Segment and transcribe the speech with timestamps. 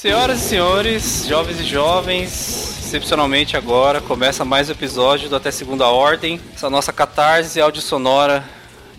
[0.00, 5.88] Senhoras e senhores, jovens e jovens, excepcionalmente agora começa mais um episódio do Até Segunda
[5.88, 8.42] Ordem, essa nossa catarse áudio sonora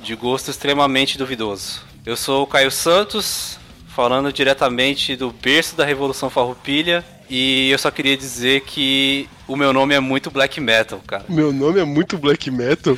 [0.04, 1.82] de gosto extremamente duvidoso.
[2.06, 3.58] Eu sou o Caio Santos,
[3.88, 9.74] falando diretamente do berço da Revolução Farroupilha, e eu só queria dizer que o meu
[9.74, 11.26] nome é muito black metal, cara.
[11.28, 12.96] Meu nome é muito black metal?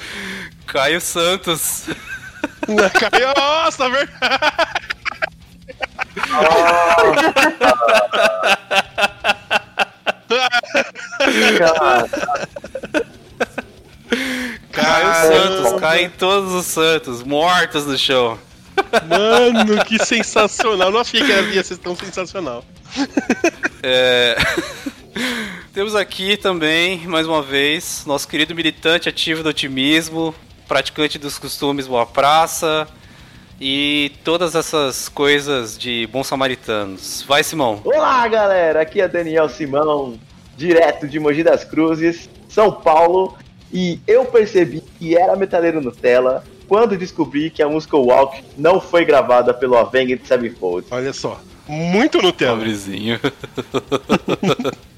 [0.67, 1.85] Caio Santos.
[2.99, 4.82] Caio, nossa, verdade.
[14.71, 18.39] Caio Santos, cai em todos os santos, mortos no chão.
[19.07, 20.91] Mano, que sensacional.
[20.91, 22.65] Não achei que ia ser tão sensacional.
[23.81, 24.35] É...
[25.73, 30.35] Temos aqui também, mais uma vez, nosso querido militante ativo do otimismo,
[30.67, 32.87] praticante dos costumes boa praça,
[33.59, 37.23] e todas essas coisas de bons samaritanos.
[37.27, 37.81] Vai, Simão.
[37.83, 38.81] Olá, galera.
[38.81, 40.19] Aqui é Daniel Simão,
[40.57, 43.37] direto de Mogi das Cruzes, São Paulo.
[43.71, 49.05] E eu percebi que era metaleiro Nutella quando descobri que a música Walk não foi
[49.05, 50.87] gravada pelo Avenged Sevenfold.
[50.91, 52.55] Olha só, muito Nutella.
[52.55, 53.19] Pobrezinho.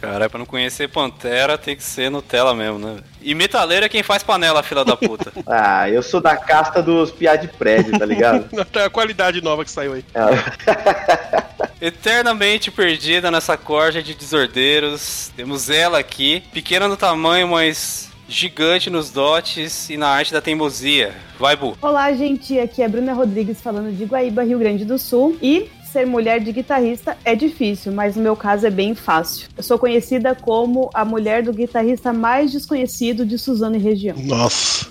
[0.00, 2.96] Cara, pra não conhecer Pantera tem que ser Nutella mesmo, né?
[3.20, 5.32] E metaleiro é quem faz panela, fila da puta.
[5.46, 8.48] ah, eu sou da casta dos piá de prédio, tá ligado?
[8.74, 10.04] é a qualidade nova que saiu aí.
[11.80, 15.32] Eternamente perdida nessa corja de desordeiros.
[15.36, 21.14] Temos ela aqui, pequena no tamanho, mas gigante nos dotes e na arte da teimosia.
[21.38, 21.76] Vai, Bu.
[21.80, 22.58] Olá, gente.
[22.60, 25.36] Aqui é Bruna Rodrigues falando de Guaíba, Rio Grande do Sul.
[25.40, 29.48] E ser mulher de guitarrista é difícil, mas no meu caso é bem fácil.
[29.56, 34.16] Eu sou conhecida como a mulher do guitarrista mais desconhecido de Suzano e região.
[34.18, 34.86] Nossa.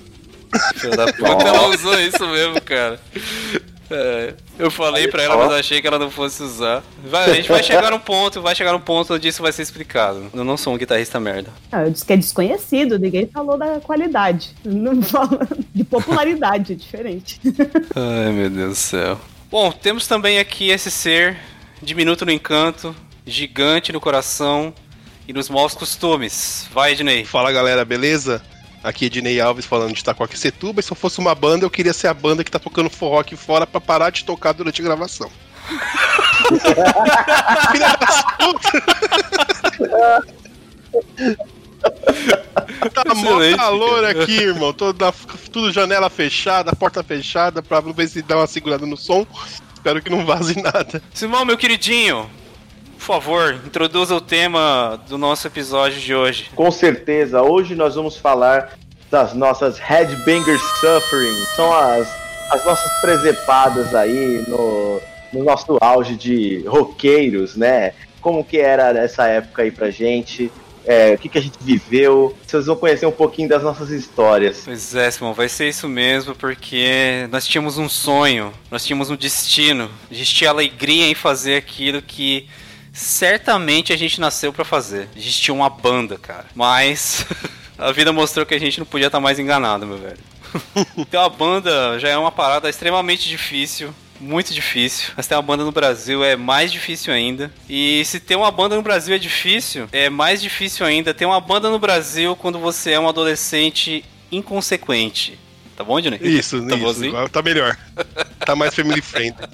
[0.81, 2.99] Puta, ela usou isso mesmo, cara.
[3.89, 6.83] É, eu falei pra ela, mas achei que ela não fosse usar.
[7.05, 9.61] Vai, a gente vai chegar num ponto, vai chegar num ponto onde isso vai ser
[9.61, 10.25] explicado.
[10.33, 11.51] Eu não sou um guitarrista merda.
[11.71, 14.53] Não, eu disse que é desconhecido, ninguém falou da qualidade.
[14.63, 17.39] Não fala de popularidade, é diferente.
[17.95, 19.19] Ai, meu Deus do céu.
[19.49, 21.37] Bom, temos também aqui esse ser
[21.81, 22.93] diminuto no encanto,
[23.25, 24.73] gigante no coração
[25.25, 26.67] e nos maus costumes.
[26.73, 27.23] Vai, Ednei.
[27.23, 28.43] Fala galera, beleza?
[28.83, 30.81] Aqui é Ednei Alves falando de Itacoaquecetuba.
[30.81, 33.21] E se eu fosse uma banda, eu queria ser a banda que tá tocando forró
[33.21, 35.31] aqui fora pra parar de tocar durante a gravação.
[37.71, 38.25] Filha das
[42.93, 44.73] Tá mó calor aqui, irmão.
[44.73, 45.11] Toda,
[45.51, 49.25] tudo janela fechada, porta fechada, pra ver se dá uma segurada no som.
[49.73, 51.01] Espero que não vaze nada.
[51.13, 52.29] Simão, meu queridinho,
[52.97, 56.51] por favor, introduza o tema do nosso episódio de hoje.
[56.55, 58.73] Com certeza, hoje nós vamos falar
[59.09, 61.45] das nossas Headbangers Suffering.
[61.55, 62.07] São as,
[62.51, 64.99] as nossas presepadas aí no,
[65.31, 67.93] no nosso auge de roqueiros, né?
[68.19, 70.51] Como que era essa época aí pra gente
[70.87, 72.35] é, o que, que a gente viveu.
[72.47, 74.61] Vocês vão conhecer um pouquinho das nossas histórias.
[74.63, 79.17] Pois é, Simão, vai ser isso mesmo, porque nós tínhamos um sonho, nós tínhamos um
[79.17, 82.47] destino, a tinha alegria em fazer aquilo que
[82.93, 85.09] certamente a gente nasceu para fazer.
[85.13, 86.45] A tinha uma banda, cara.
[86.55, 87.25] Mas
[87.77, 90.17] a vida mostrou que a gente não podia estar mais enganado, meu velho.
[91.11, 95.11] Ter uma banda já é uma parada extremamente difícil muito difícil.
[95.15, 97.51] Mas ter uma banda no Brasil é mais difícil ainda.
[97.69, 101.39] E se ter uma banda no Brasil é difícil, é mais difícil ainda ter uma
[101.39, 105.39] banda no Brasil quando você é um adolescente inconsequente.
[105.75, 106.17] Tá bom, Johnny?
[106.21, 107.29] Isso, tá isso.
[107.29, 107.77] Tá melhor.
[108.39, 109.47] tá mais family friendly.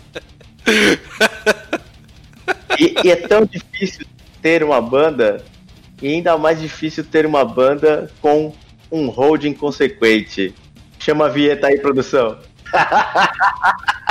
[2.80, 4.06] E, e, é tão difícil
[4.42, 5.44] ter uma banda,
[6.02, 8.54] e ainda mais difícil ter uma banda com
[8.92, 10.54] um hold inconsequente.
[11.00, 12.40] Chama a vinheta aí, produção.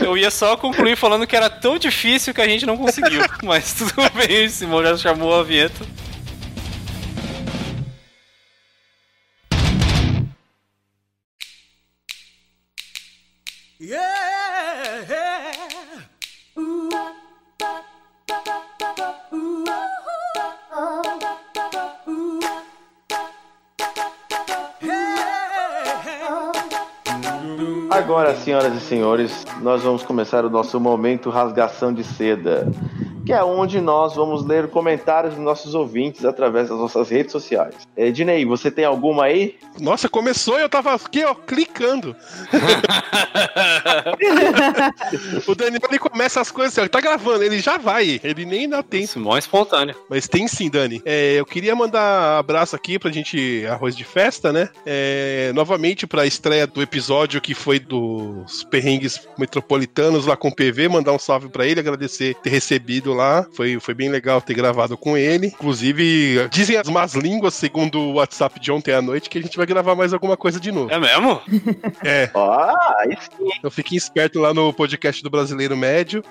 [0.00, 3.22] Eu ia só concluir falando que era tão difícil que a gente não conseguiu.
[3.42, 5.84] Mas tudo bem, o Simão já chamou a vinheta.
[28.02, 32.68] Agora, senhoras e senhores, nós vamos começar o nosso momento rasgação de seda.
[33.24, 37.74] Que é onde nós vamos ler comentários dos nossos ouvintes através das nossas redes sociais.
[37.96, 39.56] Ednei, você tem alguma aí?
[39.80, 42.14] Nossa, começou e eu tava aqui, ó, clicando.
[45.46, 48.44] o Daniel ele começa as coisas assim, ó, ele tá gravando, ele já vai, ele
[48.44, 49.06] nem dá tempo.
[49.06, 49.94] Simão é espontâneo.
[50.08, 51.00] Mas tem sim, Dani.
[51.04, 54.68] É, eu queria mandar um abraço aqui pra gente, arroz de festa, né?
[54.84, 60.88] É, novamente pra estreia do episódio que foi dos perrengues metropolitanos lá com o PV,
[60.88, 63.21] mandar um salve pra ele, agradecer ter recebido lá.
[63.52, 65.48] Foi, foi bem legal ter gravado com ele.
[65.48, 69.56] Inclusive, dizem as más línguas, segundo o WhatsApp de ontem à noite, que a gente
[69.56, 70.90] vai gravar mais alguma coisa de novo.
[70.90, 71.40] É mesmo?
[72.04, 72.30] É.
[72.42, 73.50] Ah, aí sim.
[73.58, 76.22] Então fiquem esperto lá no podcast do Brasileiro Médio.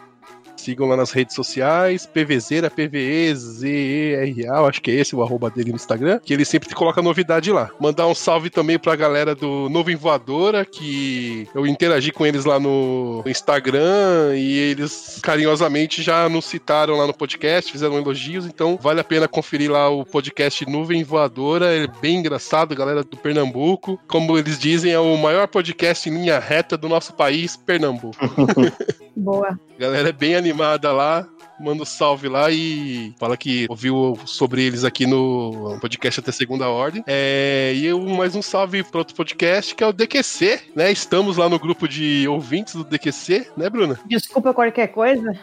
[0.62, 5.76] Sigam lá nas redes sociais, PVZera, P-V-E-Z-E-R-A, acho que é esse o arroba dele no
[5.76, 7.72] Instagram, que ele sempre coloca novidade lá.
[7.80, 12.46] Mandar um salve também pra galera do Novo em Voadora, que eu interagi com eles
[12.46, 18.78] lá no Instagram e eles carinhosamente já nos citaram lá no podcast, fizeram elogios, então
[18.80, 24.00] vale a pena conferir lá o podcast Nuvem Voadora, é bem engraçado, galera do Pernambuco.
[24.08, 28.18] Como eles dizem, é o maior podcast em linha reta do nosso país, Pernambuco.
[29.16, 29.60] Boa.
[29.78, 30.51] Galera é bem animada
[30.92, 31.28] lá.
[31.60, 36.68] Manda um salve lá e fala que ouviu sobre eles aqui no podcast até segunda
[36.68, 37.04] ordem.
[37.06, 40.92] É, e eu, mais um salve para outro podcast que é o DQC, né?
[40.92, 44.00] Estamos lá no grupo de ouvintes do DQC, né, Bruna?
[44.06, 45.38] Desculpa qualquer coisa.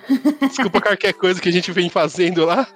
[0.49, 2.67] Desculpa qualquer coisa que a gente vem fazendo lá.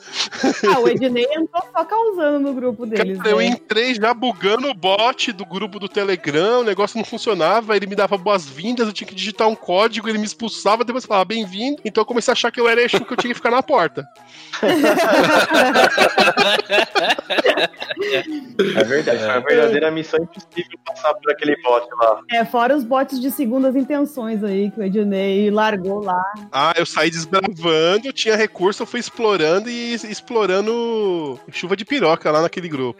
[0.75, 3.19] Ah, o Ednei entrou só causando no grupo deles.
[3.19, 3.47] Cara, eu né?
[3.47, 7.97] entrei já bugando o bot do grupo do Telegram, o negócio não funcionava, ele me
[7.97, 11.81] dava boas-vindas, eu tinha que digitar um código, ele me expulsava, depois falava bem-vindo.
[11.85, 13.63] Então eu comecei a achar que eu era Exu, que eu tinha que ficar na
[13.63, 14.07] porta.
[18.77, 22.21] É verdade, foi uma verdadeira missão impossível passar por aquele bot lá.
[22.31, 26.23] É, fora os bots de segundas intenções aí que o Ednei largou lá.
[26.51, 32.43] Ah, eu saí desbravando, tinha recurso, eu fui explorando e explorando chuva de piroca lá
[32.43, 32.99] naquele grupo.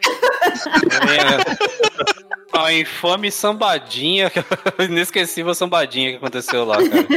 [1.09, 2.23] É.
[2.53, 4.31] A infame sambadinha,
[4.79, 7.07] inesquecível sambadinha que aconteceu lá, cara.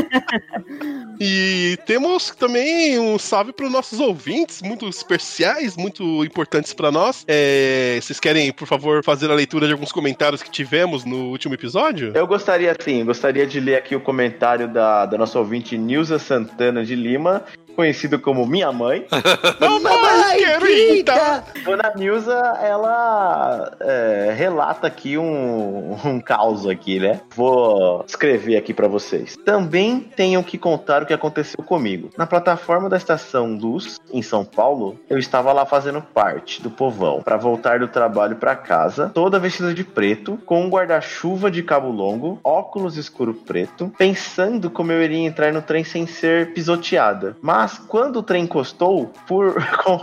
[1.18, 7.24] E temos também um salve para os nossos ouvintes, muito especiais, muito importantes para nós.
[7.26, 11.54] É, vocês querem, por favor, fazer a leitura de alguns comentários que tivemos no último
[11.54, 12.12] episódio?
[12.14, 16.84] Eu gostaria, sim, gostaria de ler aqui o comentário da, da nossa ouvinte Nilza Santana
[16.84, 17.44] de Lima,
[17.76, 19.06] conhecido como Minha Mãe.
[19.60, 21.44] Mamãe querida!
[21.64, 27.20] Dona Nilza, ela é, relata aqui um, um caos aqui, né?
[27.34, 29.36] Vou escrever aqui para vocês.
[29.44, 32.10] Também tenho que contar o que aconteceu comigo.
[32.16, 37.20] Na plataforma da estação Luz, em São Paulo, eu estava lá fazendo parte do povão
[37.22, 41.90] para voltar do trabalho para casa, toda vestida de preto, com um guarda-chuva de cabo
[41.90, 47.36] longo, óculos escuro preto, pensando como eu iria entrar no trem sem ser pisoteada.
[47.42, 49.54] Mas quando o trem encostou, por,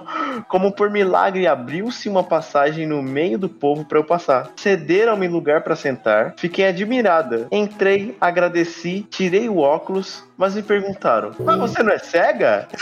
[0.47, 4.51] como por milagre abriu-se uma passagem no meio do povo para eu passar.
[4.55, 6.33] Cederam-me lugar para sentar.
[6.37, 7.47] Fiquei admirada.
[7.51, 12.67] Entrei, agradeci, tirei o óculos, mas me perguntaram: Mas você não é cega?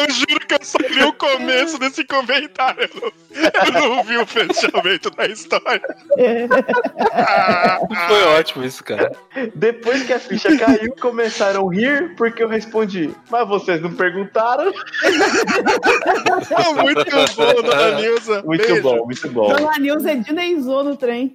[0.00, 2.88] Eu juro que eu só vi o começo desse comentário.
[3.30, 5.82] Eu não vi o fechamento da história.
[8.08, 9.12] Foi ótimo isso, cara.
[9.54, 14.72] Depois que a ficha caiu, começaram a rir porque eu respondi: Mas vocês não perguntaram?
[16.82, 18.42] muito bom, dona Nilza.
[18.42, 18.82] Muito Beijo.
[18.82, 19.48] bom, muito bom.
[19.48, 21.32] Dona Nilza Edneizou no trem.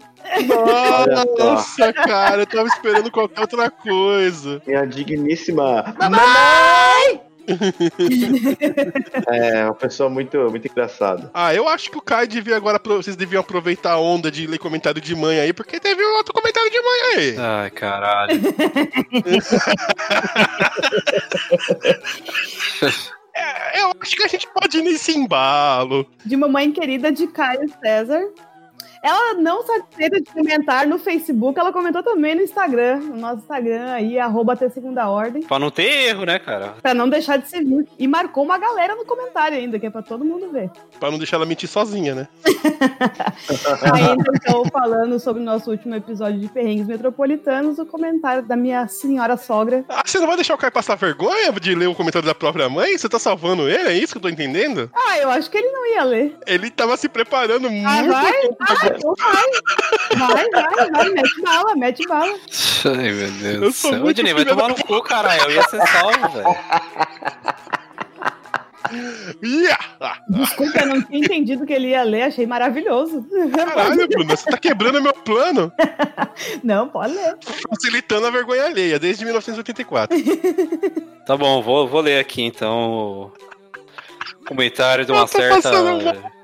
[1.37, 4.61] Nossa, cara, eu tava esperando qualquer outra coisa.
[4.65, 7.21] Minha digníssima Mamãe!
[9.31, 11.29] é, uma pessoa muito, muito engraçada.
[11.33, 12.79] Ah, eu acho que o Kai devia agora.
[12.83, 16.33] Vocês deviam aproveitar a onda de ler comentário de mãe aí, porque teve um outro
[16.33, 17.35] comentário de mãe aí.
[17.37, 18.41] Ai, caralho.
[23.37, 26.09] É, eu acho que a gente pode ir nesse embalo.
[26.25, 28.29] De mamãe querida de Caio César.
[29.05, 33.91] Ela não satisfeita de comentar no Facebook, ela comentou também no Instagram, no nosso Instagram
[33.91, 36.73] aí, arroba até segunda ordem, pra não ter erro, né, cara?
[36.81, 37.87] pra não deixar de ser visto.
[37.99, 40.71] E marcou uma galera no comentário ainda, que é pra todo mundo ver.
[40.99, 42.27] Pra não deixar ela mentir sozinha, né?
[43.93, 48.87] Ainda então, falando sobre o nosso último episódio de Perrengues Metropolitanos, o comentário da minha
[48.87, 49.85] senhora sogra.
[49.89, 52.67] Ah, você não vai deixar o Kai passar vergonha de ler o comentário da própria
[52.69, 52.97] mãe?
[52.97, 53.89] Você tá salvando ele?
[53.89, 54.89] É isso que eu tô entendendo?
[54.93, 56.37] Ah, eu acho que ele não ia ler.
[56.47, 58.11] Ele tava se preparando Ah, muito.
[58.11, 58.33] vai?
[58.61, 59.45] Ah, vai.
[60.17, 60.49] Vai,
[60.91, 62.39] vai, mete bala, mete bala.
[62.85, 64.05] Ai, meu Deus Eu do céu.
[64.05, 65.41] Ô, Dinei, vai tomar no cu, caralho.
[65.43, 66.55] Eu ia ser salvo, velho.
[70.29, 73.25] Desculpa, eu não tinha entendido que ele ia ler, achei maravilhoso.
[73.53, 75.71] Caralho, Bruna, você tá quebrando meu plano,
[76.63, 77.35] Não, pode ler.
[77.69, 80.15] facilitando a vergonha alheia, desde 1984.
[81.25, 83.31] Tá bom, vou, vou ler aqui então
[84.41, 85.55] o comentário de uma certa.
[85.55, 86.34] passando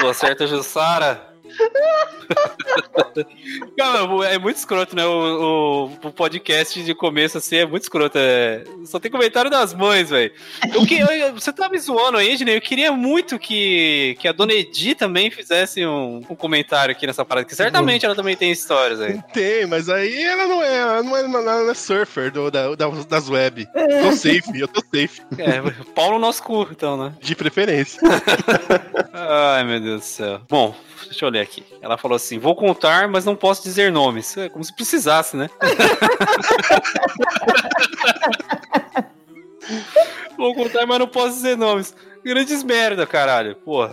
[0.00, 1.33] uma certa Jussara.
[3.78, 5.04] Cara, é muito escroto, né?
[5.06, 8.18] O, o- o podcast de começo assim é muito escroto.
[8.18, 8.64] é.
[8.84, 10.32] Só tem comentário das mães, velho.
[10.74, 12.56] Eu que- eu- Você tá me zoando aí, Ednei?
[12.56, 17.24] Eu queria muito que, que a dona Edi também fizesse um, um comentário aqui nessa
[17.24, 19.20] parada, que certamente ela também tem histórias aí.
[19.32, 22.88] Tem, mas aí ela não é, ela não é, ela é surfer do, da, da-
[23.08, 23.66] das web.
[24.02, 25.60] Tô safe, eu tô safe, É,
[25.94, 27.12] pau no nosso cu, então, né?
[27.20, 28.00] de preferência.
[29.12, 30.40] Ai, meu Deus do céu.
[30.48, 31.64] Bom, deixa eu ler aqui.
[31.80, 34.36] Ela falou assim: vou contar, mas não posso dizer nomes.
[34.36, 35.48] É como se precisasse, né?
[40.36, 41.94] vou contar, mas não posso dizer nomes.
[42.24, 43.54] Grandes merda, caralho.
[43.56, 43.92] Porra.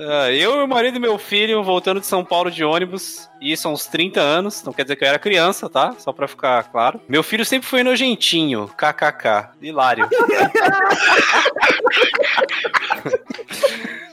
[0.00, 3.30] Ah, eu, meu marido e meu filho voltando de São Paulo de ônibus.
[3.40, 4.64] E isso há uns 30 anos.
[4.64, 5.94] Não quer dizer que eu era criança, tá?
[5.98, 7.00] Só pra ficar claro.
[7.08, 8.68] Meu filho sempre foi nojentinho.
[8.76, 9.50] KKK.
[9.62, 10.08] Hilário.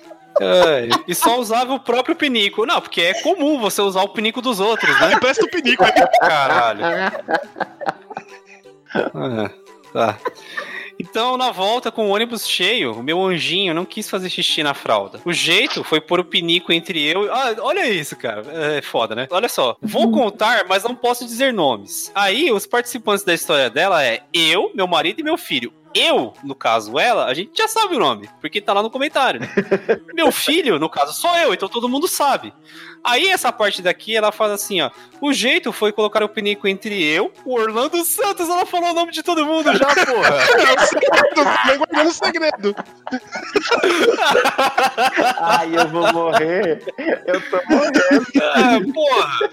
[0.41, 2.65] Ai, e só usava o próprio pinico.
[2.65, 5.17] Não, porque é comum você usar o pinico dos outros, né?
[5.21, 5.91] Presta o pinico aí.
[6.19, 6.83] Caralho.
[8.93, 9.51] Ah,
[9.93, 10.17] tá.
[10.99, 14.75] Então, na volta com o ônibus cheio, o meu anjinho não quis fazer xixi na
[14.75, 15.19] fralda.
[15.25, 17.29] O jeito foi pôr o pinico entre eu e.
[17.29, 18.43] Ah, olha isso, cara.
[18.77, 19.27] É foda, né?
[19.31, 19.75] Olha só.
[19.81, 22.11] Vou contar, mas não posso dizer nomes.
[22.13, 25.73] Aí, os participantes da história dela é eu, meu marido e meu filho.
[25.93, 29.41] Eu, no caso ela, a gente já sabe o nome, porque tá lá no comentário.
[29.41, 29.47] né?
[30.13, 32.53] Meu filho, no caso, sou eu, então todo mundo sabe.
[33.03, 34.91] Aí essa parte daqui, ela faz assim, ó.
[35.19, 39.11] O jeito foi colocar o pinico entre eu, o Orlando Santos, ela falou o nome
[39.11, 40.39] de todo mundo já, porra.
[41.35, 42.75] Tô também guardando segredo.
[45.39, 46.83] Ai, eu vou morrer.
[47.25, 48.01] Eu tô morrendo.
[48.41, 49.49] Ah, porra.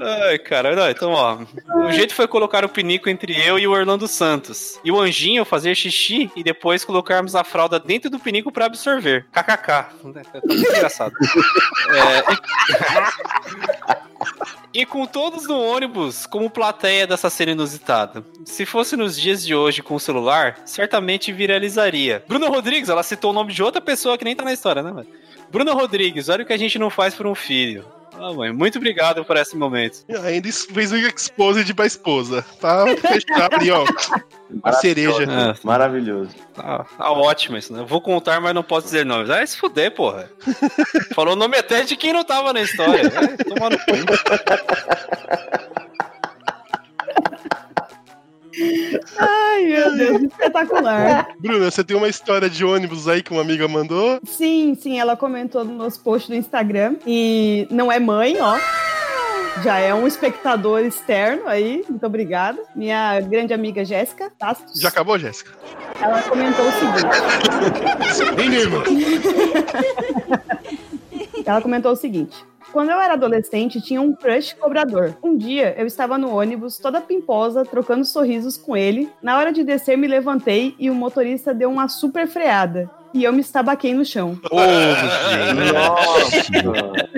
[0.00, 1.38] Ai, cara, não, então, ó.
[1.86, 4.78] O jeito foi colocar o pinico entre eu e o Orlando Santos.
[4.84, 9.26] E o anjinho fazer xixi e depois colocarmos a fralda dentro do pinico pra absorver.
[9.32, 9.66] KKK.
[9.66, 11.12] Tá muito engraçado.
[11.90, 12.57] É, e...
[14.72, 18.24] e com todos no ônibus, como plateia dessa cena inusitada.
[18.44, 22.22] Se fosse nos dias de hoje com o celular, certamente viralizaria.
[22.28, 24.90] Bruna Rodrigues, ela citou o nome de outra pessoa que nem tá na história, né,
[24.90, 25.08] mano?
[25.50, 27.84] Bruna Rodrigues, olha o que a gente não faz por um filho.
[28.20, 29.98] Ah, mãe, muito obrigado por esse momento.
[30.08, 32.44] E Ainda fez um exposed pra esposa.
[32.60, 33.84] Pra fechar ali, ó.
[34.64, 35.26] A cereja.
[35.28, 36.30] Ah, Maravilhoso.
[36.54, 37.84] tá, tá ótimo isso, né?
[37.86, 39.28] Vou contar, mas não posso dizer nomes.
[39.30, 40.30] Ah, se fuder, porra.
[41.14, 43.02] Falou o nome até de quem não tava na história.
[43.06, 43.84] É, toma no cu.
[49.18, 51.28] Ai, meu Deus, espetacular.
[51.38, 54.20] Bruna, você tem uma história de ônibus aí que uma amiga mandou?
[54.24, 56.96] Sim, sim, ela comentou no nosso post do Instagram.
[57.06, 58.58] E não é mãe, ó.
[59.62, 61.84] Já é um espectador externo aí.
[61.88, 62.58] Muito obrigada.
[62.76, 64.80] Minha grande amiga Jéssica Tastos.
[64.80, 65.50] Já acabou, Jéssica?
[66.00, 68.34] Ela comentou o seguinte.
[68.36, 68.84] Menino.
[71.44, 72.36] Ela comentou o seguinte.
[72.72, 75.16] Quando eu era adolescente, tinha um crush cobrador.
[75.22, 79.10] Um dia, eu estava no ônibus, toda pimposa, trocando sorrisos com ele.
[79.22, 82.90] Na hora de descer, me levantei e o motorista deu uma super freada.
[83.14, 84.38] E eu me estabaquei no chão.
[85.32, 85.72] Gente.
[85.72, 87.08] Nossa.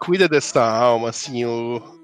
[0.00, 1.10] Cuida dessa alma,
[1.46, 1.94] o.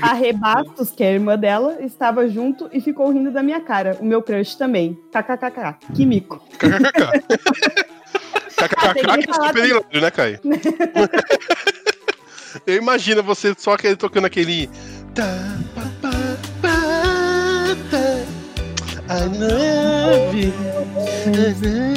[0.00, 3.96] A Rebastos, que é a irmã dela, estava junto e ficou rindo da minha cara.
[4.00, 4.98] O meu crush também.
[5.12, 5.94] KKKK.
[5.94, 6.42] Que mico.
[6.58, 7.22] KKKK.
[8.58, 10.40] KKKK que super hilário, né, Caio?
[12.66, 14.68] Eu imagino você só aquele, tocando aquele.
[15.14, 15.56] Tá,
[16.00, 16.10] tá.
[19.10, 20.52] I love you,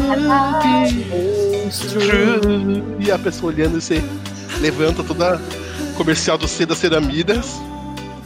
[0.08, 1.04] I love you.
[3.00, 4.02] E a pessoa olhando e você
[4.62, 5.38] levanta toda
[5.98, 7.60] comercial do C das Ceramidas.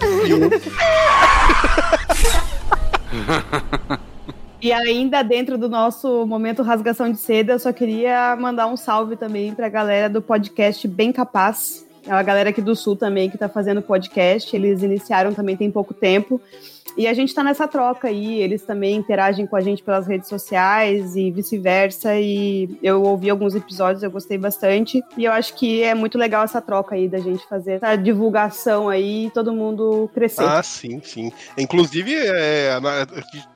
[0.01, 0.29] E
[4.65, 9.15] E ainda dentro do nosso momento rasgação de seda, eu só queria mandar um salve
[9.15, 11.84] também pra galera do podcast Bem Capaz.
[12.07, 14.55] É a galera aqui do Sul também que tá fazendo podcast.
[14.55, 16.39] Eles iniciaram também tem pouco tempo.
[16.97, 18.39] E a gente tá nessa troca aí.
[18.41, 22.17] Eles também interagem com a gente pelas redes sociais e vice-versa.
[22.17, 25.03] E eu ouvi alguns episódios, eu gostei bastante.
[25.17, 28.87] E eu acho que é muito legal essa troca aí da gente fazer essa divulgação
[28.87, 30.43] aí e todo mundo crescer.
[30.43, 31.31] Ah, sim, sim.
[31.57, 32.77] Inclusive, é,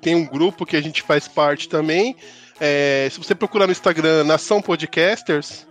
[0.01, 2.15] tem um grupo que a gente faz parte também.
[2.59, 5.65] É, se você procurar no Instagram Nação Podcasters,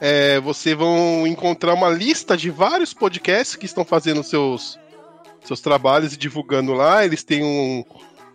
[0.00, 4.78] é, você vão encontrar uma lista de vários podcasts que estão fazendo seus,
[5.44, 7.04] seus trabalhos e divulgando lá.
[7.04, 7.84] Eles têm um,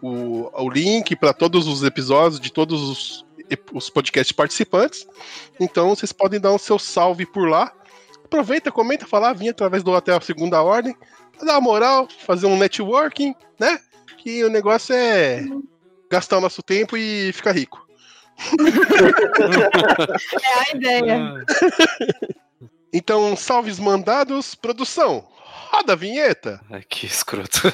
[0.02, 3.26] o, o link para todos os episódios de todos os,
[3.74, 5.08] os podcasts participantes.
[5.60, 7.72] Então vocês podem dar o seu salve por lá.
[8.24, 10.96] Aproveita, comenta, falar, vim através do a Segunda Ordem.
[11.44, 13.80] Dar uma moral, fazer um networking, né?
[14.18, 15.46] Que o negócio é
[16.10, 17.89] gastar o nosso tempo e ficar rico.
[20.42, 21.46] É a ideia.
[22.92, 25.24] Então, salves mandados, produção.
[25.72, 26.60] Roda a vinheta.
[26.72, 27.72] Ai, que escroto.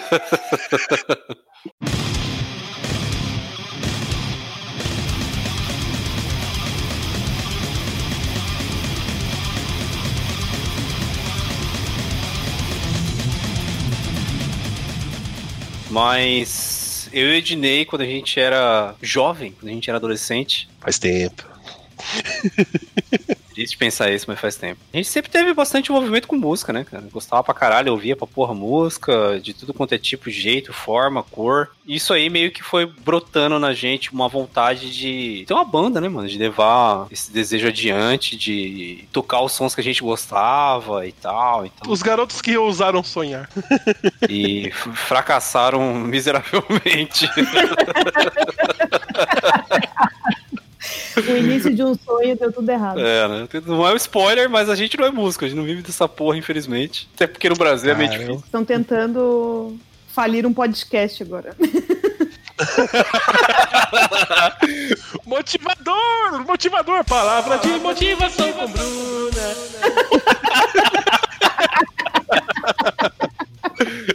[15.89, 16.84] Mas
[17.15, 20.99] eu e o Ednei, quando a gente era jovem, quando a gente era adolescente, Faz
[20.99, 21.47] tempo.
[23.55, 24.81] Triste pensar isso, mas faz tempo.
[24.93, 27.05] A gente sempre teve bastante envolvimento com música, né, cara?
[27.09, 31.69] Gostava pra caralho, ouvia pra porra música, de tudo quanto é tipo, jeito, forma, cor.
[31.87, 36.09] Isso aí meio que foi brotando na gente uma vontade de ter uma banda, né,
[36.09, 36.27] mano?
[36.27, 41.65] De levar esse desejo adiante, de tocar os sons que a gente gostava e tal.
[41.65, 43.49] Então, Os garotos que ousaram sonhar.
[44.29, 47.29] e fracassaram miseravelmente.
[51.17, 52.99] O início de um sonho deu tudo errado.
[52.99, 53.47] É, né?
[53.65, 56.07] Não é um spoiler, mas a gente não é músico, a gente não vive dessa
[56.07, 57.07] porra, infelizmente.
[57.15, 58.35] Até porque no Brasil é meio difícil.
[58.35, 61.55] Estão tentando falir um podcast agora.
[65.25, 66.45] Motivador!
[66.45, 67.03] Motivador!
[67.03, 69.55] Palavra de motivação com Bruna.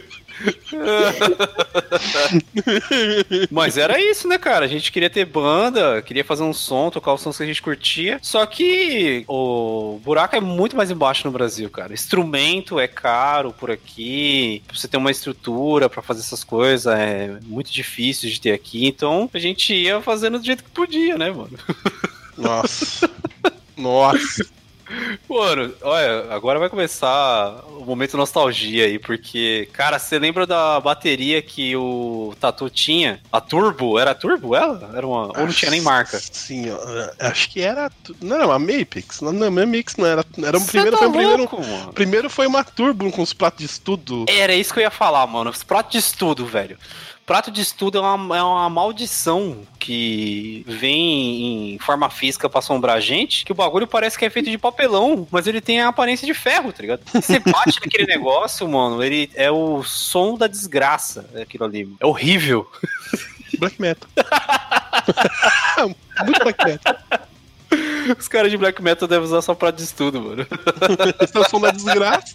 [3.51, 4.65] Mas era isso, né, cara?
[4.65, 7.61] A gente queria ter banda, queria fazer um som, tocar os sons que a gente
[7.61, 8.19] curtia.
[8.21, 11.93] Só que o buraco é muito mais embaixo no Brasil, cara.
[11.93, 14.63] Instrumento é caro por aqui.
[14.73, 18.87] Você ter uma estrutura pra fazer essas coisas é muito difícil de ter aqui.
[18.87, 21.57] Então a gente ia fazendo do jeito que podia, né, mano?
[22.37, 23.09] Nossa.
[23.77, 24.45] Nossa.
[25.29, 31.41] Mano, olha, agora vai começar o momento nostalgia aí, porque, cara, você lembra da bateria
[31.41, 33.21] que o Tatu tinha?
[33.31, 33.97] A Turbo?
[33.97, 34.91] Era a Turbo ela?
[34.93, 35.27] Era uma...
[35.27, 36.19] Ou não tinha nem marca?
[36.19, 36.65] Sim,
[37.19, 37.91] acho que era.
[38.21, 39.21] Não uma Mapix?
[39.21, 40.25] Não, não, Mapix não era.
[40.43, 41.93] Era um primeiro, tá foi um primeiro, louco, mano.
[41.93, 44.25] primeiro foi uma Turbo com os pratos de estudo.
[44.27, 45.49] Era isso que eu ia falar, mano.
[45.49, 46.77] Os pratos de estudo, velho.
[47.31, 52.97] Prato de estudo é uma, é uma maldição que vem em forma física pra assombrar
[52.97, 55.87] a gente, que o bagulho parece que é feito de papelão, mas ele tem a
[55.87, 56.99] aparência de ferro, tá ligado?
[57.13, 61.95] Você bate naquele negócio, mano, ele é o som da desgraça, é aquilo ali.
[62.01, 62.69] É horrível.
[63.57, 64.09] Black Metal.
[66.25, 66.97] Muito Black Metal.
[68.19, 70.45] Os caras de black metal devem usar só prato de estudo, mano.
[71.21, 72.33] Esse é o som da desgraça.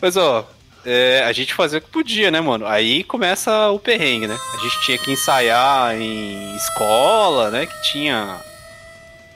[0.00, 0.48] Mas, ó,
[0.84, 2.66] é, a gente fazia o que podia, né, mano?
[2.66, 4.38] Aí começa o perrengue, né?
[4.54, 7.66] A gente tinha que ensaiar em escola, né?
[7.66, 8.40] Que tinha.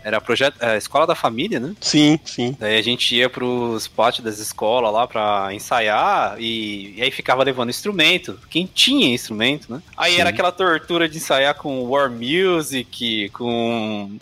[0.03, 0.57] Era projeto.
[0.61, 1.75] É, escola da família, né?
[1.81, 2.57] Sim, sim.
[2.59, 7.43] Daí a gente ia pros pátios das escolas lá pra ensaiar e, e aí ficava
[7.43, 8.39] levando instrumento.
[8.49, 9.83] Quem tinha instrumento, né?
[9.97, 10.21] Aí Sim.
[10.21, 14.17] era aquela tortura de ensaiar com War Music, com.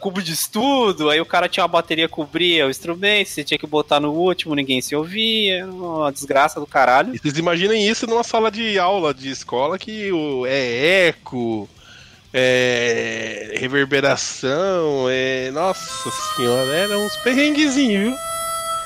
[0.00, 3.58] Cubo de estudo, aí o cara tinha uma bateria que cobria o instrumento, você tinha
[3.58, 7.14] que botar no último, ninguém se ouvia, era uma desgraça do caralho.
[7.14, 11.68] E vocês imaginem isso numa sala de aula de escola que o, é eco,
[12.32, 15.50] é reverberação, é.
[15.50, 18.16] Nossa senhora, eram uns perrenguezinhos, viu?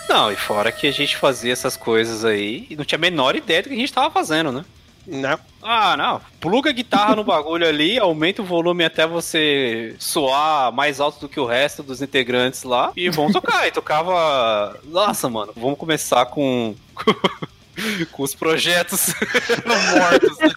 [0.08, 3.34] Não, e fora que a gente fazia essas coisas aí e não tinha a menor
[3.34, 4.64] ideia do que a gente tava fazendo, né?
[5.06, 5.38] Não.
[5.62, 6.20] Ah, não.
[6.40, 11.28] Pluga a guitarra no bagulho ali, aumenta o volume até você soar mais alto do
[11.28, 13.66] que o resto dos integrantes lá e vamos tocar.
[13.66, 14.78] E tocava.
[14.84, 16.74] Nossa, mano, vamos começar com.
[18.12, 19.14] com os projetos
[19.66, 20.38] mortos.
[20.38, 20.48] né?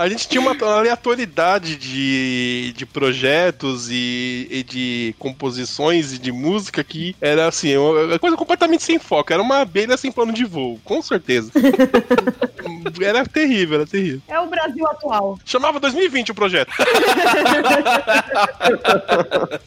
[0.00, 6.82] A gente tinha uma aleatoriedade de, de projetos e, e de composições e de música
[6.82, 9.30] que era assim, uma coisa completamente sem foco.
[9.30, 11.52] Era uma abelha sem plano de voo, com certeza.
[13.04, 14.22] era terrível, era terrível.
[14.26, 15.38] É o Brasil atual.
[15.44, 16.72] Chamava 2020 o projeto.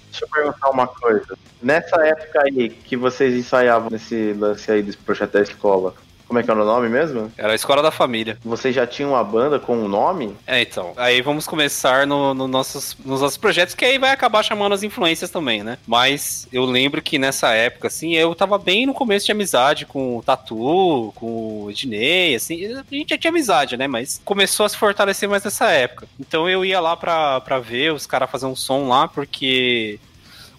[0.10, 1.38] Deixa eu perguntar uma coisa.
[1.62, 5.93] Nessa época aí que vocês ensaiavam nesse lance aí desse projeto da escola,
[6.34, 7.32] como é que era o nome mesmo?
[7.38, 8.39] Era a escola da família.
[8.43, 10.36] Vocês já tinham uma banda com um nome?
[10.48, 10.91] É, então.
[10.98, 14.82] Aí vamos começar no, no nossos, nos nossos projetos, que aí vai acabar chamando as
[14.82, 15.78] influências também, né?
[15.86, 20.17] Mas eu lembro que nessa época, assim, eu tava bem no começo de amizade com
[20.17, 22.65] o Tatu, com o Dinei, assim.
[22.65, 23.86] A gente já tinha amizade, né?
[23.86, 26.08] Mas começou a se fortalecer mais nessa época.
[26.19, 30.00] Então eu ia lá pra, pra ver os caras fazer um som lá, porque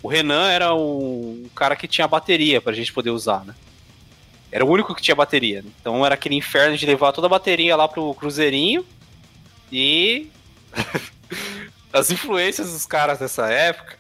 [0.00, 3.56] o Renan era o, o cara que tinha a bateria pra gente poder usar, né?
[4.54, 5.64] Era o único que tinha bateria.
[5.80, 8.86] Então era aquele inferno de levar toda a bateria lá pro cruzeirinho.
[9.72, 10.30] E.
[11.92, 13.98] As influências dos caras dessa época.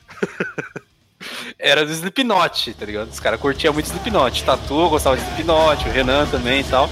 [1.58, 3.10] era do Slipknot, tá ligado?
[3.10, 4.44] Os caras curtiam muito Slipknot.
[4.44, 6.88] Tatu gostava de Slipknot, o Renan também e tal.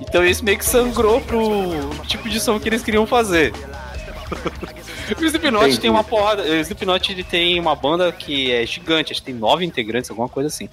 [0.00, 3.52] Então isso meio que sangrou pro tipo de som que eles queriam fazer.
[5.18, 6.42] o Slipknot tem uma porrada.
[6.42, 10.28] O Slipknot ele tem uma banda que é gigante, acho que tem nove integrantes, alguma
[10.28, 10.68] coisa assim.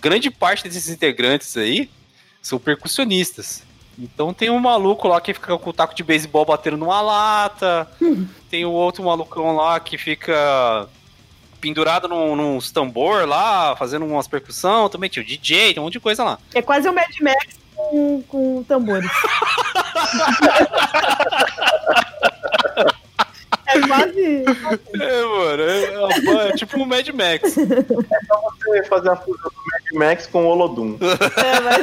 [0.00, 1.90] Grande parte desses integrantes aí
[2.42, 3.62] são percussionistas.
[3.98, 7.88] Então tem um maluco lá que fica com o taco de beisebol batendo numa lata.
[8.48, 10.88] tem o outro malucão lá que fica
[11.60, 14.88] pendurado num, num tambor lá, fazendo umas percussão.
[14.88, 16.38] Também tinha o DJ, tem um monte de coisa lá.
[16.54, 19.10] É quase um Mad Max com, com tambores.
[23.92, 24.80] é quase.
[24.94, 27.54] É, mano, é, ban- é tipo um Mad Max.
[28.64, 30.96] Você fazer a fusão do Mad Max com o Olodum.
[31.36, 31.80] É, mas...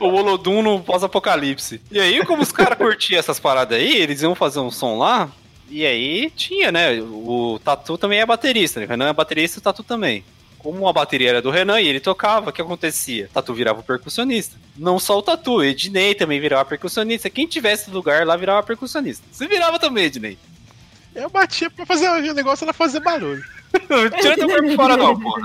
[0.00, 1.80] o Olodum no pós-apocalipse.
[1.90, 5.28] E aí, como os caras curtiam essas paradas aí, eles iam fazer um som lá.
[5.70, 7.00] E aí tinha, né?
[7.00, 8.86] O Tatu também é baterista, né?
[8.86, 10.24] O Renan é baterista e o Tatu também.
[10.64, 13.28] Como a bateria era do Renan e ele tocava, o que acontecia?
[13.30, 14.56] Tatu virava o percussionista.
[14.74, 17.28] Não só o Tatu, Ednei também virava percussionista.
[17.28, 19.22] Quem tivesse lugar lá virava percussionista.
[19.30, 20.38] Você virava também, Ednei.
[21.14, 23.44] Eu batia pra fazer o negócio era fazer barulho.
[24.22, 25.42] Tira teu corpo fora não, porra.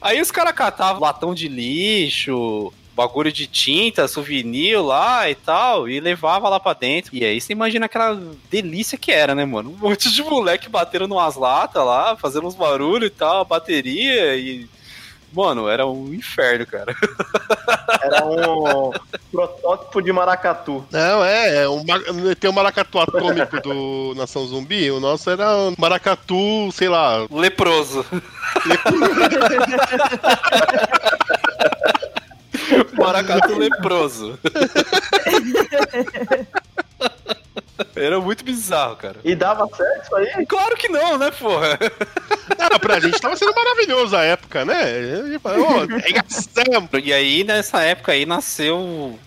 [0.00, 6.00] Aí os caras catavam latão de lixo, bagulho de tinta, souvenir lá e tal, e
[6.00, 7.14] levava lá pra dentro.
[7.14, 9.70] E aí você imagina aquela delícia que era, né, mano?
[9.70, 14.68] Um monte de moleque batendo numas latas lá, fazendo uns barulhos e tal, bateria e.
[15.34, 16.94] Mano, era um inferno, cara.
[18.02, 18.90] Era um
[19.30, 20.84] protótipo de maracatu.
[20.90, 21.82] Não, é, é um,
[22.38, 28.04] tem o maracatu atômico do Nação Zumbi, o nosso era um maracatu, sei lá, Leproso.
[32.98, 34.38] Maracatu leproso.
[37.96, 39.16] Era muito bizarro, cara.
[39.24, 40.46] E dava certo isso aí?
[40.46, 41.78] Claro que não, né, porra?
[42.58, 44.74] Ah, pra gente tava sendo maravilhoso a época, né?
[46.02, 46.90] Arregaçamos.
[47.02, 48.78] E aí, nessa época aí, nasceu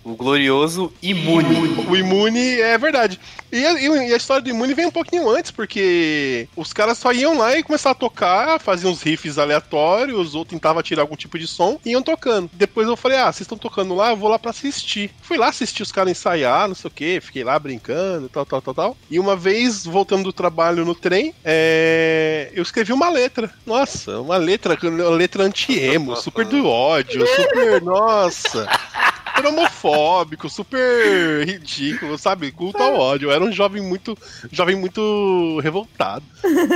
[0.03, 1.86] o glorioso Imune.
[1.88, 3.19] O Imune é verdade.
[3.56, 7.13] E a, e a história do Imune vem um pouquinho antes, porque os caras só
[7.13, 11.39] iam lá e começavam a tocar, faziam uns riffs aleatórios, ou tentavam tirar algum tipo
[11.39, 12.50] de som, e iam tocando.
[12.52, 15.10] Depois eu falei, ah, vocês estão tocando lá, eu vou lá pra assistir.
[15.22, 18.62] Fui lá assistir os caras ensaiar, não sei o que, fiquei lá brincando, tal, tal,
[18.62, 18.98] tal, tal.
[19.10, 23.50] E uma vez, voltando do trabalho no trem, é, eu escrevi uma letra.
[23.65, 28.68] Nossa, uma letra, uma letra anti-emo, super do ódio, super, nossa
[29.36, 29.52] super
[29.86, 32.52] homofóbico, super ridículo, sabe?
[32.52, 33.30] Culto ao ódio.
[33.30, 34.17] Eu era um jovem muito,
[34.52, 36.26] jovem muito revoltado.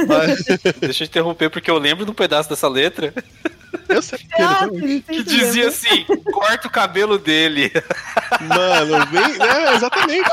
[0.08, 0.46] Mas,
[0.80, 3.14] Deixa eu interromper, porque eu lembro de um pedaço dessa letra
[3.88, 4.68] eu sei que, Ah,
[5.08, 7.72] que dizia assim: corta o cabelo dele.
[8.42, 10.30] mano, bem, né, exatamente.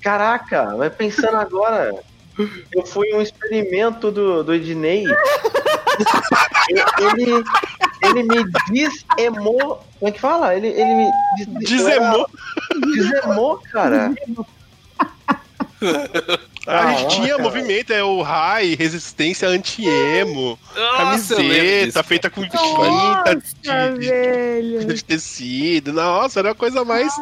[0.00, 1.94] Caraca, vai pensando agora.
[2.72, 5.04] Eu fui um experimento do, do Ednei.
[6.98, 7.44] ele,
[8.02, 9.82] ele me desemou.
[9.98, 10.54] Como é que fala?
[10.54, 12.28] Ele, ele me des- Dizemou.
[12.94, 14.12] Desemou, cara.
[16.66, 17.42] A gente Ah, tinha cara.
[17.42, 23.36] movimento, é o high, resistência anti-emo, Nossa, camiseta feita com tinta Nossa,
[23.98, 25.92] de, de, de tecido.
[25.92, 27.12] Nossa, era a coisa mais.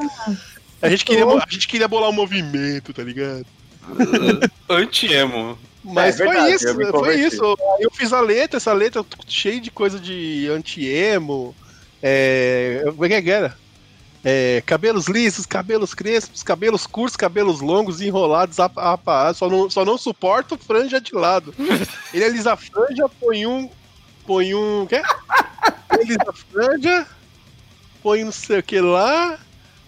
[0.81, 3.45] A gente, queria, a gente queria bolar um movimento, tá ligado?
[4.69, 5.59] Anti-emo.
[5.85, 7.57] Mas É foi verdade, isso, foi isso.
[7.77, 11.55] Aí eu fiz a letra, essa letra cheia de coisa de anti-emo.
[12.03, 13.57] É, como é que era?
[14.25, 19.37] É, cabelos lisos, cabelos crespos, cabelos curtos, cabelos longos, enrolados, aparados.
[19.37, 21.55] Só não, só não suporto franja de lado.
[22.15, 23.69] Ele alisa a franja, põe um.
[24.27, 24.87] Põe um.
[24.87, 25.03] Quê?
[25.93, 27.07] Ele alisa a franja,
[28.03, 29.39] põe não sei o que lá.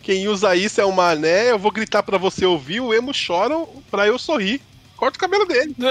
[0.06, 1.50] Quem usa isso é um mané.
[1.50, 2.78] Eu vou gritar pra você ouvir.
[2.78, 4.60] O emo choram pra eu sorrir.
[4.96, 5.74] Corta o cabelo dele.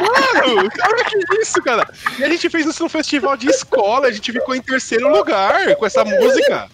[0.00, 1.86] Mano, cara, que isso, cara?
[2.18, 5.76] E a gente fez isso no festival de escola, a gente ficou em terceiro lugar
[5.76, 6.70] com essa música.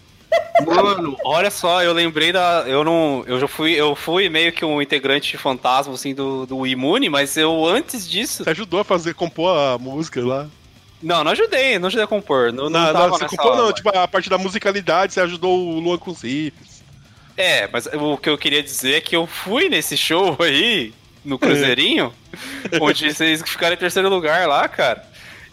[0.64, 2.62] Mano, olha só, eu lembrei da.
[2.68, 3.24] Eu não.
[3.26, 3.72] Eu já fui.
[3.72, 8.44] Eu fui meio que um integrante fantasma, assim, do, do Imune, mas eu antes disso.
[8.44, 10.48] Você ajudou a fazer, compor a música lá.
[11.04, 12.50] Não, não ajudei, não ajudei a compor.
[12.50, 15.78] Não, não, Não, não, você compor não, tipo, a parte da musicalidade, você ajudou o
[15.78, 16.82] Luan com os riffs.
[17.36, 21.38] É, mas o que eu queria dizer é que eu fui nesse show aí, no
[21.38, 22.12] Cruzeirinho,
[22.80, 25.04] onde vocês ficaram em terceiro lugar lá, cara.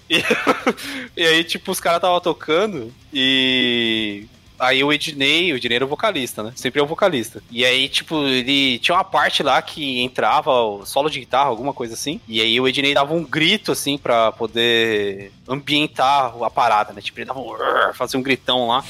[0.10, 0.24] E,
[1.18, 4.28] e aí, tipo, os caras estavam tocando e
[4.62, 6.54] Aí o Ednei, o Ednei era o vocalista, né?
[6.56, 7.41] Sempre é o vocalista.
[7.50, 11.74] E aí, tipo, ele tinha uma parte lá que entrava o solo de guitarra, alguma
[11.74, 12.21] coisa assim.
[12.28, 17.02] E aí o Ednei dava um grito, assim, pra poder ambientar a parada, né?
[17.02, 17.56] Tipo, ele dava um...
[17.95, 18.86] fazia um gritão lá.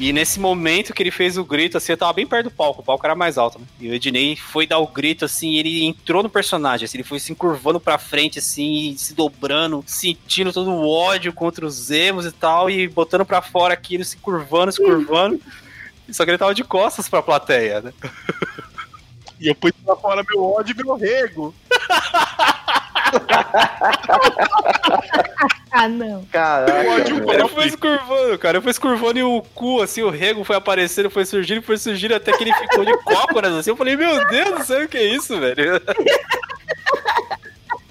[0.00, 2.80] E nesse momento que ele fez o grito, assim, eu tava bem perto do palco,
[2.80, 3.66] o palco era mais alto, né?
[3.78, 7.20] E o Ednei foi dar o grito, assim, ele entrou no personagem, assim, ele foi
[7.20, 12.32] se encurvando pra frente, assim, se dobrando, sentindo todo o ódio contra os emos e
[12.32, 15.38] tal, e botando pra fora aquilo, se curvando, se curvando.
[16.10, 17.92] Só que ele tava de costas pra plateia, né?
[19.38, 21.54] E eu pus pra fora meu ódio e meu rego.
[25.72, 26.24] Ah, não.
[26.26, 26.72] Caraca.
[26.82, 27.30] velho.
[27.32, 28.56] Ele foi se curvando, cara.
[28.58, 31.78] Ele foi se curvando e o cu, assim, o rego foi aparecendo, foi surgindo, foi
[31.78, 33.70] surgindo até que ele ficou de cócoras, assim.
[33.70, 35.80] Eu falei, meu Deus do céu, o que é isso, velho?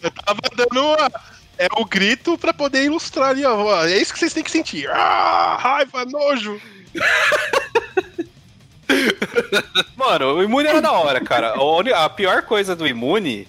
[0.02, 1.12] Eu tava dando uma-
[1.58, 3.86] é o grito pra poder ilustrar ali, ó.
[3.86, 4.90] É isso que vocês têm que sentir.
[4.90, 6.60] Ah, raiva, nojo.
[9.96, 11.54] Mano, o Imune era da hora, cara.
[11.96, 13.48] A pior coisa do Imune.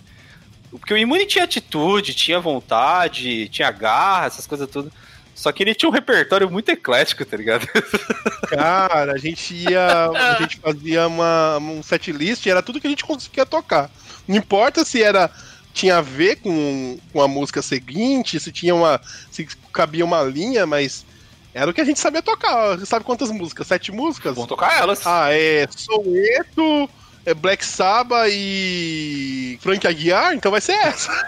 [0.71, 4.93] Porque o Imune tinha atitude, tinha vontade, tinha garra, essas coisas tudo.
[5.35, 7.67] Só que ele tinha um repertório muito eclético, tá ligado?
[8.47, 10.11] Cara, a gente ia.
[10.11, 13.91] A gente fazia uma, um set list e era tudo que a gente conseguia tocar.
[14.29, 15.31] Não importa se era.
[15.73, 19.01] Tinha a ver com, com a música seguinte, se tinha uma.
[19.31, 21.07] se cabia uma linha, mas
[21.55, 22.77] era o que a gente sabia tocar.
[22.77, 23.67] Você sabe quantas músicas?
[23.67, 24.35] Sete músicas?
[24.35, 25.07] Vamos tocar elas.
[25.07, 26.91] Ah, é Soweto,
[27.25, 31.11] é Black Sabbath e Frank Aguiar, então vai ser essa.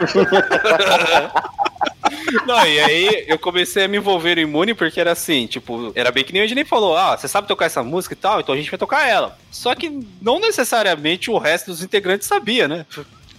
[2.46, 6.10] Não, e aí eu comecei a me envolver no Imune porque era assim, tipo, era
[6.10, 8.40] bem que nem a gente nem falou, ah, você sabe tocar essa música e tal,
[8.40, 9.36] então a gente vai tocar ela.
[9.50, 12.86] Só que não necessariamente o resto dos integrantes sabia, né?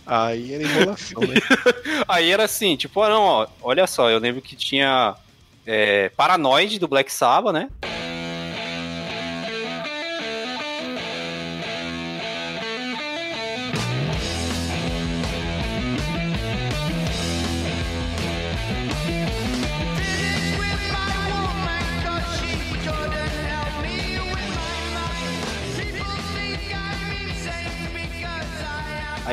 [0.06, 1.36] Aí era enrolação, né?
[2.08, 5.16] Aí era assim, tipo, ah, não, ó, olha só, eu lembro que tinha
[5.66, 7.70] é, Paranoid do Black Sabbath, né?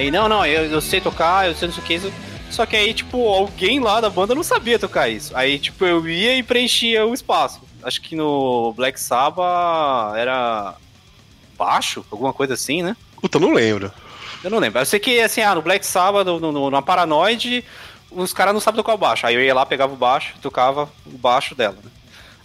[0.00, 1.94] Aí, não, não, eu, eu sei tocar, eu sei não sei o que.
[1.94, 2.12] isso-
[2.50, 5.36] Só que aí, tipo, alguém lá da banda não sabia tocar isso.
[5.36, 7.60] Aí, tipo, eu ia e preenchia o espaço.
[7.82, 10.74] Acho que no Black Sabbath era
[11.58, 12.96] baixo, alguma coisa assim, né?
[13.20, 13.92] Puta, não lembro.
[14.42, 14.80] Eu não lembro.
[14.80, 17.62] Eu sei que, assim, ah, no Black Sabbath, no, no, na Paranoid,
[18.10, 19.26] os caras não sabem tocar o baixo.
[19.26, 21.90] Aí eu ia lá, pegava o baixo, tocava o baixo dela, né?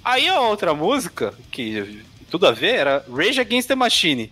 [0.04, 4.32] Aí a outra música, que tudo a ver, era Rage Against the Machine,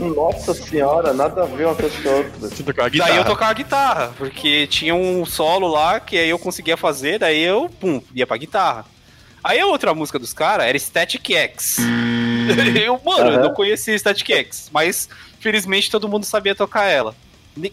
[0.00, 2.90] Nossa senhora, nada a ver uma coisa com a outra.
[2.98, 7.42] Daí eu tocava guitarra, porque tinha um solo lá que aí eu conseguia fazer, daí
[7.42, 8.86] eu, pum, ia pra guitarra.
[9.42, 11.78] Aí a outra música dos caras era Static X.
[12.82, 13.42] eu, mano, eu Aham.
[13.42, 15.08] não conhecia Static X, mas
[15.38, 17.14] felizmente todo mundo sabia tocar ela.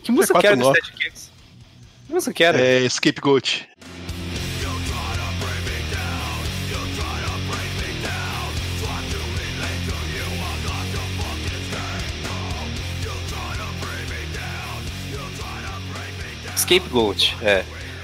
[0.03, 0.75] Que música que quatro era do.
[0.75, 1.31] Static X?
[2.07, 2.59] Que música que era?
[2.59, 3.67] É, Scapegoat.
[16.67, 17.63] Scapegoat, é.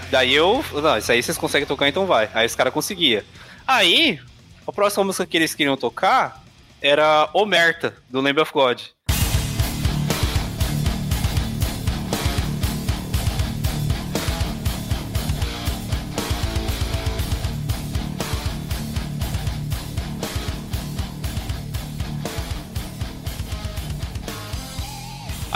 [0.09, 0.63] Daí eu.
[0.71, 2.29] Não, isso aí vocês conseguem tocar, então vai.
[2.33, 3.21] Aí os caras conseguiam.
[3.67, 4.19] Aí,
[4.65, 6.41] a próxima música que eles queriam tocar
[6.81, 8.81] era Omerta, do Lamb of God.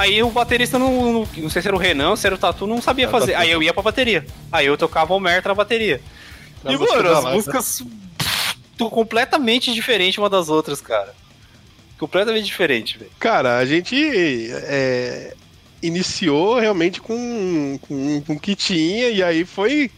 [0.08, 2.65] Aí o baterista não, não, não sei se era o Renan, se era o Tatu,
[2.65, 3.36] não sabia fazer.
[3.36, 4.26] Aí eu ia pra bateria.
[4.50, 6.02] Aí eu tocava o Merta na bateria.
[6.63, 7.84] Na e, mano, as músicas
[8.78, 11.13] tão completamente diferentes uma das outras, cara.
[12.00, 13.12] Completamente diferente, velho.
[13.20, 13.96] Cara, a gente
[14.52, 15.34] é,
[15.84, 19.91] iniciou realmente com, com, com o que tinha e aí foi,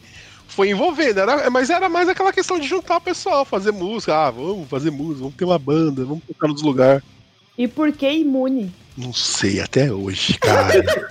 [0.48, 1.19] foi envolvendo.
[1.19, 4.15] Era, mas era mais aquela questão de juntar o pessoal, fazer música.
[4.15, 7.04] Ah, vamos fazer música, vamos ter uma banda, vamos tocar nos lugares.
[7.56, 8.72] E por que imune?
[8.97, 10.84] Não sei até hoje, cara.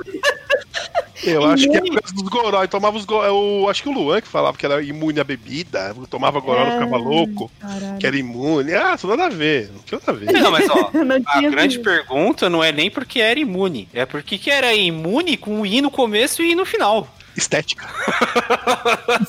[1.25, 2.62] Eu acho que é por causa dos goró.
[2.62, 3.27] Eu tomava os goró.
[3.27, 5.93] Eu acho que o Luan que falava que era imune à bebida.
[5.97, 7.51] Eu tomava goró, eu ficava É, louco.
[7.61, 7.99] Caralho.
[7.99, 8.73] Que era imune.
[8.73, 9.69] Ah, isso nada a ver.
[9.73, 10.33] Não tinha nada a ver.
[10.33, 11.83] Não, mas ó, não a grande visto.
[11.83, 15.81] pergunta não é nem porque era imune, é porque que era imune com o I
[15.81, 17.12] no começo e I no final.
[17.37, 17.87] Estética.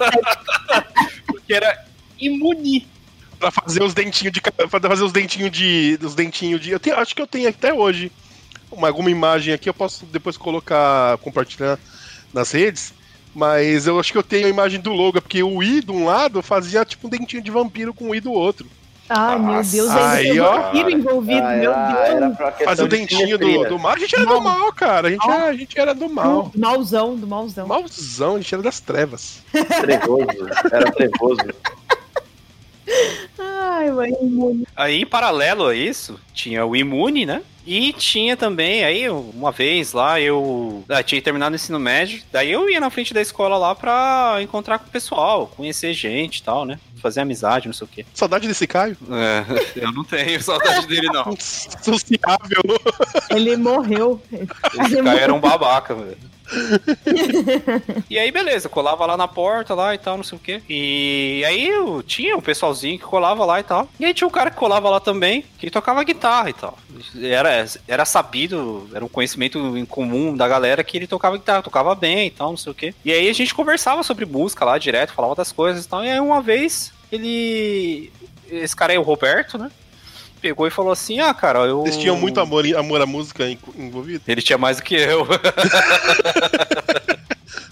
[1.28, 1.86] Porque era
[2.20, 2.88] imune.
[3.40, 4.42] Pra fazer os dentinhos de.
[4.42, 5.98] Pra fazer os dentinhos de.
[6.02, 6.72] Os dentinhos de.
[6.72, 8.12] Eu tenho, acho que eu tenho até hoje
[8.72, 11.78] uma, alguma imagem aqui, eu posso depois colocar, compartilhar
[12.34, 12.94] nas redes.
[13.34, 16.06] Mas eu acho que eu tenho a imagem do logo, porque o I de um
[16.06, 18.66] lado fazia tipo um dentinho de vampiro com o I do outro.
[19.08, 20.62] Ai, meu Deus, aí, um ó.
[20.62, 22.38] vampiro envolvido, Ah, meu Deus.
[22.64, 23.94] Fazia o de dentinho do, do mal.
[23.94, 25.08] A gente era do mal, cara.
[25.08, 26.44] A gente, era, a gente era do mal.
[26.54, 27.68] Do malzão, do malzão.
[27.68, 29.42] Malzão, a gente era das trevas.
[29.82, 31.42] Trevoso, era trevoso.
[33.40, 34.68] Ai, mãe, imune.
[34.76, 37.42] Aí, em paralelo a isso, tinha o imune, né?
[37.70, 42.52] E tinha também, aí uma vez lá, eu ah, tinha terminado o ensino médio, daí
[42.52, 46.44] eu ia na frente da escola lá pra encontrar com o pessoal, conhecer gente e
[46.44, 46.80] tal, né?
[47.00, 48.06] Fazer amizade, não sei o quê.
[48.12, 48.98] Saudade desse Caio.
[49.12, 51.26] É, eu não tenho saudade dele, não.
[51.38, 52.64] Sociável.
[53.30, 54.20] Ele morreu.
[54.32, 56.18] Esse cara era um babaca, velho.
[58.10, 60.62] e aí, beleza, colava lá na porta lá e tal, não sei o quê.
[60.68, 63.88] E aí eu tinha um pessoalzinho que colava lá e tal.
[64.00, 66.78] E aí tinha um cara que colava lá também, que tocava guitarra e tal.
[67.22, 71.96] Era, era sabido, era um conhecimento em comum da galera que ele tocava guitarra, tocava
[71.96, 72.94] bem e tal, não sei o quê.
[73.04, 76.04] E aí a gente conversava sobre música lá direto, falava das coisas e tal.
[76.04, 78.12] E aí uma vez ele.
[78.50, 79.70] Esse cara aí, o Roberto, né?
[80.42, 81.82] Pegou e falou assim: Ah, cara, eu.
[81.82, 84.24] Vocês tinham muito amor, amor à música en- envolvido?
[84.28, 85.28] Ele tinha mais do que eu.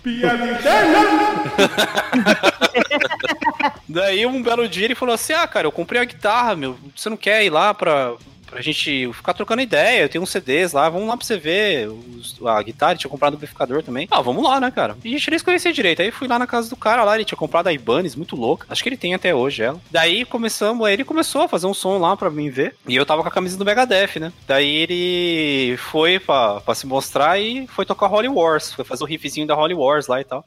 [3.87, 6.77] Daí um belo dia ele falou assim: Ah, cara, eu comprei a guitarra, meu.
[6.95, 8.13] Você não quer ir lá pra,
[8.49, 10.01] pra gente ficar trocando ideia?
[10.01, 11.87] Eu tenho uns CDs lá, vamos lá pra você ver.
[11.89, 14.07] os- a guitarra, tinha comprado o amplificador também.
[14.09, 14.95] Ah, vamos lá, né, cara?
[15.03, 16.01] E a gente nem se conhecia direito.
[16.01, 18.65] Aí fui lá na casa do cara lá, ele tinha comprado a Ibanez, muito louca.
[18.69, 19.79] Acho que ele tem até hoje ela.
[19.91, 22.75] Daí começamos, aí ele começou a fazer um som lá pra mim ver.
[22.87, 24.31] E eu tava com a camisa do Megadeth, né?
[24.47, 28.73] Daí ele foi pra, pra se mostrar e foi tocar Holy Wars.
[28.73, 30.45] Foi fazer o riffzinho da Holy Wars lá e tal.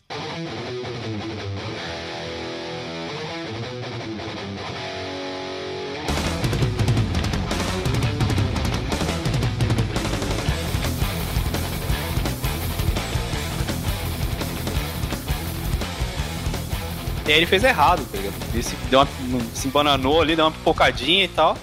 [17.31, 18.35] E aí ele fez errado, tá ligado?
[18.53, 19.09] Ele se, deu uma,
[19.55, 21.57] se embananou ali, deu uma pipocadinha e tal.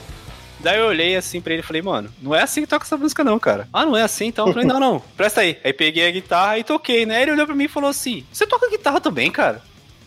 [0.62, 2.96] Daí eu olhei assim pra ele e falei, mano, não é assim que toca essa
[2.96, 3.68] música não, cara.
[3.74, 4.48] Ah, não é assim então?
[4.48, 5.60] Eu falei, não, não, presta aí.
[5.66, 7.22] Aí peguei a guitarra e toquei, né?
[7.22, 9.56] Ele olhou pra mim e falou assim, você toca guitarra também, cara?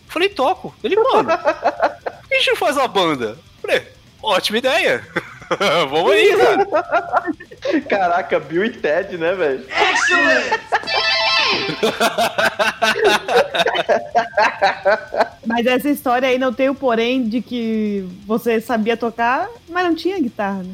[0.07, 0.73] Eu falei, toco.
[0.83, 3.25] Ele, mano, por que a gente não faz uma banda?
[3.25, 3.87] Eu falei,
[4.23, 5.07] ótima ideia.
[5.91, 7.81] Vamos aí, cara.
[7.87, 9.63] Caraca, Bill e Ted, né, velho?
[15.45, 19.95] Mas essa história aí não tem o porém de que você sabia tocar, mas não
[19.95, 20.73] tinha guitarra, né?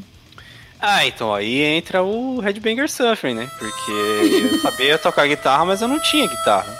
[0.80, 3.50] Ah, então aí entra o Headbanger Suffering, né?
[3.58, 6.72] Porque eu sabia tocar guitarra, mas eu não tinha guitarra.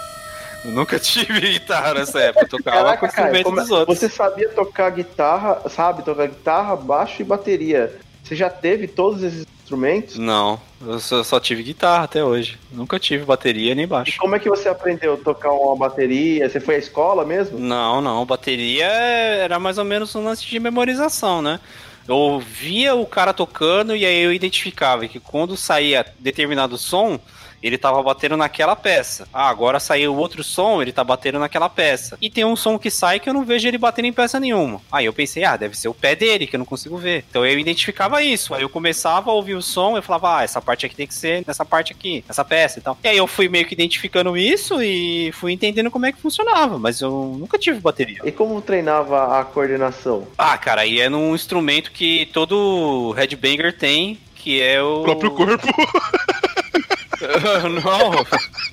[0.64, 3.98] Eu nunca tive guitarra nessa época, eu tocava com o instrumento dos outros.
[3.98, 7.92] você sabia tocar guitarra, sabe tocar guitarra, baixo e bateria.
[8.22, 10.16] Você já teve todos esses instrumentos?
[10.16, 12.58] Não, eu só, só tive guitarra até hoje.
[12.72, 14.18] Nunca tive bateria nem E baixo.
[14.18, 16.48] como é que você aprendeu a tocar uma bateria?
[16.48, 17.58] Você foi à escola mesmo?
[17.58, 21.60] Não, não, bateria era mais ou menos um lance de memorização, né?
[22.08, 27.20] Eu ouvia o cara tocando e aí eu identificava que quando saía determinado som,
[27.62, 29.28] ele tava batendo naquela peça.
[29.32, 32.16] Ah, agora saiu outro som, ele tá batendo naquela peça.
[32.20, 34.80] E tem um som que sai que eu não vejo ele batendo em peça nenhuma.
[34.90, 37.24] Aí eu pensei, ah, deve ser o pé dele, que eu não consigo ver.
[37.28, 38.54] Então eu identificava isso.
[38.54, 41.06] Aí eu começava a ouvir o som e eu falava, ah, essa parte aqui tem
[41.06, 42.96] que ser nessa parte aqui, nessa peça e tal.
[43.02, 46.78] E aí eu fui meio que identificando isso e fui entendendo como é que funcionava,
[46.78, 48.20] mas eu nunca tive bateria.
[48.24, 50.26] E como treinava a coordenação?
[50.36, 55.00] Ah, cara, aí é num instrumento que todo headbanger tem, que é o.
[55.00, 55.66] O próprio corpo.
[57.82, 58.26] Não,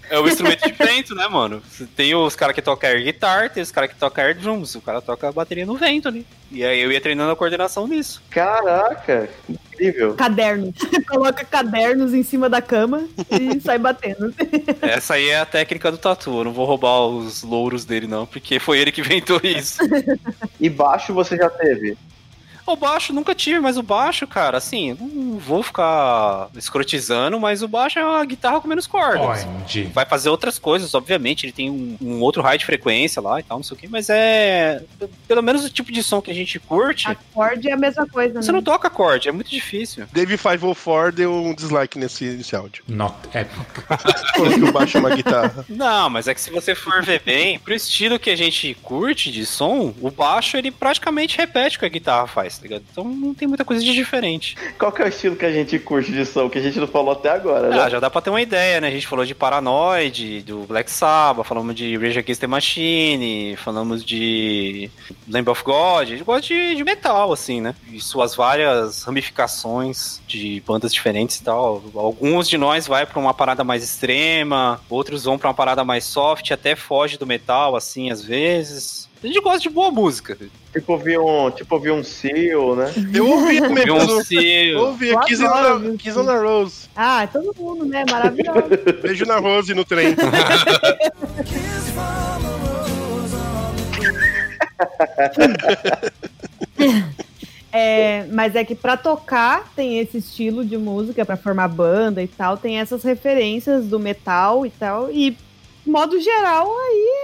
[0.10, 1.62] é o instrumento de vento, né, mano?
[1.96, 4.82] Tem os caras que tocam air guitar, tem os caras que tocam air drums, o
[4.82, 6.26] cara toca a bateria no vento ali.
[6.52, 8.22] E aí eu ia treinando a coordenação nisso.
[8.30, 10.14] Caraca, incrível.
[10.14, 10.74] Caderno.
[11.10, 14.34] Coloca cadernos em cima da cama e sai batendo.
[14.82, 16.38] Essa aí é a técnica do tatu.
[16.40, 19.80] Eu não vou roubar os louros dele, não, porque foi ele que inventou isso.
[20.60, 21.98] E baixo você já teve?
[22.66, 27.68] O baixo nunca tive, mas o baixo, cara, assim, não vou ficar escrotizando, mas o
[27.68, 29.46] baixo é uma guitarra com menos cordas.
[29.46, 29.84] Onde?
[29.84, 33.44] Vai fazer outras coisas, obviamente, ele tem um, um outro raio de frequência lá e
[33.44, 34.84] tal, não sei o que, mas é.
[35.28, 38.42] Pelo menos o tipo de som que a gente curte, Acorde é a mesma coisa,
[38.42, 38.58] você né?
[38.58, 40.06] não toca acorde, é muito difícil.
[40.12, 42.84] Dave 504 deu um dislike nesse, nesse áudio.
[42.88, 43.46] Not é,
[44.36, 45.66] Falou que o baixo é uma guitarra.
[45.70, 49.32] Não, mas é que se você for ver bem, pro estilo que a gente curte
[49.32, 52.84] de som, o baixo ele praticamente repete o que a guitarra faz, tá ligado?
[52.92, 54.56] Então não tem muita coisa de diferente.
[54.78, 56.88] Qual que é o estilo que a gente curte de som, que a gente não
[56.88, 57.80] falou até agora, né?
[57.80, 58.88] Ah, já dá pra ter uma ideia, né?
[58.88, 64.04] A gente falou de Paranoid, do Black Sabbath, falamos de Rage Against the Machine, falamos
[64.04, 64.90] de
[65.28, 67.76] Lamb of God, a gente gosta de, de metal, assim, né?
[67.92, 71.84] E suas várias ramificações de bandas diferentes e tal.
[71.96, 76.04] Alguns de nós vai pra uma parada mais extrema, outros vão pra uma parada mais
[76.06, 79.05] soft, até foge do metal, assim, às vezes.
[79.24, 80.38] A gente gosta de boa música.
[80.72, 82.94] Tipo ouvir um, tipo ouvir um Seal, né?
[83.14, 83.96] Eu ouvi mesmo.
[83.96, 84.80] um Seal.
[84.80, 85.98] Ouvi Kiss on?
[85.98, 86.88] Kiss on a Rose.
[86.96, 88.04] Ah, todo mundo, né?
[88.10, 88.62] Maravilhoso.
[89.02, 90.16] Beijo na Rose no trem.
[97.78, 102.28] É, mas é que pra tocar tem esse estilo de música, pra formar banda e
[102.28, 105.36] tal, tem essas referências do metal e tal, e
[105.86, 107.15] modo geral aí é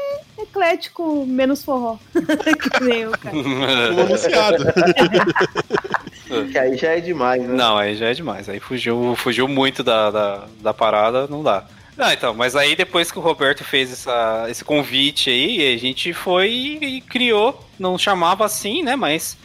[0.51, 1.97] eclético, menos forró.
[2.13, 3.31] que nem eu, cara.
[3.35, 4.65] Como anunciado.
[6.51, 7.53] Que aí já é demais, né?
[7.53, 8.47] Não, aí já é demais.
[8.47, 11.65] Aí fugiu, fugiu muito da, da, da parada, não dá.
[11.97, 16.13] Ah, então, mas aí depois que o Roberto fez essa, esse convite aí, a gente
[16.13, 19.37] foi e criou, não chamava assim, né, mas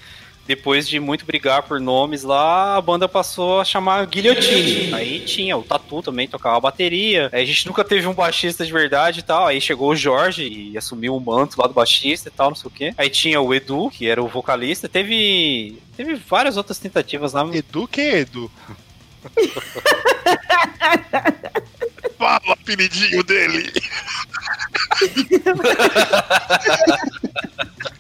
[0.47, 4.95] depois de muito brigar por nomes lá, a banda passou a chamar Guilhotine.
[4.95, 7.29] Aí tinha o Tatu também, tocava bateria.
[7.33, 9.47] Aí a gente nunca teve um baixista de verdade e tal.
[9.47, 12.69] Aí chegou o Jorge e assumiu o manto lá do baixista e tal, não sei
[12.69, 12.95] o quê.
[12.97, 14.89] Aí tinha o Edu, que era o vocalista.
[14.89, 17.45] Teve, teve várias outras tentativas lá.
[17.53, 18.49] Edu, quem é Edu?
[22.17, 23.73] Fala o apelidinho dele.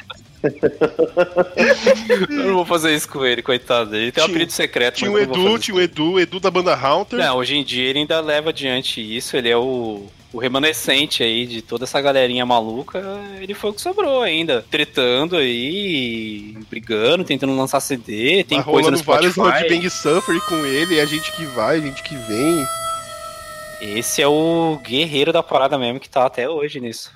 [2.30, 3.94] Eu não vou fazer isso com ele, coitado.
[3.94, 4.96] Ele tem um Tinha- apelido secreto.
[4.96, 7.18] Tinha o Edu, tinha o Edu, Edu da banda Haunter.
[7.18, 11.46] Não, hoje em dia ele ainda leva adiante isso, ele é o, o remanescente aí
[11.46, 13.02] de toda essa galerinha maluca,
[13.40, 18.90] ele foi o que sobrou ainda, tretando aí, brigando, tentando lançar CD, tem tá coisa
[18.90, 19.58] no rolando vários Spotify.
[19.58, 22.66] Roadbang Suffer com ele, é gente que vai, gente que vem.
[23.80, 27.10] Esse é o guerreiro da parada mesmo que tá até hoje nisso.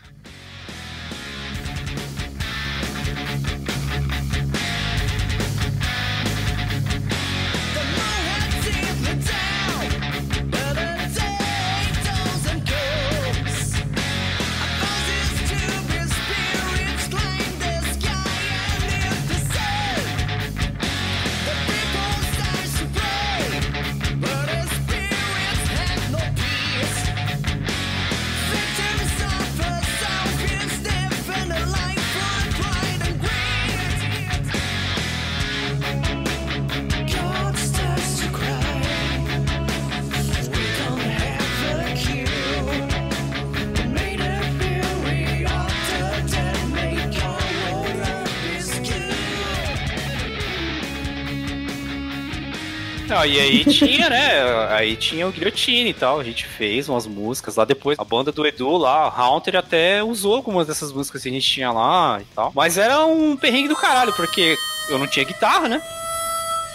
[53.41, 54.69] E aí tinha, né?
[54.71, 56.21] Aí tinha o Guilhotine e tal.
[56.21, 57.99] A gente fez umas músicas lá depois.
[57.99, 61.73] A banda do Edu lá, Haunter, até usou algumas dessas músicas que a gente tinha
[61.73, 62.53] lá e tal.
[62.55, 65.83] Mas era um perrengue do caralho, porque eu não tinha guitarra, né?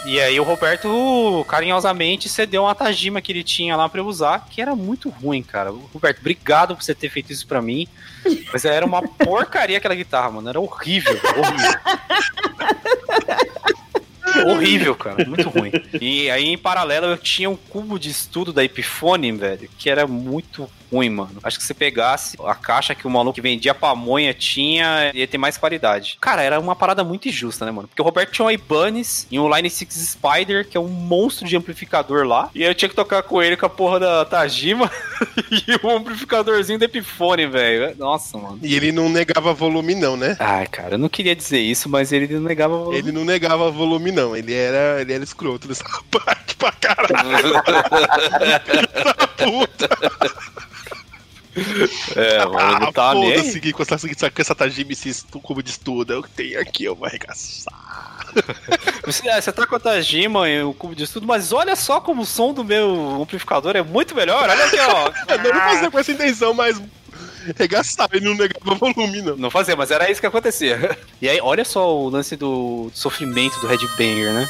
[0.06, 4.46] E aí o Roberto carinhosamente cedeu uma Tajima que ele tinha lá pra eu usar,
[4.50, 5.72] que era muito ruim, cara.
[5.72, 7.88] Roberto, obrigado por você ter feito isso pra mim.
[8.54, 10.50] Mas era uma porcaria aquela guitarra, mano.
[10.50, 11.80] Era horrível, horrível.
[14.46, 15.26] Horrível, cara.
[15.26, 15.72] Muito ruim.
[16.00, 20.06] E aí, em paralelo, eu tinha um cubo de estudo da Epiphone, velho, que era
[20.08, 21.38] muito ruim, mano.
[21.44, 25.38] Acho que se pegasse a caixa que o maluco que vendia pamonha tinha, ia ter
[25.38, 26.18] mais qualidade.
[26.22, 27.88] Cara, era uma parada muito injusta, né, mano?
[27.88, 31.46] Porque o Roberto tinha um Ibanez e um Line 6 Spider, que é um monstro
[31.46, 32.50] de amplificador lá.
[32.56, 34.90] E aí eu tinha que tocar com ele com a porra da Tajima
[35.52, 37.96] e o amplificadorzinho da Epiphone, velho.
[37.98, 38.60] Nossa, mano.
[38.62, 40.38] E ele não negava volume, não, né?
[40.40, 42.98] Ai, cara, eu não queria dizer isso, mas ele não negava volume.
[42.98, 44.36] Ele não negava volume, não.
[44.36, 47.16] Ele era, ele era escroto nessa parte pra caralho.
[49.38, 49.90] Puta.
[52.16, 55.64] É, mano, ele Ah, tá nem que com essa, com essa Tajima, esse estu- cubo
[55.64, 57.74] de estudo, eu tenho aqui, eu vou arregaçar.
[59.06, 62.02] Você, é, você tá com a Tajima e o cubo de estudo, mas olha só
[62.02, 64.50] como o som do meu amplificador é muito melhor.
[64.50, 65.12] Olha aqui, ó.
[65.32, 66.82] Eu não fazer com essa intenção, mas
[67.58, 69.38] Regaçava e não negava volume, não.
[69.38, 70.98] Não fazia, mas era isso que acontecia.
[71.22, 74.50] E aí, olha só o lance do sofrimento do Headbanger, né?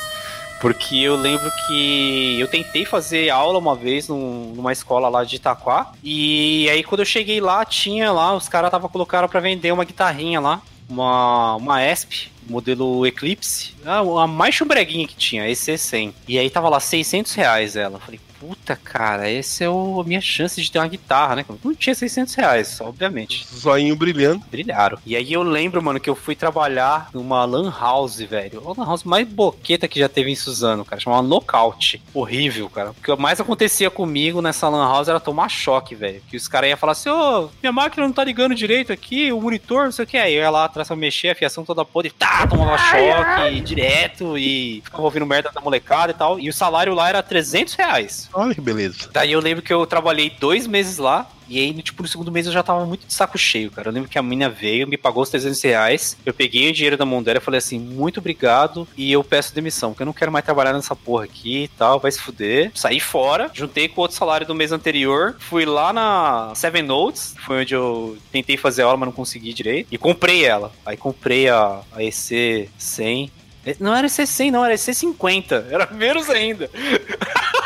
[0.66, 5.36] Porque eu lembro que eu tentei fazer aula uma vez num- numa escola lá de
[5.36, 5.92] Itaquá.
[6.04, 9.86] E aí, quando eu cheguei lá, tinha lá, os caras tava colocando pra vender uma
[9.86, 10.62] guitarrinha lá.
[10.90, 13.76] Uma, uma ESP, modelo Eclipse.
[13.86, 16.14] Ah, a mais chumbreguinha que tinha, EC100.
[16.28, 18.00] E aí tava lá 600 reais ela.
[18.00, 21.46] Falei, puta cara, essa é o- a minha chance de ter uma guitarra, né?
[21.64, 24.44] Não tinha 600 reais, obviamente Zoinho brilhando.
[24.52, 24.98] brilharam.
[25.06, 28.62] E aí eu lembro, mano, que eu fui trabalhar numa lan house, velho.
[28.66, 31.00] A lan house mais boqueta que já teve em Suzano, cara.
[31.02, 32.02] Chamava Knockout.
[32.14, 32.92] Horrível, cara.
[32.92, 36.22] O que mais acontecia comigo nessa lan house era tomar choque, velho.
[36.30, 39.42] Que os caras iam falar assim, ô, minha máquina não tá ligando direito aqui, o
[39.42, 40.18] monitor, não sei o que.
[40.18, 44.38] Aí eu ia lá atrás pra mexer, a fiação toda podre, tá, tomava choque direto
[44.38, 46.40] e ficava ouvindo merda da molecada e tal.
[46.40, 48.30] E o salário lá era 300 reais.
[48.36, 49.10] Olha que beleza.
[49.14, 51.26] Daí eu lembro que eu trabalhei dois meses lá.
[51.48, 53.88] E aí, tipo, no segundo mês eu já tava muito de saco cheio, cara.
[53.88, 56.18] Eu lembro que a mina veio, me pagou os 300 reais.
[56.26, 58.86] Eu peguei o dinheiro da mão dela e falei assim: muito obrigado.
[58.98, 62.00] E eu peço demissão, porque eu não quero mais trabalhar nessa porra aqui e tal.
[62.00, 62.72] Vai se fuder.
[62.76, 65.38] Saí fora, juntei com o outro salário do mês anterior.
[65.40, 69.88] Fui lá na Seven Notes, foi onde eu tentei fazer aula, mas não consegui direito.
[69.92, 70.74] E comprei ela.
[70.86, 73.32] Aí comprei a, a EC 100.
[73.80, 75.68] Não era EC 100, não, era EC 50.
[75.72, 76.70] Era menos ainda.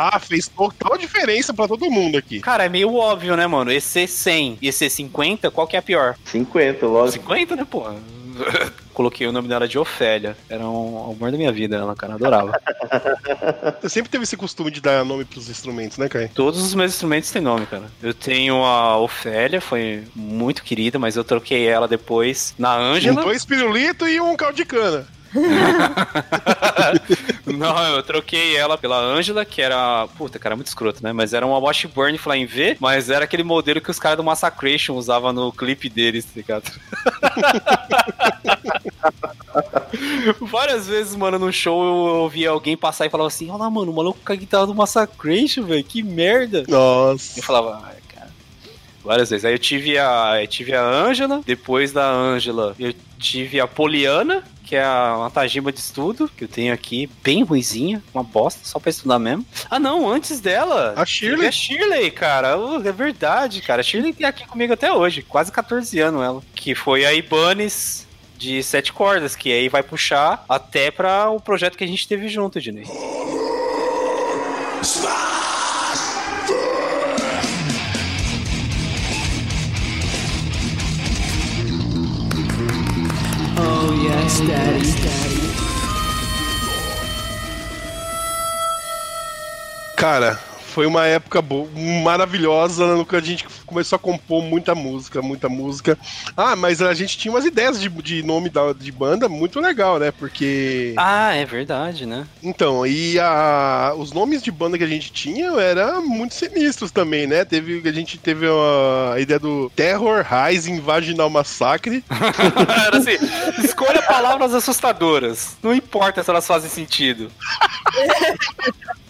[0.00, 2.40] Ah, fez total diferença pra todo mundo aqui.
[2.40, 3.70] Cara, é meio óbvio, né, mano?
[3.70, 6.16] EC 100 e EC 50, qual que é a pior?
[6.24, 7.24] 50, lógico.
[7.24, 7.96] 50, né, porra?
[8.94, 10.36] Coloquei o nome dela de Ofélia.
[10.48, 12.14] Era um amor da minha vida, ela, cara.
[12.14, 12.58] Adorava.
[13.80, 16.28] Você sempre teve esse costume de dar nome pros instrumentos, né, Kai?
[16.34, 17.84] Todos os meus instrumentos têm nome, cara.
[18.02, 23.22] Eu tenho a Ofélia, foi muito querida, mas eu troquei ela depois na Ângela.
[23.22, 25.06] Dois pirulitos e um caldo de cana.
[27.46, 30.08] Não, eu troquei ela pela Ângela, que era.
[30.16, 31.12] Puta, cara, muito escroto, né?
[31.12, 34.94] Mas era uma Washburn Flying V, mas era aquele modelo que os caras do Massacration
[34.94, 36.70] usavam no clipe deles, tá ligado?
[40.40, 43.92] Várias vezes, mano, no show eu ouvia alguém passar e falava assim: Olha lá, mano,
[43.92, 46.64] o maluco com a guitarra do Massacration, velho, que merda.
[46.68, 47.38] Nossa.
[47.38, 47.99] Eu falava.
[49.10, 49.44] Várias vezes.
[49.44, 50.40] Aí eu tive a.
[50.40, 55.28] Eu tive a Ângela, depois da Ângela, eu tive a Poliana, que é a- uma
[55.32, 59.44] Tajima de estudo, que eu tenho aqui, bem ruizinha, uma bosta, só pra estudar mesmo.
[59.68, 60.94] Ah, não, antes dela.
[60.96, 61.48] A Shirley?
[61.48, 62.56] A Shirley, cara.
[62.56, 63.80] Uh, é verdade, cara.
[63.80, 66.40] A Shirley tem aqui comigo até hoje, quase 14 anos ela.
[66.54, 68.06] Que foi a Ibanez
[68.38, 72.28] de sete cordas, que aí vai puxar até pra o projeto que a gente teve
[72.28, 72.84] junto, Dinei.
[72.86, 74.80] Oh
[89.96, 90.38] Cara,
[90.70, 91.44] foi uma época
[92.02, 95.98] maravilhosa no que a gente começou a compor muita música, muita música.
[96.36, 99.98] Ah, mas a gente tinha umas ideias de, de nome da, de banda muito legal,
[99.98, 100.12] né?
[100.12, 100.94] Porque.
[100.96, 102.26] Ah, é verdade, né?
[102.42, 107.26] Então, e a, os nomes de banda que a gente tinha eram muito sinistros também,
[107.26, 107.44] né?
[107.44, 112.04] Teve, a gente teve a, a ideia do Terror Rising Vaginal Massacre.
[112.86, 113.18] Era assim,
[113.64, 115.56] escolha palavras assustadoras.
[115.62, 117.30] Não importa se elas fazem sentido.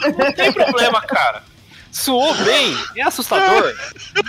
[0.00, 1.42] Não tem problema, cara.
[1.90, 3.74] Soou bem, é assustador.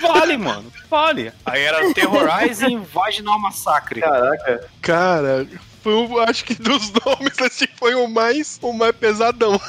[0.02, 0.72] Vale, mano.
[0.90, 1.32] Vale.
[1.46, 4.02] Aí era Terrorizing Vaginal Massacre.
[4.02, 4.68] Caraca.
[4.82, 5.48] Cara,
[5.82, 9.60] foi o, acho que dos nomes esse foi o mais, o mais pesadão.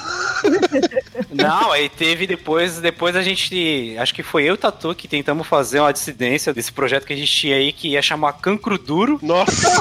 [1.30, 5.06] Não, aí teve depois, depois a gente, acho que foi eu e o Tatu que
[5.08, 8.76] tentamos fazer uma dissidência desse projeto que a gente tinha aí que ia chamar Cancro
[8.78, 9.18] Duro.
[9.22, 9.68] Nossa!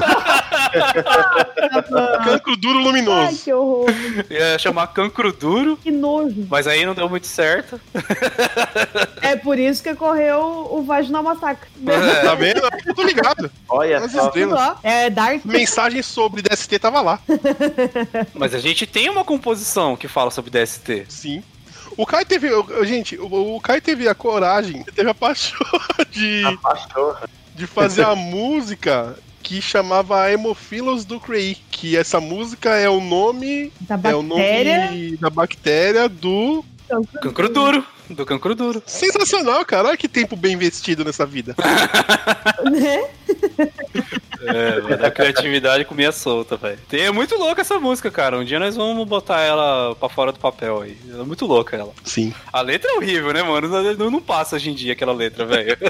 [2.24, 3.44] Cancro duro Ai, luminoso.
[3.44, 3.88] que horror.
[4.30, 5.78] Ia chamar Cancro Duro.
[5.78, 6.46] Que nojo.
[6.50, 7.80] Mas aí não deu muito certo.
[9.22, 11.70] É por isso que ocorreu o Vaginal Massacre.
[12.24, 12.62] Tá vendo?
[12.86, 13.52] Eu tô ligado.
[13.68, 14.28] Olha As só.
[14.28, 14.60] estrelas.
[14.60, 15.44] Ó, É Dark.
[15.46, 17.20] Mensagem sobre DST tava lá.
[18.34, 21.06] Mas a gente tem uma composição que fala sobre DST.
[21.10, 21.44] Sim.
[21.98, 22.52] O Kai teve.
[22.54, 25.60] o- Gente, o, o Kai teve a coragem, teve a paixão
[26.12, 27.16] de, Achou.
[27.56, 31.58] de fazer a música que chamava Hemophilus do Crei.
[31.72, 33.72] Que essa música é o nome.
[33.82, 34.86] Da É o bactéria.
[34.86, 36.64] nome da bactéria do.
[37.22, 37.86] Cancro Duro.
[38.10, 38.82] Do Cancro Duro.
[38.88, 39.90] Sensacional, cara.
[39.90, 41.56] Olha que tempo bem investido nessa vida.
[42.70, 43.10] Né?
[44.42, 46.80] É, mano, a criatividade comia solta, velho.
[46.88, 48.38] Tem- É muito louca essa música, cara.
[48.38, 50.98] Um dia nós vamos botar ela pra fora do papel aí.
[51.12, 51.92] É muito louca ela.
[52.04, 52.34] Sim.
[52.52, 53.68] A letra é horrível, né, mano?
[53.98, 55.78] Não, não passa hoje em dia aquela letra, velho.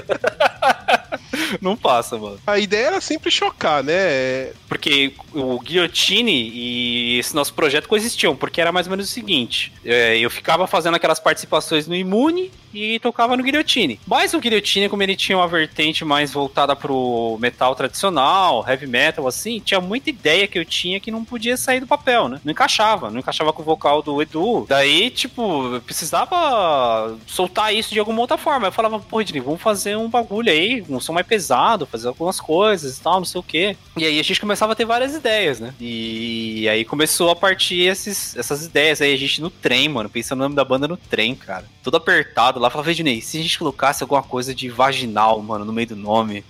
[1.60, 2.38] Não passa, mano.
[2.46, 4.52] A ideia era sempre chocar, né?
[4.68, 9.72] Porque o Guillotine e esse nosso projeto coexistiam, porque era mais ou menos o seguinte:
[9.84, 13.98] é, eu ficava fazendo aquelas participações no Imune e tocava no Guillotine.
[14.06, 19.26] Mas o Guillotine, como ele tinha uma vertente mais voltada pro metal tradicional, heavy metal,
[19.26, 22.40] assim, tinha muita ideia que eu tinha que não podia sair do papel, né?
[22.44, 24.66] Não encaixava, não encaixava com o vocal do Edu.
[24.68, 28.68] Daí, tipo, eu precisava soltar isso de alguma outra forma.
[28.68, 32.40] Eu falava, pô, Ednei, vamos fazer um bagulho aí, um som mais pesado, fazer algumas
[32.40, 33.76] coisas e tal, não sei o quê.
[33.96, 35.74] E aí a gente começava a ter várias ideias, né?
[35.80, 39.00] E aí começou a partir esses, essas ideias.
[39.00, 41.64] Aí a gente no trem, mano, pensando no nome da banda no trem, cara.
[41.82, 45.72] Todo apertado lá, falava, Ednei, se a gente colocasse alguma coisa de vaginal, mano, no
[45.72, 46.44] meio do nome.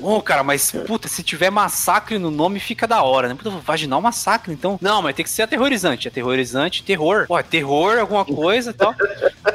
[0.00, 3.34] Bom, cara, mas puta, se tiver massacre no nome, fica da hora, né?
[3.34, 4.78] Puta, vaginal massacre, então.
[4.80, 6.08] Não, mas tem que ser aterrorizante.
[6.08, 7.26] Aterrorizante, terror.
[7.26, 8.94] Pô, é terror, alguma coisa e tal.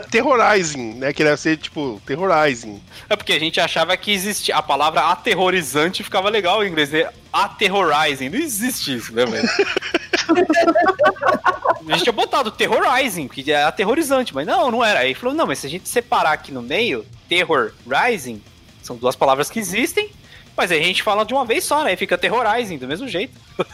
[0.09, 1.13] Terrorizing, né?
[1.13, 2.81] Queria ser, tipo, terrorizing.
[3.09, 4.55] É porque a gente achava que existia.
[4.55, 7.09] A palavra aterrorizante ficava legal em inglês, né?
[7.31, 8.29] Aterrorizing.
[8.29, 9.47] Não existe isso, né, velho?
[11.87, 14.99] A gente tinha botado terrorizing, que é aterrorizante, mas não, não era.
[14.99, 18.41] Aí falou, não, mas se a gente separar aqui no meio, terror, rising,
[18.81, 20.09] são duas palavras que existem,
[20.55, 21.91] mas aí a gente fala de uma vez só, né?
[21.91, 23.33] Aí fica terrorizing, do mesmo jeito.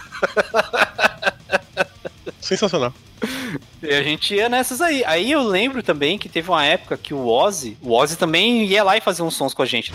[2.40, 2.94] Sensacional.
[3.82, 5.04] E a gente ia nessas aí.
[5.06, 8.84] Aí eu lembro também que teve uma época que o Ozzy, o Ozzy também ia
[8.84, 9.92] lá e fazia uns sons com a gente.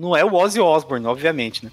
[0.00, 1.70] Não é o Ozzy Osbourne, obviamente, né?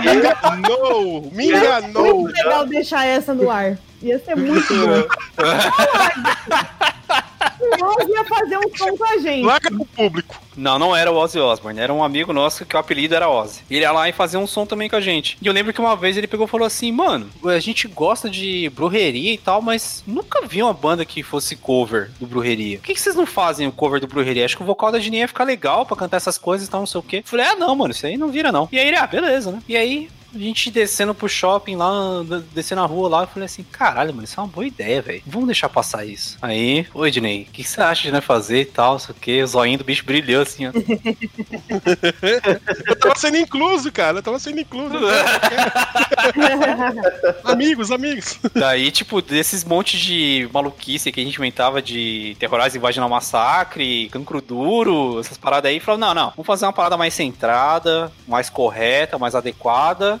[0.00, 1.30] Me enganou!
[1.30, 2.20] Me enganou!
[2.22, 3.76] Muito legal deixar essa no ar.
[4.00, 5.06] Ia ser muito bom.
[7.60, 9.44] O Oz ia fazer um som com a gente.
[9.44, 10.40] Larga pro público.
[10.56, 13.62] Não, não era o Ozzy Osbourne, era um amigo nosso que o apelido era Ozzy.
[13.70, 15.38] Ele ia lá e fazia um som também com a gente.
[15.40, 18.28] E eu lembro que uma vez ele pegou e falou assim: Mano, a gente gosta
[18.28, 22.78] de brujeria e tal, mas nunca vi uma banda que fosse cover do brujeria.
[22.78, 24.44] Por que, que vocês não fazem o cover do brujeria?
[24.44, 26.80] Acho que o vocal da Gininha ia ficar legal pra cantar essas coisas e tal,
[26.80, 27.18] não sei o quê.
[27.18, 28.68] Eu falei: Ah, não, mano, isso aí não vira não.
[28.70, 29.62] E aí ele, ah, beleza, né?
[29.68, 31.90] E aí a gente descendo pro shopping lá,
[32.52, 35.22] descendo a rua lá, eu falei assim, caralho, mano, isso é uma boa ideia, velho.
[35.26, 36.38] Vamos deixar passar isso.
[36.40, 39.18] Aí, oi, Ednei, o que, que você acha de nós fazer e tal, sei o
[39.18, 39.42] quê?
[39.42, 40.72] O zoinho do bicho brilhou assim, ó.
[42.86, 44.18] Eu tava sendo incluso, cara.
[44.18, 44.94] Eu tava sendo incluso.
[47.44, 48.38] amigos, amigos.
[48.54, 54.40] Daí, tipo, desses montes de maluquice que a gente inventava de terrorizar Vaginal Massacre, Cancro
[54.40, 59.18] Duro, essas paradas aí, falou, não, não, vamos fazer uma parada mais centrada, mais correta,
[59.18, 60.20] mais adequada.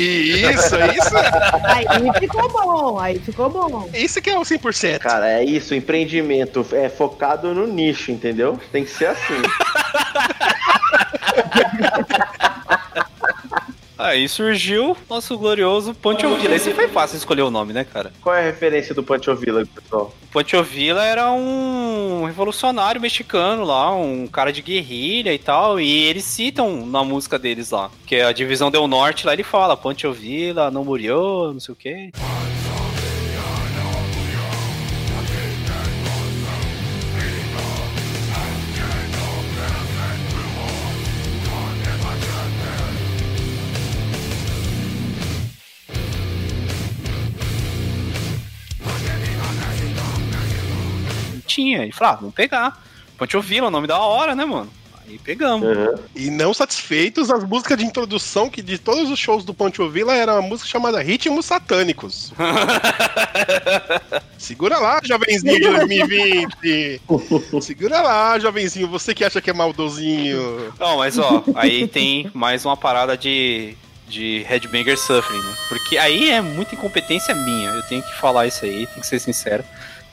[0.00, 1.16] Isso, isso,
[1.64, 1.86] Aí
[2.20, 3.88] ficou bom, aí ficou bom.
[3.94, 4.98] isso que é o 100%.
[4.98, 8.58] Cara, é isso, empreendimento é focado no nicho, entendeu?
[8.72, 9.42] Tem que ser assim.
[14.04, 16.54] Aí surgiu nosso glorioso Ponchovila.
[16.54, 18.12] Esse foi fácil escolher o nome, né, cara?
[18.20, 20.14] Qual é a referência do Pancho Villa, pessoal?
[20.30, 26.84] Ponchovila era um revolucionário mexicano lá, um cara de guerrilha e tal, e eles citam
[26.84, 30.84] na música deles lá, que é a divisão Del Norte, lá ele fala, Ponchovila não
[30.84, 32.10] morreu, não sei o quê.
[51.54, 52.82] Tinha, ele falou, ah, vamos pegar.
[53.16, 54.70] Ponchovila, nome da hora, né, mano?
[55.06, 55.68] Aí pegamos.
[56.16, 60.16] E não satisfeitos, as músicas de introdução que de todos os shows do Pancho Villa
[60.16, 62.32] era uma música chamada Ritmos Satânicos.
[64.38, 67.02] Segura lá, jovenzinho de 2020.
[67.60, 70.72] Segura lá, jovenzinho, você que acha que é maldozinho.
[70.80, 73.76] Não, mas ó, aí tem mais uma parada de,
[74.08, 75.54] de Headbanger Suffering, né?
[75.68, 79.20] Porque aí é muita incompetência minha, eu tenho que falar isso aí, tem que ser
[79.20, 79.62] sincero.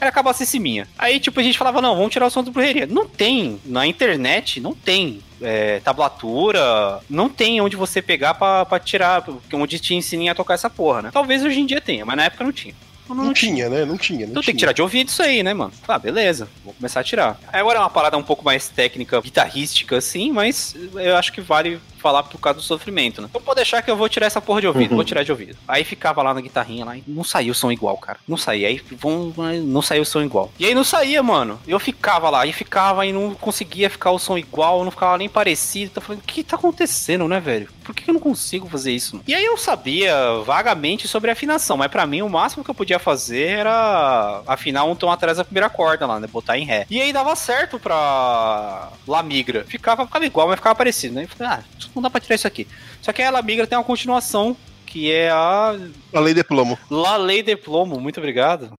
[0.01, 0.87] Era cabacice minha.
[0.97, 2.87] Aí, tipo, a gente falava, não, vamos tirar o som do Brujeria.
[2.87, 8.79] Não tem, na internet, não tem é, tablatura, não tem onde você pegar pra, pra
[8.79, 9.23] tirar,
[9.53, 11.09] onde te ensinem a tocar essa porra, né?
[11.13, 12.73] Talvez hoje em dia tenha, mas na época não tinha.
[13.09, 13.83] Não, tinha, né?
[13.83, 14.19] Não tinha.
[14.21, 14.45] Não Então tinha.
[14.45, 15.73] tem que tirar de ouvido isso aí, né, mano?
[15.85, 16.47] Ah, beleza.
[16.63, 17.37] Vou começar a tirar.
[17.51, 21.77] Agora é uma parada um pouco mais técnica, guitarrística, assim, mas eu acho que vale
[22.01, 23.27] falar por causa do sofrimento, né?
[23.29, 25.57] Então pode deixar que eu vou tirar essa porra de ouvido, vou tirar de ouvido.
[25.67, 28.19] Aí ficava lá na guitarrinha lá e não saía o som igual, cara.
[28.27, 28.67] Não saía.
[28.67, 29.33] Aí vão,
[29.63, 30.51] não saía o som igual.
[30.59, 31.59] E aí não saía, mano.
[31.67, 35.29] Eu ficava lá, e ficava e não conseguia ficar o som igual, não ficava nem
[35.29, 35.91] parecido.
[35.91, 37.69] Tô falando, o que tá acontecendo, né, velho?
[37.91, 39.21] Por que eu não consigo fazer isso?
[39.27, 40.15] E aí eu sabia
[40.45, 44.95] vagamente sobre afinação, mas pra mim o máximo que eu podia fazer era afinar um
[44.95, 46.25] tom atrás da primeira corda lá, né?
[46.25, 46.85] Botar em ré.
[46.89, 49.65] E aí dava certo pra La Migra.
[49.67, 51.23] Ficava, ficava igual, mas ficava parecido, né?
[51.23, 51.63] Eu falei, ah,
[51.93, 52.65] não dá pra tirar isso aqui.
[53.01, 55.75] Só que a La Migra tem uma continuação, que é a
[56.13, 56.79] A lei de plomo.
[56.89, 57.99] La Lei de Plomo.
[57.99, 58.71] Muito obrigado.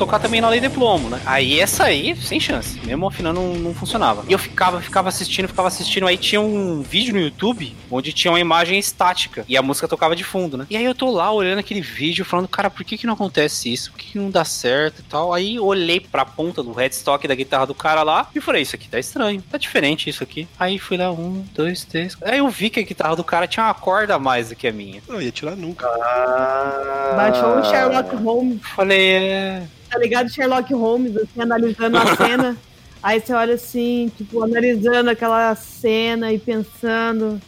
[0.00, 1.20] Tocar também na Lei de Plomo, né?
[1.26, 2.80] Aí essa aí, sem chance.
[2.86, 4.24] Mesmo afinando, não, não funcionava.
[4.26, 6.06] E eu ficava, ficava assistindo, ficava assistindo.
[6.06, 10.16] Aí tinha um vídeo no YouTube onde tinha uma imagem estática e a música tocava
[10.16, 10.66] de fundo, né?
[10.70, 13.70] E aí eu tô lá olhando aquele vídeo, falando, cara, por que que não acontece
[13.70, 13.90] isso?
[13.90, 15.34] Por que que não dá certo e tal?
[15.34, 18.88] Aí olhei pra ponta do headstock da guitarra do cara lá e falei, isso aqui
[18.88, 20.48] tá estranho, tá diferente isso aqui.
[20.58, 22.16] Aí fui lá, um, dois, três.
[22.22, 24.66] Aí eu vi que a guitarra do cara tinha uma corda a mais do que
[24.66, 25.02] a minha.
[25.06, 25.86] Não ia tirar nunca.
[25.86, 29.62] Ah, Baixou o Sherlock Holmes, Falei, é.
[29.90, 30.30] Tá ligado?
[30.32, 32.56] Sherlock Holmes, assim, analisando a cena.
[33.02, 37.40] Aí você olha assim, tipo, analisando aquela cena e pensando.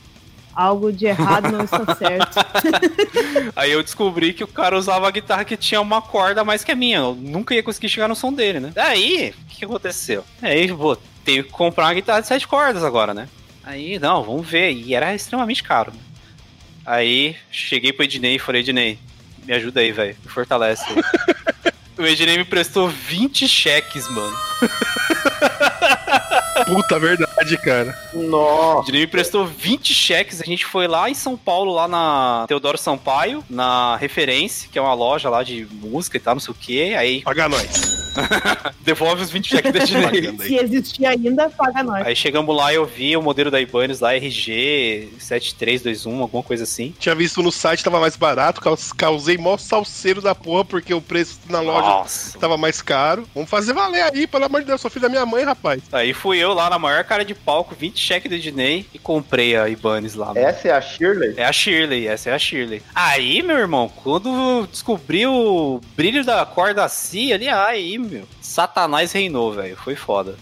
[0.55, 2.39] Algo de errado não está certo.
[3.57, 6.63] Aí eu descobri que o cara usava a guitarra que tinha uma corda a mais
[6.63, 6.99] que a minha.
[6.99, 8.71] Eu nunca ia conseguir chegar no som dele, né?
[8.75, 10.23] Daí, o que aconteceu?
[10.43, 13.29] Aí, vou ter que comprar uma guitarra de sete cordas agora, né?
[13.65, 14.73] Aí, não, vamos ver.
[14.73, 15.91] E era extremamente caro.
[15.91, 15.99] né?
[16.85, 18.99] Aí, cheguei pro Ednei e falei, Ednei,
[19.47, 20.17] me ajuda aí, velho.
[20.23, 20.97] Me fortalece aí.
[22.03, 24.37] o Ednei me prestou 20 cheques, mano.
[26.67, 27.97] Puta verdade, cara.
[28.13, 28.89] O Nossa.
[28.89, 30.41] Ednei me prestou 20 cheques.
[30.41, 34.83] A gente foi lá em São Paulo, lá na Teodoro Sampaio, na Referência, que é
[34.83, 36.95] uma loja lá de música e tal, não sei o que.
[36.95, 38.02] Aí Paga nós.
[38.81, 39.73] devolve os 20 cheques.
[39.91, 40.49] Pagando aí.
[40.49, 42.07] Se existir ainda, paga nós.
[42.07, 46.65] Aí chegamos lá e eu vi o modelo da Ibanez lá, RG 7321, alguma coisa
[46.65, 46.95] assim.
[46.99, 48.61] Tinha visto no site, tava mais barato.
[48.61, 52.39] caus- Causei mó salseiro da porra, porque o preço na loja Nossa.
[52.39, 53.27] tava mais caro.
[53.35, 54.81] Vamos fazer valer aí, pelo amor de Deus.
[54.81, 55.83] Sou filho da minha mãe, rapaz.
[55.93, 59.57] Aí fui eu lá na maior cara de palco, 20 cheques do Ednei e comprei
[59.57, 60.27] a Ibanez lá.
[60.27, 60.39] mano.
[60.39, 61.35] Essa é a Shirley?
[61.37, 62.83] É a Shirley, essa é a Shirley.
[62.95, 69.53] Aí, meu irmão, quando descobri o brilho da corda C ali, aí, meu, Satanás reinou,
[69.53, 69.77] velho.
[69.77, 70.37] Foi foda.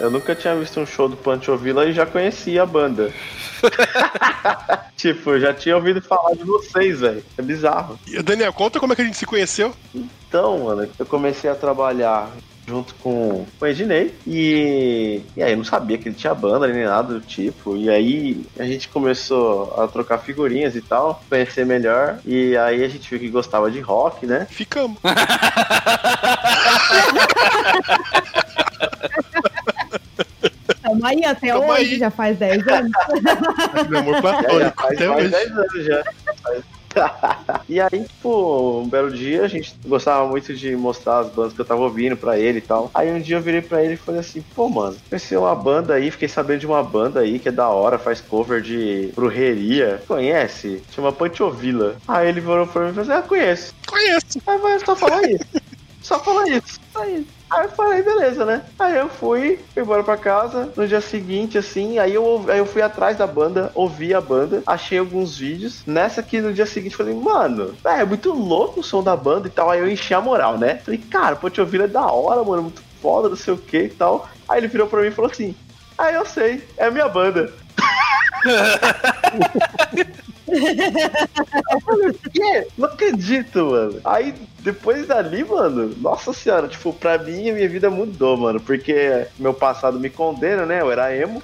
[0.00, 3.12] Eu nunca tinha visto um show do Pancho Villa e já conhecia a banda.
[4.96, 7.24] tipo, eu já tinha ouvido falar de vocês, velho.
[7.36, 7.98] É bizarro.
[8.06, 9.74] E, Daniel, conta como é que a gente se conheceu.
[9.94, 12.30] Então, mano, eu comecei a trabalhar
[12.66, 16.68] junto com, com o Ednei e, e aí eu não sabia que ele tinha banda
[16.68, 17.76] nem nada do tipo.
[17.76, 22.18] E aí a gente começou a trocar figurinhas e tal, conhecer melhor.
[22.24, 24.46] E aí a gente viu que gostava de rock, né?
[24.50, 24.98] Ficamos.
[31.02, 31.98] Tamo aí até Tamo hoje, aí.
[31.98, 32.92] já faz 10 anos.
[33.72, 35.28] É, já platônico faz até hoje.
[35.28, 36.04] 10 anos já.
[37.68, 41.60] e aí, tipo, um belo dia a gente gostava muito de mostrar as bandas que
[41.60, 42.90] eu tava ouvindo pra ele e tal.
[42.92, 45.94] Aí um dia eu virei pra ele e falei assim: pô, mano, conheci uma banda
[45.94, 50.02] aí, fiquei sabendo de uma banda aí que é da hora, faz cover de brujeria.
[50.06, 50.82] Conhece?
[50.94, 51.96] Chama Panchovila.
[52.06, 53.74] Aí ele virou pra mim e falou assim: ah, conheço.
[53.86, 54.42] Conheço.
[54.46, 55.46] Aí vai só falar isso.
[56.02, 56.80] Só falar isso.
[56.92, 57.41] Só isso.
[57.52, 58.62] Aí eu falei, beleza, né?
[58.78, 60.72] Aí eu fui, fui embora pra casa.
[60.74, 64.62] No dia seguinte, assim, aí eu, aí eu fui atrás da banda, ouvi a banda,
[64.66, 65.82] achei alguns vídeos.
[65.86, 69.48] Nessa aqui, no dia seguinte, falei, mano, é, é muito louco o som da banda
[69.48, 69.68] e tal.
[69.68, 70.76] Aí eu enchi a moral, né?
[70.76, 73.82] Falei, cara, pô, te ouvir é da hora, mano, muito foda, não sei o que
[73.82, 74.26] e tal.
[74.48, 75.54] Aí ele virou pra mim e falou assim:
[75.98, 77.52] Ah, eu sei, é a minha banda.
[82.32, 82.66] Que?
[82.76, 84.00] Não acredito, mano.
[84.04, 88.60] Aí, depois dali, mano, nossa senhora, tipo, pra mim a minha vida mudou, mano.
[88.60, 90.80] Porque meu passado me condena, né?
[90.80, 91.42] Eu era emo.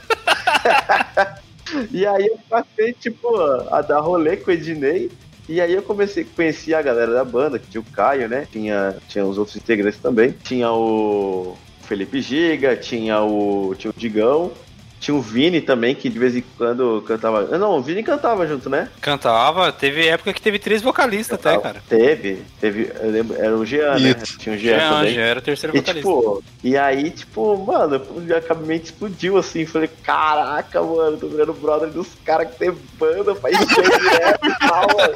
[1.91, 3.29] e aí eu passei, tipo,
[3.71, 5.11] a dar rolê com o Ednei.
[5.49, 8.47] E aí eu comecei a conhecer a galera da banda, que tinha o Caio, né?
[8.53, 10.31] Tinha, tinha os outros integrantes também.
[10.31, 14.53] Tinha o Felipe Giga, tinha o, tinha o Digão.
[15.01, 17.57] Tinha o Vini também, que de vez em quando cantava.
[17.57, 18.89] Não, o Vini cantava junto, né?
[19.01, 21.81] Cantava, teve época que teve três vocalistas até, cara.
[21.89, 22.91] Teve, teve.
[23.01, 24.15] Eu lembro, era o Jean, né?
[24.15, 25.15] Tinha o Jean, Já, também.
[25.15, 26.09] já era o terceiro E, vocalista.
[26.09, 29.65] tipo, e aí, tipo, mano, a minha mente explodiu assim.
[29.67, 34.59] Falei, caraca, mano, tô virando brother dos caras que tem banda pra encher direto e
[34.69, 35.15] tal, mano.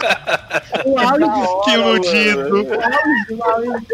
[0.84, 2.50] O hora, Que iludido.
[2.50, 2.66] mano.
[3.30, 3.86] o áudio.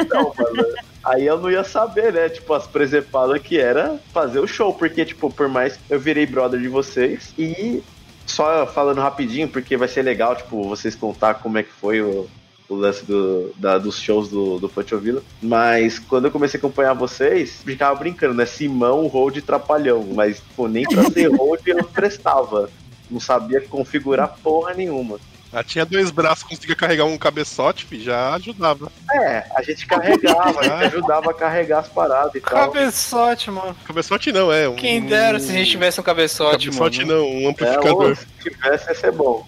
[0.00, 0.68] Então, mano,
[1.10, 2.28] aí eu não ia saber, né?
[2.28, 4.72] Tipo, as presepadas que era fazer o show.
[4.74, 7.82] Porque, tipo, por mais eu virei brother de vocês e
[8.26, 12.28] só falando rapidinho, porque vai ser legal, tipo, vocês contar como é que foi o,
[12.68, 15.22] o lance do, da- dos shows do, do Pancho Villa.
[15.42, 18.44] Mas quando eu comecei a acompanhar vocês, ficava brincando, né?
[18.44, 20.04] Simão, Hold e Trapalhão.
[20.14, 22.68] Mas, pô, nem pra ser Hold eu prestava.
[23.10, 25.18] Não sabia configurar porra nenhuma.
[25.52, 28.92] Ah, tinha dois braços, conseguia carregar um cabeçote, já ajudava.
[29.12, 32.70] É, a gente carregava, a gente ajudava a carregar as paradas e tal.
[32.70, 33.74] Cabeçote, mano.
[33.86, 34.68] Cabeçote não, é.
[34.68, 37.20] Um, Quem dera se a gente tivesse um cabeçote, Cabeçote mano.
[37.20, 38.08] não, um É, amplificador.
[38.08, 39.46] ou, se tivesse, ia ser bom.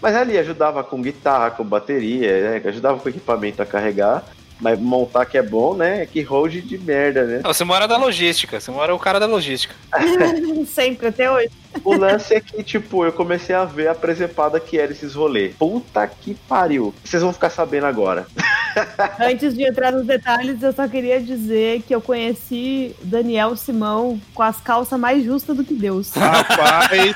[0.00, 2.62] Mas ali ajudava com guitarra, com bateria, né?
[2.68, 4.24] ajudava com equipamento a carregar.
[4.60, 6.02] Mas montar que é bom, né?
[6.02, 7.40] É que hold de merda, né?
[7.42, 9.74] Não, você mora da logística, você mora o cara da logística.
[10.68, 11.50] Sempre, até hoje.
[11.84, 15.54] O lance é que, tipo, eu comecei a ver a presepada que era esses rolês.
[15.56, 16.94] Puta que pariu.
[17.04, 18.26] Vocês vão ficar sabendo agora.
[19.20, 24.42] Antes de entrar nos detalhes, eu só queria dizer que eu conheci Daniel Simão com
[24.42, 26.12] as calças mais justas do que Deus.
[26.12, 27.14] Rapaz,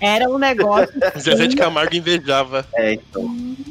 [0.00, 2.64] Era um negócio Zezé de Camargo invejava.
[2.74, 3.24] É, então.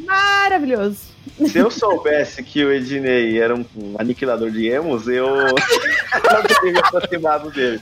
[0.05, 1.17] maravilhoso.
[1.45, 3.63] Se eu soubesse que o Ednei era um,
[3.99, 7.81] aniquilador de emos, eu não teria me aproximado dele.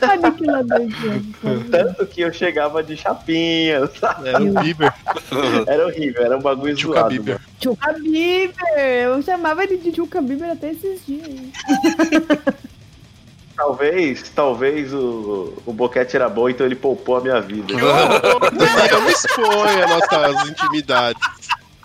[0.00, 1.70] Aniquilador de anos.
[1.70, 4.30] Tanto que eu chegava de chapinha, sabe?
[4.30, 4.92] Era um Bieber,
[5.66, 7.10] Era horrível, era um bagulho Tchuca zoado.
[7.10, 7.34] Bieber.
[7.34, 7.46] mano.
[7.60, 8.78] Tchuca Bieber.
[9.04, 11.28] Eu chamava ele de Tchuca Bieber até esses dias.
[13.54, 17.74] Talvez, talvez o, o boquete era bom, então ele poupou a minha vida.
[17.74, 21.20] Não, não exponha nossas intimidades.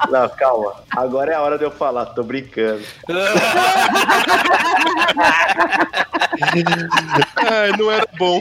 [0.09, 0.75] Não, calma.
[0.91, 2.83] Agora é a hora de eu falar, tô brincando.
[7.35, 8.39] Ai, não era bom.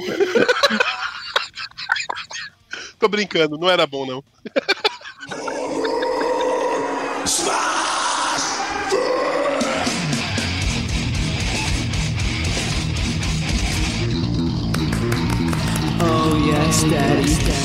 [2.98, 4.22] Tô brincando, não era bom não.
[15.98, 17.55] Oh yes, daddy,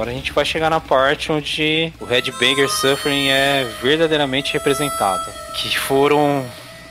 [0.00, 5.30] Agora a gente vai chegar na parte onde o Headbanger Suffering é verdadeiramente representado.
[5.54, 6.42] Que foram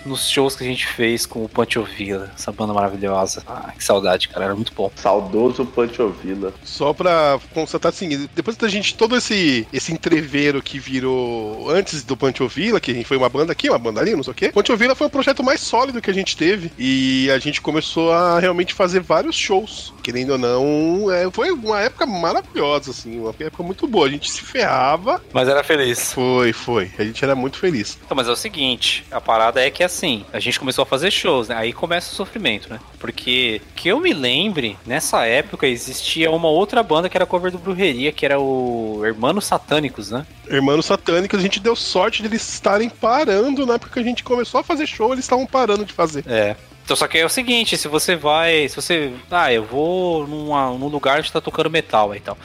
[0.10, 3.44] nos shows que a gente fez com o Pancho Villa, essa banda maravilhosa.
[3.48, 4.92] Ah, que saudade, cara, era muito bom.
[4.96, 6.54] Saudoso Pancho Villa.
[6.64, 12.18] Só pra constatar assim, depois da gente, todo esse, esse entreveiro que virou antes do
[12.18, 14.52] Pancho Villa, que foi uma banda aqui, uma banda ali, não sei o quê.
[14.52, 16.72] Pancho Villa foi o projeto mais sólido que a gente teve.
[16.78, 19.94] E a gente começou a realmente fazer vários shows.
[20.02, 24.08] Querendo ou não, é, foi uma época maravilhosa, assim, uma época muito boa.
[24.08, 25.22] A gente se ferrava.
[25.32, 26.14] Mas era feliz.
[26.14, 26.92] Foi, foi.
[26.98, 27.98] A gente era muito feliz.
[28.04, 31.12] Então, mas é o seguinte, a parada é que assim, a gente começou a fazer
[31.12, 31.56] shows, né?
[31.56, 32.80] Aí começa o sofrimento, né?
[32.98, 37.60] Porque que eu me lembre, nessa época existia uma outra banda que era cover do
[37.60, 40.26] Brujeria, que era o Hermanos Satânicos, né?
[40.50, 44.24] Hermanos Satânicos, a gente deu sorte de eles estarem parando, na época que a gente
[44.24, 46.24] começou a fazer show, eles estavam parando de fazer.
[46.28, 46.56] É.
[46.90, 48.68] Então, só que é o seguinte, se você vai.
[48.68, 49.14] Se você.
[49.30, 52.36] Ah, eu vou numa, num lugar onde tá tocando metal e tal.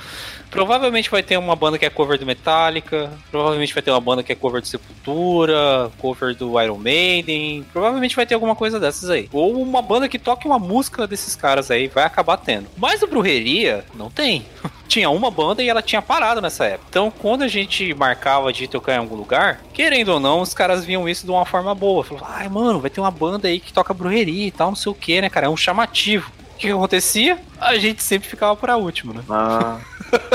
[0.55, 4.23] Provavelmente vai ter uma banda que é cover do Metallica, provavelmente vai ter uma banda
[4.23, 9.11] que é cover do Sepultura, cover do Iron Maiden, provavelmente vai ter alguma coisa dessas
[9.11, 9.29] aí.
[9.33, 12.69] Ou uma banda que toque uma música desses caras aí, vai acabar tendo.
[12.77, 14.47] Mas o Brujeria, não tem.
[14.87, 16.87] tinha uma banda e ela tinha parado nessa época.
[16.89, 20.85] Então, quando a gente marcava de tocar em algum lugar, querendo ou não, os caras
[20.85, 22.05] viam isso de uma forma boa.
[22.05, 24.93] Falavam, ai, mano, vai ter uma banda aí que toca brujeria e tal, não sei
[24.93, 25.47] o que, né, cara?
[25.47, 26.31] É um chamativo.
[26.65, 27.39] O que, que acontecia?
[27.61, 29.23] A gente sempre ficava pra último, né?
[29.29, 29.79] Ah,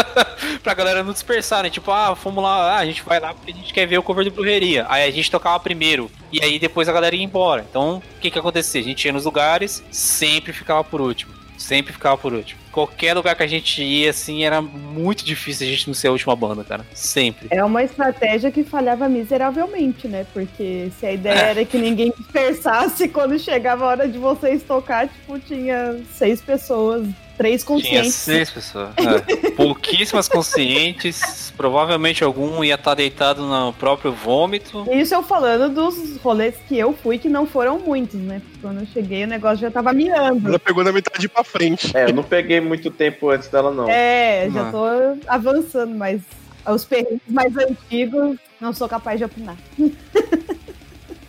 [0.61, 1.71] pra galera não dispersar, né?
[1.71, 4.03] Tipo, ah, fomos lá, ah, a gente vai lá porque a gente quer ver o
[4.03, 4.85] cover do Brujeria.
[4.89, 6.11] Aí a gente tocava primeiro.
[6.31, 7.65] E aí depois a galera ia embora.
[7.67, 8.79] Então, o que que acontecia?
[8.79, 11.38] A gente ia nos lugares, sempre ficava por último.
[11.59, 12.59] Sempre ficava por último.
[12.71, 16.11] Qualquer lugar que a gente ia, assim, era muito difícil a gente não ser a
[16.11, 16.85] última banda, cara.
[16.93, 17.47] Sempre.
[17.51, 20.25] É uma estratégia que falhava miseravelmente, né?
[20.33, 25.09] Porque se a ideia era que ninguém dispersasse, quando chegava a hora de vocês tocar,
[25.09, 27.05] tipo, tinha seis pessoas,
[27.39, 28.13] três Tinha conscientes.
[28.15, 28.89] seis pessoas.
[28.97, 29.51] É.
[29.55, 31.53] Pouquíssimas conscientes.
[31.55, 34.85] Provavelmente algum ia estar deitado no próprio vômito.
[34.91, 38.41] Isso eu falando dos rolês que eu fui, que não foram muitos, né?
[38.43, 40.49] Porque Quando eu cheguei, o negócio já tava miando.
[40.49, 41.95] Ela pegou na metade pra frente.
[41.95, 43.89] É, eu não peguei muito tempo antes dela, não.
[43.89, 44.71] É, já Não.
[44.71, 44.85] tô
[45.27, 46.21] avançando, mas
[46.67, 49.55] os perrengues mais antigos não sou capaz de opinar.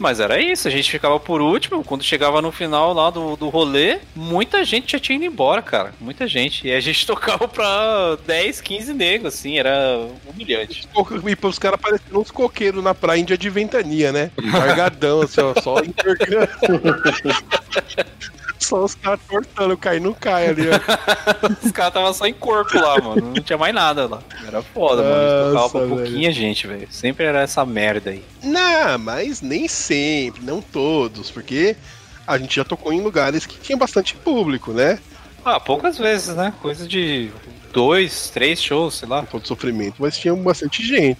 [0.00, 1.84] Mas era isso, a gente ficava por último.
[1.84, 5.92] Quando chegava no final lá do, do rolê, muita gente já tinha ido embora, cara.
[6.00, 6.66] Muita gente.
[6.66, 10.88] E a gente tocava pra 10, 15 negros, assim, era humilhante.
[11.28, 14.30] E pros caras parecendo uns coqueiros na praia índia de ventania, né?
[14.38, 16.48] Largadão, assim, ó, só entorcando.
[18.60, 20.76] Só os caras tortando, cai não cai ali, ó.
[21.64, 23.32] Os caras tava só em corpo lá, mano.
[23.34, 24.22] Não tinha mais nada lá.
[24.46, 25.14] Era foda, mano.
[25.14, 26.86] A gente tocava Nossa, pra pouquinha gente, velho.
[26.90, 28.22] Sempre era essa merda aí.
[28.42, 31.74] Não, mas nem sempre, não todos, porque
[32.26, 34.98] a gente já tocou em lugares que tinha bastante público, né?
[35.44, 36.52] Ah, poucas vezes, né?
[36.60, 37.30] Coisa de
[37.72, 39.22] dois, três shows, sei lá.
[39.22, 41.18] Todo sofrimento, mas tinha bastante gente.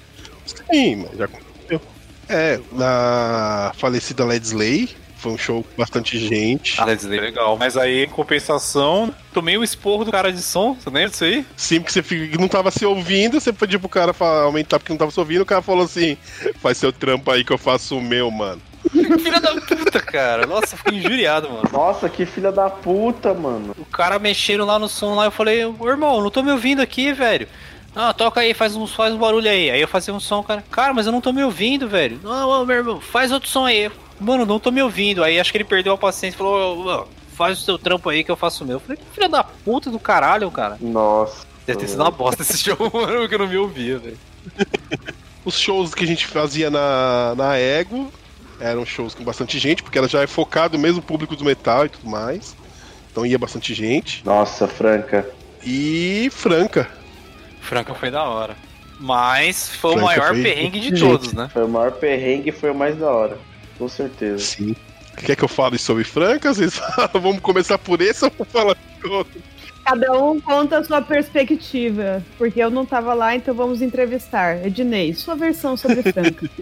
[0.71, 1.81] Sim, mas já aconteceu.
[2.29, 6.81] É, na falecida Led Slay, foi um show com bastante gente.
[6.81, 7.57] Ah, legal.
[7.59, 11.45] Mas aí, em compensação, tomei o esporro do cara de som, você lembra disso aí?
[11.57, 14.93] Sempre que você fica- não tava se ouvindo, você pedia pro cara fa- aumentar porque
[14.93, 16.17] não tava se ouvindo, o cara falou assim:
[16.61, 18.61] faz seu trampo aí que eu faço o meu, mano.
[18.91, 20.47] Filha da puta, cara.
[20.47, 21.69] Nossa, fiquei injuriado, mano.
[21.71, 23.75] Nossa, que filha da puta, mano.
[23.79, 26.81] O cara mexendo lá no som lá, eu falei, ô irmão, não tô me ouvindo
[26.81, 27.47] aqui, velho.
[27.95, 29.71] Ah, toca aí, faz um, faz um barulho aí.
[29.71, 30.65] Aí eu fazia um som, cara.
[30.71, 32.21] Cara, mas eu não tô me ouvindo, velho.
[32.23, 33.91] Não, ô, meu irmão, faz outro som aí.
[34.21, 35.25] Mano, não tô me ouvindo.
[35.25, 38.31] Aí acho que ele perdeu a paciência e falou, faz o seu trampo aí que
[38.31, 38.77] eu faço o meu.
[38.77, 40.77] Eu falei, filha da puta do caralho, cara.
[40.81, 41.47] Nossa.
[41.67, 44.19] Deve ter sido uma bosta esse show, mano, porque eu não me ouvia, velho.
[45.45, 48.13] Os shows que a gente fazia na, na Ego
[48.61, 51.89] eram shows com bastante gente, porque ela já é focado mesmo público do metal e
[51.89, 52.55] tudo mais.
[53.11, 54.25] Então ia bastante gente.
[54.25, 55.27] Nossa, Franca.
[55.65, 56.89] E Franca.
[57.61, 58.55] Franca foi da hora.
[58.99, 61.01] Mas foi Franca o maior foi perrengue de gente.
[61.01, 61.49] todos, né?
[61.51, 63.39] Foi o maior perrengue e foi o mais da hora.
[63.81, 64.45] Com certeza.
[64.45, 64.77] Sim.
[65.17, 66.53] Quer que eu fale sobre Franca?
[66.53, 69.41] Vocês falam, vamos começar por esse ou vou falar de outro?
[69.87, 74.65] Cada um conta a sua perspectiva, porque eu não tava lá, então vamos entrevistar.
[74.67, 76.49] Ednei, sua versão sobre Franca.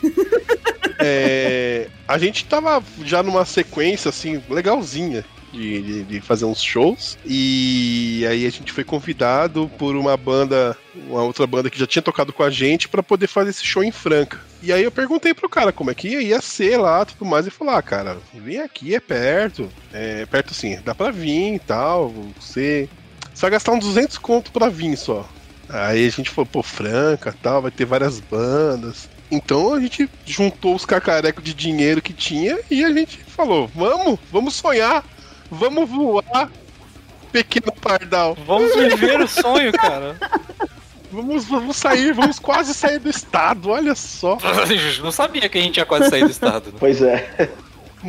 [1.06, 5.24] É, a gente tava já numa sequência assim, legalzinha.
[5.54, 10.76] De, de- de fazer uns shows e aí a gente foi convidado por uma banda,
[11.08, 13.82] uma outra banda que já tinha tocado com a gente pra poder fazer esse show
[13.84, 14.40] em Franca.
[14.60, 17.50] E aí eu perguntei pro cara como é que ia, ser lá, tudo mais e
[17.50, 22.10] falou: "Ah, cara, vem aqui, é perto, é perto sim, dá pra vir e tal,
[22.40, 22.88] você
[23.32, 25.28] você vai gastar uns 200 conto pra vir só".
[25.68, 29.08] Aí a gente falou: "Pô, Franca, tal, vai ter várias bandas".
[29.30, 34.18] Então a gente juntou os cacarecos de dinheiro que tinha e a gente falou: vamos,
[34.30, 35.02] vamos sonhar,
[35.54, 36.50] vamos voar,
[37.32, 40.16] pequeno pardal, Vamos viver o sonho, cara.
[41.10, 44.38] vamos, vamos sair, vamos quase sair do estado, olha só.
[45.02, 46.66] não sabia que a gente ia quase sair do estado.
[46.66, 46.76] Né?
[46.78, 47.50] Pois é.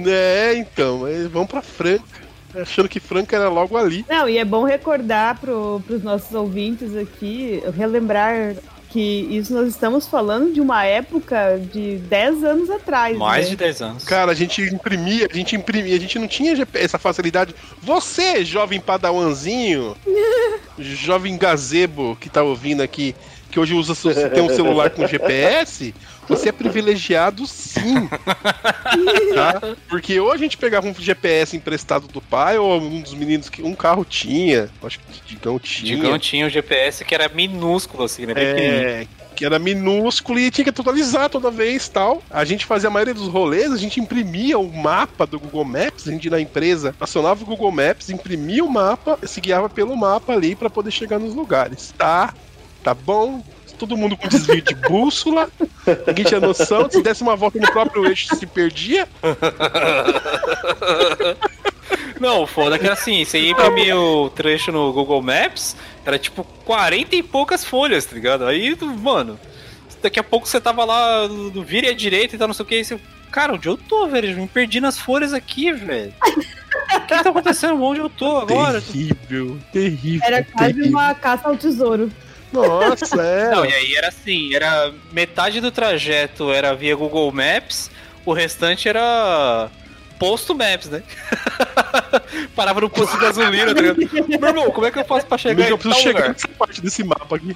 [0.05, 2.03] É, então, mas vamos pra Franca,
[2.55, 4.05] achando que Franca era logo ali.
[4.09, 8.55] Não, e é bom recordar pro, pros nossos ouvintes aqui, relembrar
[8.95, 13.17] que isso nós estamos falando de uma época de 10 anos atrás.
[13.17, 13.49] Mais né?
[13.49, 14.03] de 10 anos.
[14.05, 17.53] Cara, a gente imprimia, a gente imprimia, a gente não tinha essa facilidade.
[17.81, 19.97] Você, jovem padawanzinho,
[20.79, 23.13] jovem gazebo que tá ouvindo aqui,
[23.55, 25.95] que hoje usa seu- tem um celular com GPS,
[26.27, 28.05] você é privilegiado sim.
[29.33, 29.61] tá?
[29.87, 33.63] Porque ou a gente pegava um GPS emprestado do pai, ou um dos meninos que
[33.63, 35.95] um carro tinha, acho que o Digão tinha.
[35.95, 38.33] Digão tinha um GPS que era minúsculo, assim, né?
[38.35, 42.21] É, que era minúsculo e tinha que atualizar toda vez tal.
[42.29, 46.09] A gente fazia a maioria dos rolês, a gente imprimia o mapa do Google Maps,
[46.09, 49.95] a gente ia na empresa, acionava o Google Maps, imprimia o mapa, se guiava pelo
[49.95, 51.93] mapa ali pra poder chegar nos lugares.
[51.97, 52.33] Tá,
[52.85, 53.43] tá bom.
[53.79, 55.49] Todo mundo com desvio de bússola,
[56.07, 56.89] ninguém tinha noção.
[56.89, 59.05] Se desse uma volta no próprio eixo, se perdia.
[62.21, 65.75] Não, foda é que assim, você ia imprimir o trecho no Google Maps,
[66.05, 68.45] era tipo 40 e poucas folhas, tá ligado?
[68.45, 69.37] Aí, mano,
[70.01, 72.67] daqui a pouco você tava lá no vira à direita e tal, não sei o
[72.67, 72.97] que, e você,
[73.29, 74.31] cara, onde eu tô, velho?
[74.31, 76.13] Eu me perdi nas folhas aqui, velho.
[76.95, 77.83] O que tá acontecendo?
[77.83, 78.81] Onde eu tô agora?
[78.81, 80.25] Terrível, terrível.
[80.25, 80.97] Era quase terrível.
[80.97, 82.09] uma caça ao tesouro.
[82.55, 83.49] Nossa, é.
[83.51, 87.89] Não, e aí era assim, era metade do trajeto era via Google Maps,
[88.25, 89.69] o restante era
[90.19, 91.03] posto Maps, né?
[92.55, 93.97] Parava no posto de gasolina, tá ligado?
[94.39, 96.33] Meu irmão, como é que eu faço pra chegar Amigo, eu preciso tal chegar lugar?
[96.33, 97.55] nessa parte desse mapa aqui.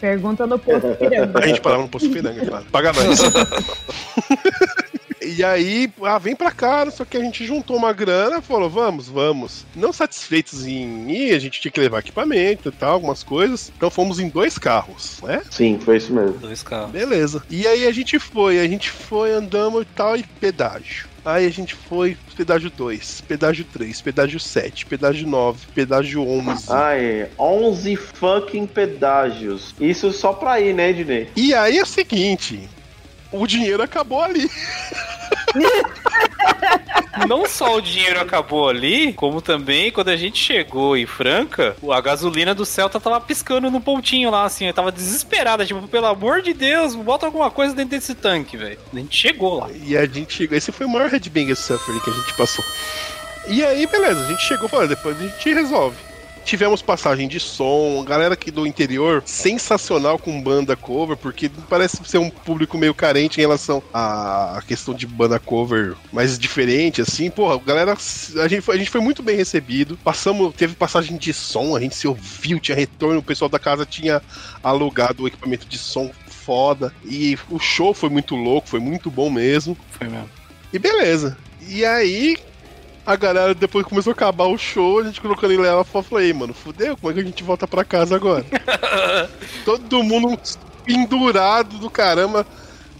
[0.00, 1.38] Pergunta no posto piranga.
[1.38, 2.64] A gente parava no posto piranga, claro.
[2.70, 3.20] Paga nós.
[5.20, 8.40] E aí, ah, vem pra cá, não sei o que, a gente juntou uma grana,
[8.40, 9.66] falou, vamos, vamos.
[9.74, 13.72] Não satisfeitos em ir, a gente tinha que levar equipamento e tal, algumas coisas.
[13.76, 15.42] Então fomos em dois carros, né?
[15.50, 16.38] Sim, foi isso mesmo.
[16.38, 16.90] Dois carros.
[16.90, 17.42] Beleza.
[17.50, 21.08] E aí a gente foi, a gente foi, andamos e tal, e pedágio.
[21.24, 26.72] Aí a gente foi pedágio 2, pedágio 3, pedágio 7, pedágio 9, pedágio 11.
[26.72, 29.74] Ai, 11 fucking pedágios.
[29.78, 31.28] Isso só pra ir, né, Ednei?
[31.36, 32.68] E aí é o seguinte,
[33.32, 34.50] o dinheiro acabou ali.
[37.26, 42.00] Não só o dinheiro acabou ali, como também quando a gente chegou em Franca, a
[42.00, 46.42] gasolina do Celta tava piscando no pontinho lá, assim, eu tava desesperada, tipo, pelo amor
[46.42, 48.78] de Deus, bota alguma coisa dentro desse tanque, velho.
[48.92, 49.68] A gente chegou lá.
[49.84, 50.56] E a gente chegou.
[50.56, 52.64] Esse foi o maior headbanger suffering que a gente passou.
[53.48, 56.07] E aí, beleza, a gente chegou e falou, depois a gente resolve.
[56.48, 62.16] Tivemos passagem de som, galera aqui do interior, sensacional com banda cover, porque parece ser
[62.16, 67.28] um público meio carente em relação à questão de banda cover mais diferente, assim.
[67.28, 69.98] Porra, galera, a gente foi, a gente foi muito bem recebido.
[70.02, 73.84] Passamos, teve passagem de som, a gente se ouviu, tinha retorno, o pessoal da casa
[73.84, 74.22] tinha
[74.62, 76.94] alugado o equipamento de som foda.
[77.04, 79.76] E o show foi muito louco, foi muito bom mesmo.
[79.90, 80.30] Foi mesmo.
[80.72, 81.36] E beleza.
[81.68, 82.38] E aí,
[83.08, 86.30] a galera, depois começou a acabar o show, a gente colocando em leva, falou, ei,
[86.34, 88.44] mano, fudeu, como é que a gente volta pra casa agora?
[89.64, 90.38] todo mundo
[90.84, 92.46] pendurado do caramba,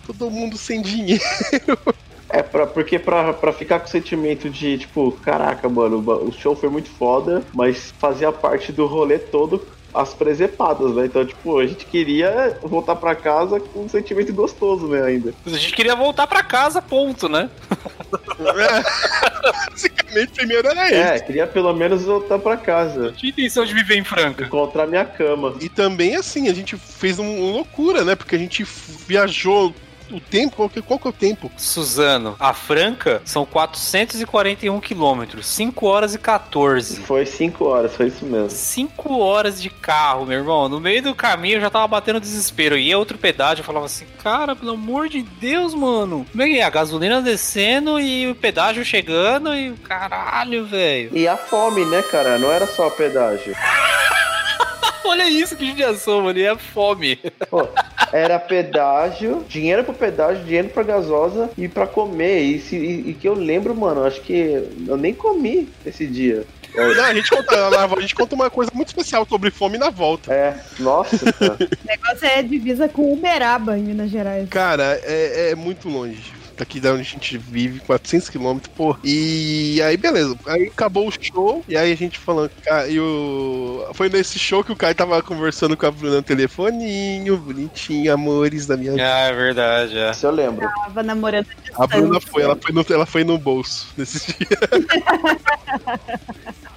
[0.06, 1.22] todo mundo sem dinheiro.
[2.30, 6.56] É, pra, porque pra, pra ficar com o sentimento de, tipo, caraca, mano, o show
[6.56, 9.62] foi muito foda, mas fazia parte do rolê todo
[9.94, 11.06] as presepadas, né?
[11.06, 15.32] Então, tipo, a gente queria voltar pra casa com um sentimento gostoso, né, ainda.
[15.46, 17.48] A gente queria voltar pra casa, ponto, né?
[19.70, 20.94] Basicamente, primeiro era isso.
[20.94, 23.12] É, queria pelo menos voltar pra casa.
[23.12, 24.44] Tinha intenção de viver em Franca.
[24.44, 25.54] Encontrar minha cama.
[25.60, 28.14] E também, assim, a gente fez um- uma loucura, né?
[28.14, 28.64] Porque a gente
[29.06, 29.74] viajou
[30.10, 31.50] o tempo, qual que, qual que é o tempo?
[31.56, 37.00] Suzano, a Franca são 441 quilômetros, 5 horas e 14.
[37.00, 38.50] Foi cinco horas, foi isso mesmo.
[38.50, 40.68] 5 horas de carro, meu irmão.
[40.68, 42.76] No meio do caminho eu já tava batendo desespero.
[42.76, 46.26] E outro pedágio, eu falava assim, cara, pelo amor de Deus, mano.
[46.30, 46.62] Como é que é?
[46.62, 51.10] A gasolina descendo e o pedágio chegando e o caralho, velho.
[51.16, 52.38] E a fome, né, cara?
[52.38, 53.54] Não era só pedágio.
[55.08, 56.38] Olha isso, que judiação, mano.
[56.38, 57.16] E a fome.
[57.50, 57.66] Pô,
[58.12, 62.40] era pedágio, dinheiro pro pedágio, dinheiro pra gasosa e pra comer.
[62.42, 66.44] E, se- e- e que eu lembro, mano, acho que eu nem comi esse dia.
[66.74, 70.32] Não, a, gente conta, a gente conta uma coisa muito especial sobre fome na volta.
[70.32, 71.54] É, nossa, cara.
[71.54, 74.48] O negócio é divisa com Uberaba, em Minas Gerais.
[74.50, 76.37] Cara, é, é muito longe.
[76.58, 78.96] Daqui da onde a gente vive, 400 quilômetros, pô.
[79.04, 80.36] E aí, beleza.
[80.46, 81.64] Aí acabou o show.
[81.68, 82.50] E aí a gente falando.
[82.88, 83.88] E o...
[83.94, 88.66] Foi nesse show que o Caio tava conversando com a Bruna no telefoninho, bonitinho, amores
[88.66, 89.04] da minha vida.
[89.04, 90.10] Ah, é verdade, é.
[90.10, 90.68] Isso eu lembro.
[90.84, 94.48] Tava namorando a A Bruna foi, ela foi no, ela foi no bolso nesse dia.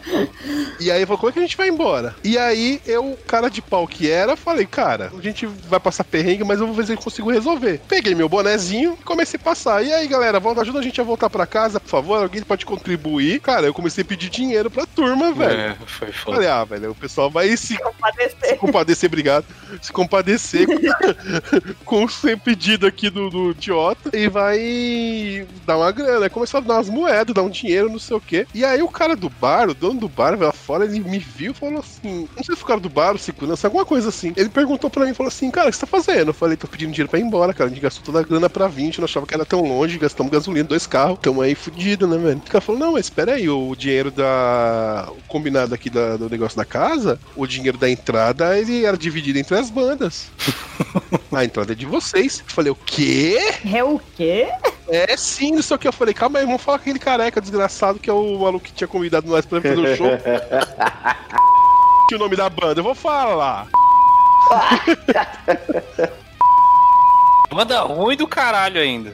[0.79, 2.15] E aí falou, como é que a gente vai embora?
[2.23, 6.43] E aí eu, cara de pau que era, falei, cara, a gente vai passar perrengue,
[6.43, 7.79] mas eu vou ver se eu consigo resolver.
[7.87, 9.83] Peguei meu bonezinho e comecei a passar.
[9.83, 12.21] E aí, galera, volta, ajuda a gente a voltar pra casa, por favor.
[12.21, 13.39] Alguém pode contribuir.
[13.41, 15.59] Cara, eu comecei a pedir dinheiro pra turma, velho.
[15.59, 16.35] É, foi foda.
[16.37, 18.57] Falei, ah, velho, o pessoal vai se Compadecer.
[18.57, 19.45] compadecer, obrigado.
[19.81, 20.75] Se compadecer com,
[21.85, 26.25] com o sem pedido aqui do, do idiota e vai dar uma grana.
[26.25, 28.47] Aí Começou a dar umas moedas, dar um dinheiro, não sei o quê.
[28.53, 31.19] E aí o cara do bar, o dono do bar, veio lá fora, ele me
[31.19, 34.09] viu e falou assim: Não sei se o cara do bar, o segurança, alguma coisa
[34.09, 34.33] assim.
[34.35, 36.29] Ele perguntou pra mim, falou assim: Cara, o que você tá fazendo?
[36.29, 37.69] Eu falei: Tô pedindo dinheiro pra ir embora, cara.
[37.69, 40.31] A gente gastou toda a grana pra 20, não achava que era tão longe, gastamos
[40.31, 41.19] gasolina, dois carros.
[41.21, 42.37] Tamo aí fudido, né, velho?
[42.37, 45.07] O cara falou: Não, mas espera aí, o dinheiro da.
[45.09, 49.39] O combinado aqui da- do negócio da casa, o dinheiro da entrada, ele era dividido
[49.39, 50.27] entre as bandas.
[51.31, 52.39] a entrada é de vocês.
[52.39, 53.37] Eu falei: O quê?
[53.73, 54.47] É o quê?
[54.89, 55.87] É sim, isso aqui.
[55.87, 58.73] Eu falei: Calma aí, vamos falar com aquele careca desgraçado que é o maluco que
[58.73, 60.07] tinha convidado nós pra fazer o show.
[62.07, 62.79] que o nome da banda?
[62.79, 63.67] Eu vou falar.
[67.51, 69.13] Banda ruim do caralho ainda.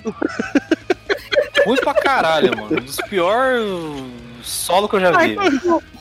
[1.66, 2.80] ruim pra caralho, mano.
[2.80, 5.36] Um dos piores solo que eu já vi.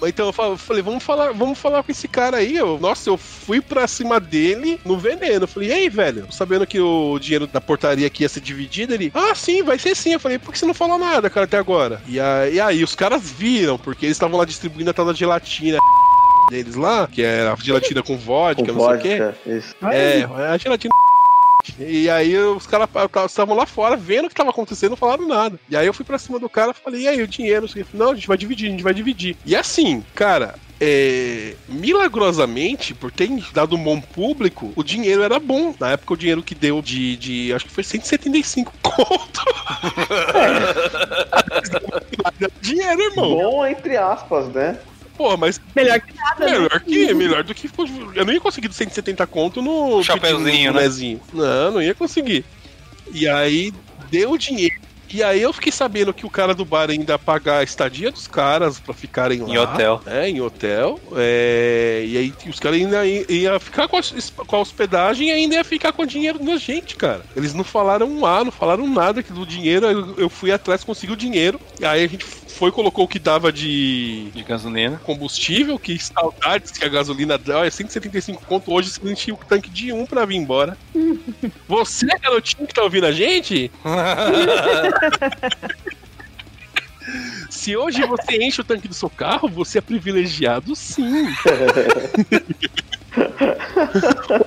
[0.06, 2.56] Então eu fa- eu falei, vamos falar, vamos falar com esse cara aí.
[2.56, 5.44] Eu, nossa, eu fui pra cima dele no veneno.
[5.44, 9.10] Eu falei, ei, velho, sabendo que o dinheiro da portaria aqui ia ser dividido, ele,
[9.14, 10.12] ah, sim, vai ser sim.
[10.14, 12.00] Eu falei, por que você não falou nada, cara, até agora?
[12.06, 15.12] E aí, e aí os caras viram, porque eles estavam lá distribuindo a tal da
[15.12, 15.78] gelatina.
[16.50, 19.18] deles lá, que era a gelatina com vodka, Com não sei o quê.
[19.18, 19.36] vodka.
[19.50, 19.74] Isso.
[19.90, 20.92] É, a gelatina.
[21.78, 22.88] E aí os caras
[23.26, 25.58] estavam lá fora vendo o que tava acontecendo, não falaram nada.
[25.68, 27.66] E aí eu fui pra cima do cara e falei, e aí, o dinheiro?
[27.92, 29.36] Não, a gente vai dividir, a gente vai dividir.
[29.44, 35.74] E assim, cara, é, milagrosamente, por ter dado um bom público, o dinheiro era bom.
[35.78, 39.44] Na época, o dinheiro que deu de, de acho que foi 175 conto.
[42.60, 43.34] dinheiro, irmão.
[43.34, 44.78] Bom, entre aspas, né?
[45.16, 46.52] Porra, mas Melhor que nada, né?
[46.52, 47.70] melhor que, melhor do que.
[48.14, 50.80] Eu não ia conseguir 170 conto no Chapeuzinho, né?
[51.32, 52.44] Não, não ia conseguir.
[53.12, 53.72] E aí
[54.10, 54.74] deu dinheiro.
[55.08, 58.10] E aí eu fiquei sabendo que o cara do bar ainda ia pagar a estadia
[58.10, 59.48] dos caras pra ficarem lá.
[59.48, 60.02] Em hotel.
[60.04, 61.00] É, em hotel.
[61.14, 64.00] É, e aí os caras ainda i- ia ficar com a,
[64.46, 67.22] com a hospedagem e ainda ia ficar com o dinheiro da gente, cara.
[67.36, 69.86] Eles não falaram um A, não falaram nada que do dinheiro.
[69.86, 71.60] Eu, eu fui atrás, consegui o dinheiro.
[71.80, 72.26] E aí a gente
[72.56, 74.98] foi, colocou o que dava de, De gasolina.
[75.04, 78.72] combustível, que saudades que a gasolina dá, é 175 conto.
[78.72, 80.76] Hoje você enchia o tanque de um pra vir embora.
[81.68, 83.70] você, garotinho que tá ouvindo a gente,
[87.50, 91.26] se hoje você enche o tanque do seu carro, você é privilegiado sim.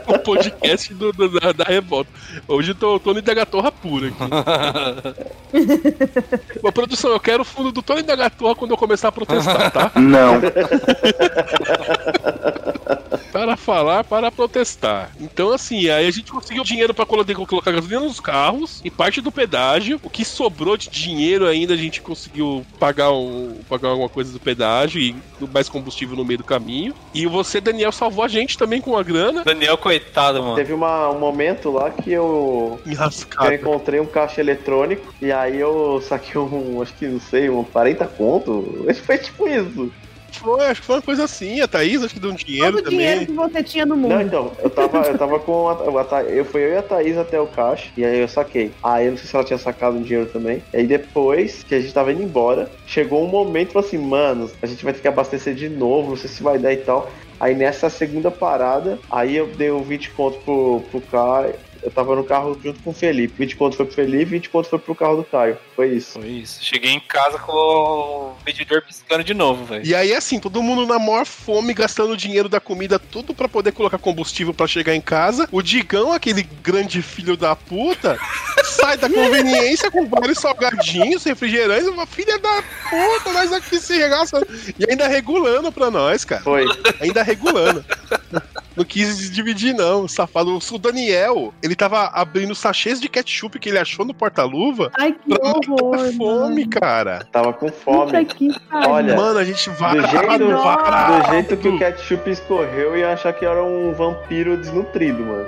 [0.08, 2.10] o podcast do, do- da, da revolta.
[2.48, 4.18] Hoje eu tô, Tony da Gatorra pura aqui.
[6.64, 9.72] Ô, produção, eu quero o fundo do Tony da Gatorra quando eu começar a protestar,
[9.72, 9.92] tá?
[9.96, 10.40] Não.
[13.32, 15.12] Para falar, para protestar.
[15.20, 19.32] Então, assim, aí a gente conseguiu dinheiro pra colocar, gasolina nos carros e parte do
[19.32, 20.00] pedágio.
[20.04, 24.40] O que sobrou de dinheiro ainda a gente conseguiu pagar, um, pagar alguma coisa do
[24.40, 25.16] pedágio e
[25.54, 26.94] mais combustível no meio do caminho.
[27.14, 29.44] E você, Daniel, salvou a gente também com a grana.
[29.44, 30.56] Daniel, coitado, mano.
[30.56, 33.54] Teve uma- um momento lá que eu, que eu Enrascado.
[33.54, 38.06] encontrei um caixa eletrônico e aí eu saquei um, acho que não sei, um 40
[38.08, 38.86] conto.
[39.06, 39.92] Foi tipo isso.
[40.32, 41.62] Foi, acho que foi uma coisa assim.
[41.62, 43.26] A Thaís acho que deu um dinheiro Todo o dinheiro também.
[43.28, 44.10] que você tinha no mundo.
[44.14, 46.82] Não, então, eu tava, eu tava com a, a Tha- eu fui eu e a
[46.82, 48.72] Thaís até o caixa e aí eu saquei.
[48.84, 50.64] Aí eu não sei se ela tinha sacado o dinheiro também.
[50.74, 53.98] E aí depois que a gente tava indo embora, chegou um momento e falou assim,
[53.98, 56.78] mano, a gente vai ter que abastecer de novo, não sei se vai dar e
[56.78, 57.10] tal.
[57.40, 61.56] Aí nessa segunda parada, aí eu dei um 20 conto pro, pro Caio.
[61.82, 63.34] Eu tava no carro junto com o Felipe.
[63.38, 65.58] 20 conto foi pro Felipe, 20 conto foi pro carro do Caio.
[65.76, 66.20] Foi isso.
[66.20, 66.64] Foi isso.
[66.64, 69.86] Cheguei em casa com o medidor piscando de novo, velho.
[69.86, 73.72] E aí, assim, todo mundo na maior fome, gastando dinheiro da comida, tudo pra poder
[73.72, 75.48] colocar combustível pra chegar em casa.
[75.52, 78.18] O Digão, aquele grande filho da puta,
[78.64, 81.88] sai da conveniência com vários salgadinhos, refrigerantes.
[81.88, 84.46] Uma filha da puta, nós aqui se regaça.
[84.78, 86.42] E ainda regulando pra nós, cara.
[86.42, 86.66] Foi.
[87.00, 87.84] Ainda regulando.
[88.80, 90.58] Não quis dividir, não, safado.
[90.58, 94.90] O Daniel, ele tava abrindo sachês de ketchup que ele achou no porta-luva.
[94.98, 95.92] Ai, que Pra horror.
[95.98, 96.70] matar fome, mano.
[96.70, 97.28] cara.
[97.30, 98.26] Tava com Puta fome.
[98.26, 98.90] que pariu.
[98.90, 99.96] Olha, Mano, a gente vai.
[100.38, 100.48] do.
[100.48, 105.46] Do jeito que o ketchup escorreu, eu ia achar que era um vampiro desnutrido, mano.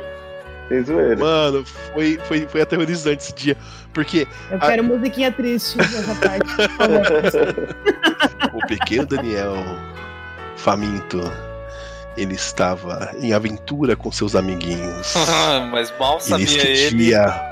[0.67, 1.15] Sem zoeira.
[1.15, 1.63] Mano,
[1.93, 3.55] foi, foi, foi aterrorizante esse dia.
[3.93, 6.51] Porque Eu quero musiquinha triste nessa parte.
[8.53, 9.55] o pequeno Daniel
[10.57, 11.19] faminto,
[12.17, 15.13] ele estava em aventura com seus amiguinhos.
[15.71, 17.05] Mas mal E sabia neste ele.
[17.05, 17.51] dia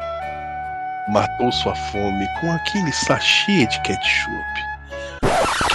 [1.10, 4.70] matou sua fome com aquele sachê de ketchup.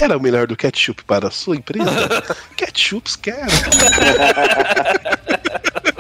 [0.01, 1.89] Era o melhor do ketchup para a sua empresa?
[2.57, 3.41] Ketchups quero.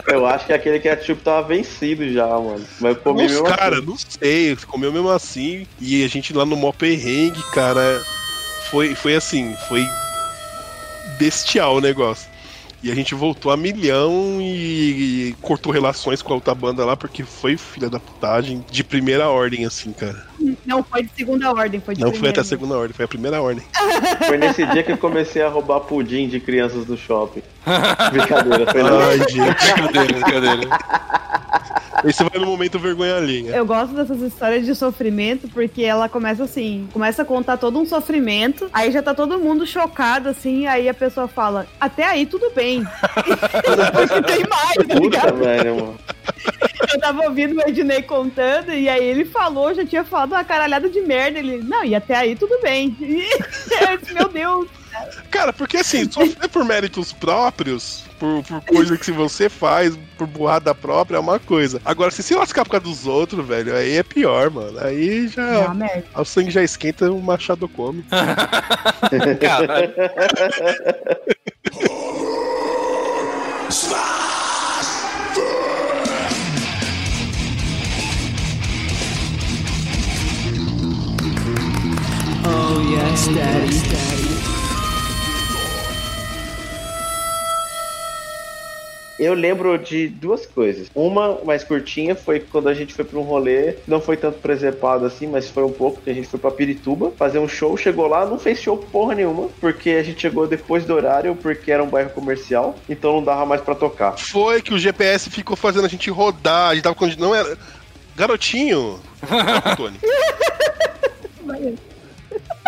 [0.06, 2.64] Eu acho que aquele ketchup tava vencido já, mano.
[2.80, 3.86] Mas eu comi Nossa, mesmo cara, assim.
[3.86, 4.56] não sei.
[4.66, 5.66] Comeu mesmo assim.
[5.80, 8.00] E a gente lá no mó perrengue, cara.
[8.70, 9.84] Foi, foi assim, foi
[11.18, 12.28] bestial o negócio.
[12.84, 16.94] E a gente voltou a milhão e, e cortou relações com a outra banda lá,
[16.94, 20.22] porque foi filha da putagem de primeira ordem, assim, cara.
[20.66, 22.34] Não, foi de segunda ordem, foi de Não foi primeira.
[22.34, 23.64] até a segunda ordem, foi a primeira ordem.
[24.26, 27.42] Foi nesse dia que eu comecei a roubar pudim de crianças do shopping.
[28.10, 28.98] Brincadeira, foi não.
[29.00, 29.34] Ai, gente.
[29.36, 30.78] Brincadeira, brincadeira.
[32.04, 33.50] Esse vai no momento vergonha alheia.
[33.56, 37.86] Eu gosto dessas histórias de sofrimento porque ela começa assim, começa a contar todo um
[37.86, 42.50] sofrimento, aí já tá todo mundo chocado assim, aí a pessoa fala, até aí tudo
[42.54, 42.84] bem.
[43.92, 45.36] Porque tem mais, tá Puta, ligado?
[45.36, 45.94] velho, mano.
[46.92, 50.88] Eu tava ouvindo o Ednei contando e aí ele falou, já tinha falado uma caralhada
[50.88, 52.96] de merda, ele, não, e até aí tudo bem.
[53.04, 54.68] E eu disse, meu Deus,
[55.30, 60.26] Cara, porque assim, sofrer por méritos próprios, por, por coisa que se você faz, por
[60.26, 61.80] burrada própria, é uma coisa.
[61.84, 64.78] Agora, se se lascar por causa dos outros, velho, aí é pior, mano.
[64.78, 65.58] Aí é já.
[65.66, 66.04] uma merda.
[66.16, 68.04] O sangue já esquenta, o machado come.
[69.40, 69.92] Caralho.
[89.18, 90.90] Eu lembro de duas coisas.
[90.94, 95.06] Uma mais curtinha foi quando a gente foi pra um rolê, não foi tanto presepado
[95.06, 98.06] assim, mas foi um pouco, que a gente foi pra Pirituba fazer um show, chegou
[98.06, 101.82] lá, não fez show porra nenhuma, porque a gente chegou depois do horário, porque era
[101.82, 104.18] um bairro comercial, então não dava mais pra tocar.
[104.18, 107.06] Foi que o GPS ficou fazendo a gente rodar, a gente tava com.
[107.06, 107.56] Não era.
[108.16, 109.00] Garotinho!
[109.76, 109.98] Tony.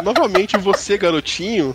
[0.02, 1.74] Novamente, você, garotinho.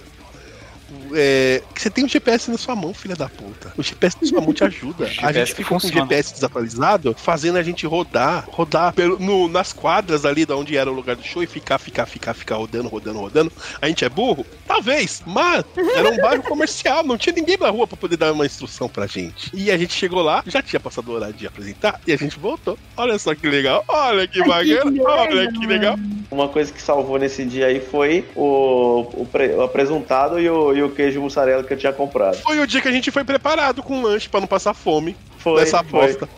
[1.14, 3.74] É, que você tem um GPS na sua mão, filha da puta.
[3.78, 5.10] O GPS na sua mão te ajuda.
[5.22, 5.92] A gente ficou com o.
[5.92, 10.90] GPS desatualizado, fazendo a gente rodar, rodar pelo, no- nas quadras ali da onde era
[10.90, 13.52] o lugar do show e ficar, ficar, ficar, ficar rodando, rodando, rodando.
[13.82, 14.46] A gente é burro?
[14.68, 15.64] Talvez, mas
[15.96, 19.08] era um bairro comercial, não tinha ninguém na rua pra poder dar uma instrução pra
[19.08, 19.50] gente.
[19.54, 22.38] E a gente chegou lá, já tinha passado o horário de apresentar e a gente
[22.40, 22.78] voltou.
[22.96, 25.96] Olha só que legal, olha que bacana, olha que legal.
[26.30, 30.74] Uma coisa que salvou nesse dia aí foi o, o, pre- o apresentado e o,
[30.74, 32.38] e o queijo mussarela que eu tinha comprado.
[32.38, 35.60] Foi o dia que a gente foi preparado com lanche pra não passar fome Foi,
[35.60, 36.07] nessa foi.
[36.07, 36.30] bosta.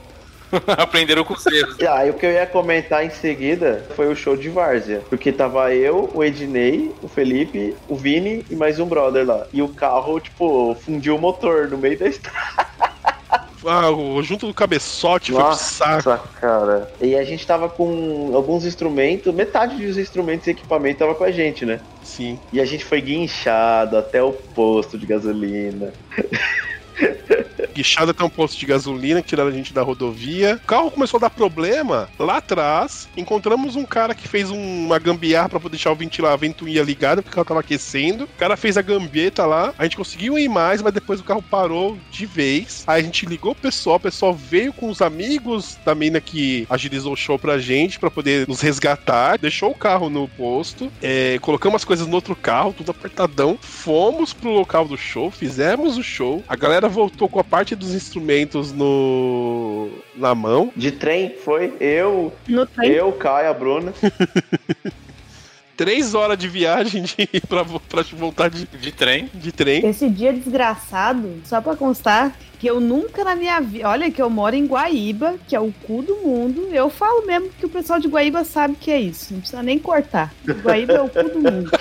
[0.77, 1.77] Aprenderam com erros.
[1.79, 5.01] E aí o que eu ia comentar em seguida foi o show de Várzea.
[5.09, 9.47] Porque tava eu, o Ednei, o Felipe, o Vini e mais um brother lá.
[9.51, 12.67] E o carro, tipo, fundiu o motor no meio da estrada.
[13.65, 13.87] Ah,
[14.21, 16.09] junto do cabeçote foi pro saco.
[16.09, 16.91] Nossa, cara.
[17.01, 21.31] E a gente tava com alguns instrumentos, metade dos instrumentos e equipamento tava com a
[21.31, 21.79] gente, né?
[22.03, 22.39] Sim.
[22.51, 25.93] E a gente foi guinchado até o posto de gasolina.
[27.73, 30.59] Guichada até um posto de gasolina que tiraram a gente da rodovia.
[30.63, 33.09] O carro começou a dar problema lá atrás.
[33.17, 36.83] Encontramos um cara que fez um- uma gambiarra pra poder deixar o ventilador, a ventoinha
[36.83, 38.25] ligada, porque o carro tava aquecendo.
[38.25, 39.73] O cara fez a gambeta lá.
[39.77, 42.83] A gente conseguiu ir mais, mas depois o carro parou de vez.
[42.85, 46.67] Aí a gente ligou o pessoal, o pessoal veio com os amigos da mina que
[46.69, 49.37] agilizou o show pra gente, pra poder nos resgatar.
[49.39, 53.57] Deixou o carro no posto, é, colocamos as coisas no outro carro, tudo apertadão.
[53.61, 56.43] Fomos pro local do show, fizemos o show.
[56.47, 60.71] A galera voltou com a parte dos instrumentos no na mão.
[60.75, 62.91] De trem foi eu, No trem.
[62.91, 63.93] eu, Caio, a Bruna.
[65.75, 69.29] Três horas de viagem de, pra, pra voltar de, De trem.
[69.33, 69.85] de trem.
[69.85, 73.89] Esse dia desgraçado, só pra constar, que eu nunca na minha vida.
[73.89, 76.69] Olha, que eu moro em Guaíba, que é o cu do mundo.
[76.71, 79.33] Eu falo mesmo que o pessoal de Guaíba sabe que é isso.
[79.33, 80.33] Não precisa nem cortar.
[80.45, 81.71] Guaíba é o cu do mundo.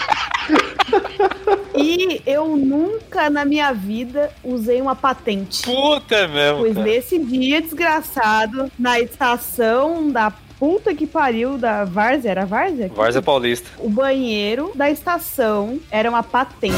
[1.74, 5.62] E eu nunca na minha vida usei uma patente.
[5.62, 6.58] Puta é mesmo.
[6.60, 6.86] Pois cara.
[6.86, 10.30] nesse dia desgraçado, na estação da
[10.62, 12.88] puta que pariu da Várzea, era Várzea?
[12.94, 13.68] Várzea Paulista.
[13.78, 16.76] O banheiro da estação era uma patente.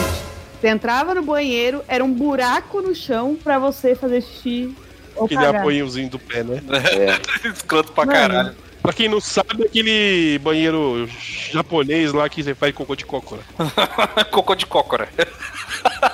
[0.59, 4.75] Você entrava no banheiro, era um buraco no chão pra você fazer xixi
[5.15, 5.61] ou Aquele cagar.
[5.61, 6.63] apoiozinho do pé, né?
[7.45, 8.19] Escroto pra Mano.
[8.19, 8.55] caralho.
[8.81, 11.07] Pra quem não sabe, aquele banheiro
[11.53, 13.43] japonês lá que você faz cocô de cócora.
[14.33, 15.09] Cocô de cócora.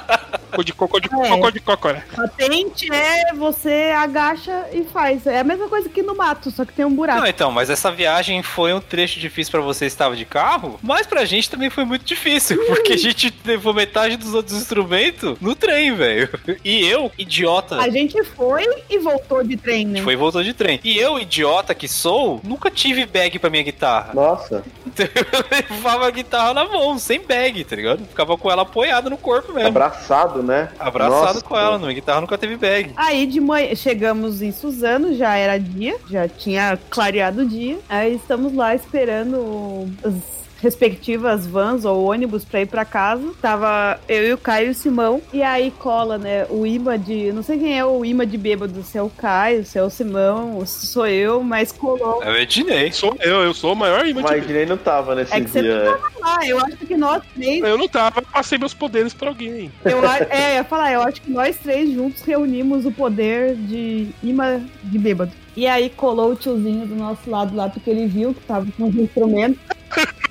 [0.51, 1.29] Cocô de cocô de É.
[1.29, 2.05] cocô de cócora.
[2.15, 5.27] Patente é você agacha e faz.
[5.27, 7.21] É a mesma coisa que no mato, só que tem um buraco.
[7.21, 11.07] Não, então, mas essa viagem foi um trecho difícil pra você estava de carro, mas
[11.07, 15.55] pra gente também foi muito difícil, porque a gente levou metade dos outros instrumentos no
[15.55, 16.29] trem, velho.
[16.65, 19.95] E eu, idiota, A gente foi e voltou de trem, a né?
[19.97, 20.81] gente foi e voltou de trem.
[20.83, 24.13] E eu, idiota que sou, nunca tive bag pra minha guitarra.
[24.15, 24.63] Nossa.
[24.87, 28.05] Então eu levava a guitarra na mão, sem bag, tá ligado?
[28.07, 29.69] Ficava com ela apoiada no corpo mesmo.
[29.69, 30.71] Abraçado, né?
[30.79, 32.93] Abraçado Nossa, com ela, minha guitarra nunca teve bag.
[32.97, 37.79] Aí de manhã chegamos em Suzano, já era dia, já tinha clareado o dia.
[37.89, 43.33] Aí estamos lá esperando as respectivas vans ou ônibus pra ir pra casa.
[43.41, 45.23] Tava eu e o Caio e o Simão.
[45.33, 47.33] E aí cola, né, o imã de.
[47.33, 49.91] Não sei quem é o imã de bêbado, se é o Caio, se é o
[49.91, 52.23] Simão, se sou eu, mas colou.
[52.23, 52.93] Eu Ednei.
[52.93, 55.49] Sou eu, eu sou o maior imã Mas de Dinei não tava nesse É que
[55.49, 55.99] você dia.
[56.23, 57.63] Ah, eu acho que nós três.
[57.63, 59.71] Eu não tava, passei meus poderes pra alguém.
[59.85, 64.09] Eu, é, eu ia falar, eu acho que nós três juntos reunimos o poder de
[64.23, 65.33] imã de bêbado.
[65.57, 68.89] E aí colou o tiozinho do nosso lado lá, porque ele viu que tava com
[68.89, 69.61] os instrumentos.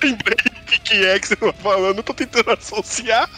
[0.02, 3.28] Lembrei o que, que é que você tá falando, eu tô tentando associar.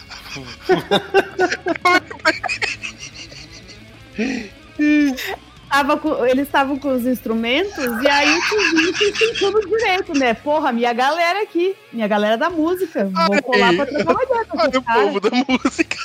[5.69, 10.33] Tava com- eles estavam com os instrumentos e aí o tiozinho sentiu no direito, né?
[10.35, 13.05] Porra, minha galera aqui, minha galera da música.
[13.05, 14.05] Vou colar pra ideia
[14.47, 15.97] com Olha o povo da música,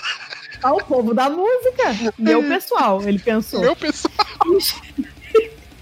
[0.62, 2.12] Ah, o povo da música.
[2.18, 3.60] Meu pessoal, ele pensou.
[3.60, 4.14] meu pessoal.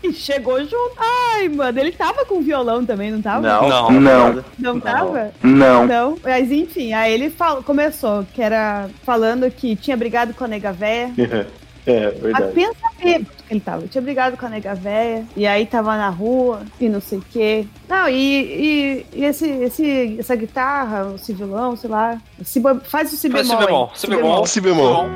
[0.09, 0.93] E chegou junto.
[0.99, 3.41] Ai, mano, ele tava com violão também, não tava?
[3.41, 3.91] Não, Não.
[4.01, 4.45] não.
[4.59, 5.33] Não tava?
[5.43, 5.87] Não.
[5.87, 10.49] Não, mas enfim, aí ele fal- começou, que era falando que tinha brigado com a
[10.49, 11.11] nega véia.
[11.89, 12.53] É, Mas verdade.
[12.53, 13.87] pensa bêbado que ele tava.
[13.87, 17.25] Tinha brigado com a nega véia, e aí tava na rua, e não sei o
[17.31, 17.65] quê.
[17.89, 22.21] Não, e, e, e esse, esse, essa guitarra, o si violão, sei lá.
[22.43, 23.61] Si bem- faz o si Faz bemol.
[23.61, 24.47] si bemol, si bemol.
[24.49, 25.07] Si bemol.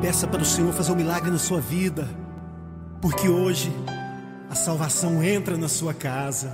[0.00, 2.08] Peça para o Senhor fazer um milagre na sua vida.
[3.02, 3.70] porque hoje
[4.54, 6.52] a salvação entra na sua casa.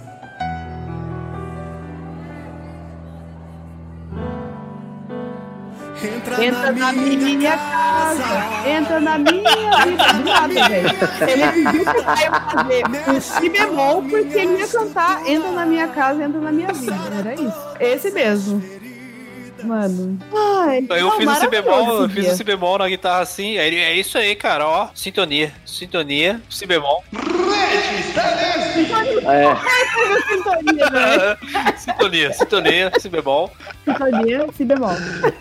[6.03, 8.25] Entra, Entra na minha casa,
[8.67, 10.13] entra na minha vida.
[10.15, 10.89] Do nada, velho.
[11.29, 15.89] Ele pediu pro Caio fazer o si bemol porque ele ia cantar Entra na minha
[15.89, 16.97] casa, entra na minha vida.
[17.19, 17.77] Era isso.
[17.79, 18.80] Esse mesmo.
[19.65, 20.19] Mano.
[20.33, 23.21] Ai, eu não, fiz o si maravilhoso bemol, eu esse fiz si bemol na guitarra
[23.21, 27.21] assim, ele, é isso aí, cara, ó, sintonia, sintonia, si bemol, É,
[30.29, 31.39] Sintonia, velho.
[31.79, 33.51] sintonia, sintonia, si bemol.
[33.85, 34.91] Sintonia, si bemol.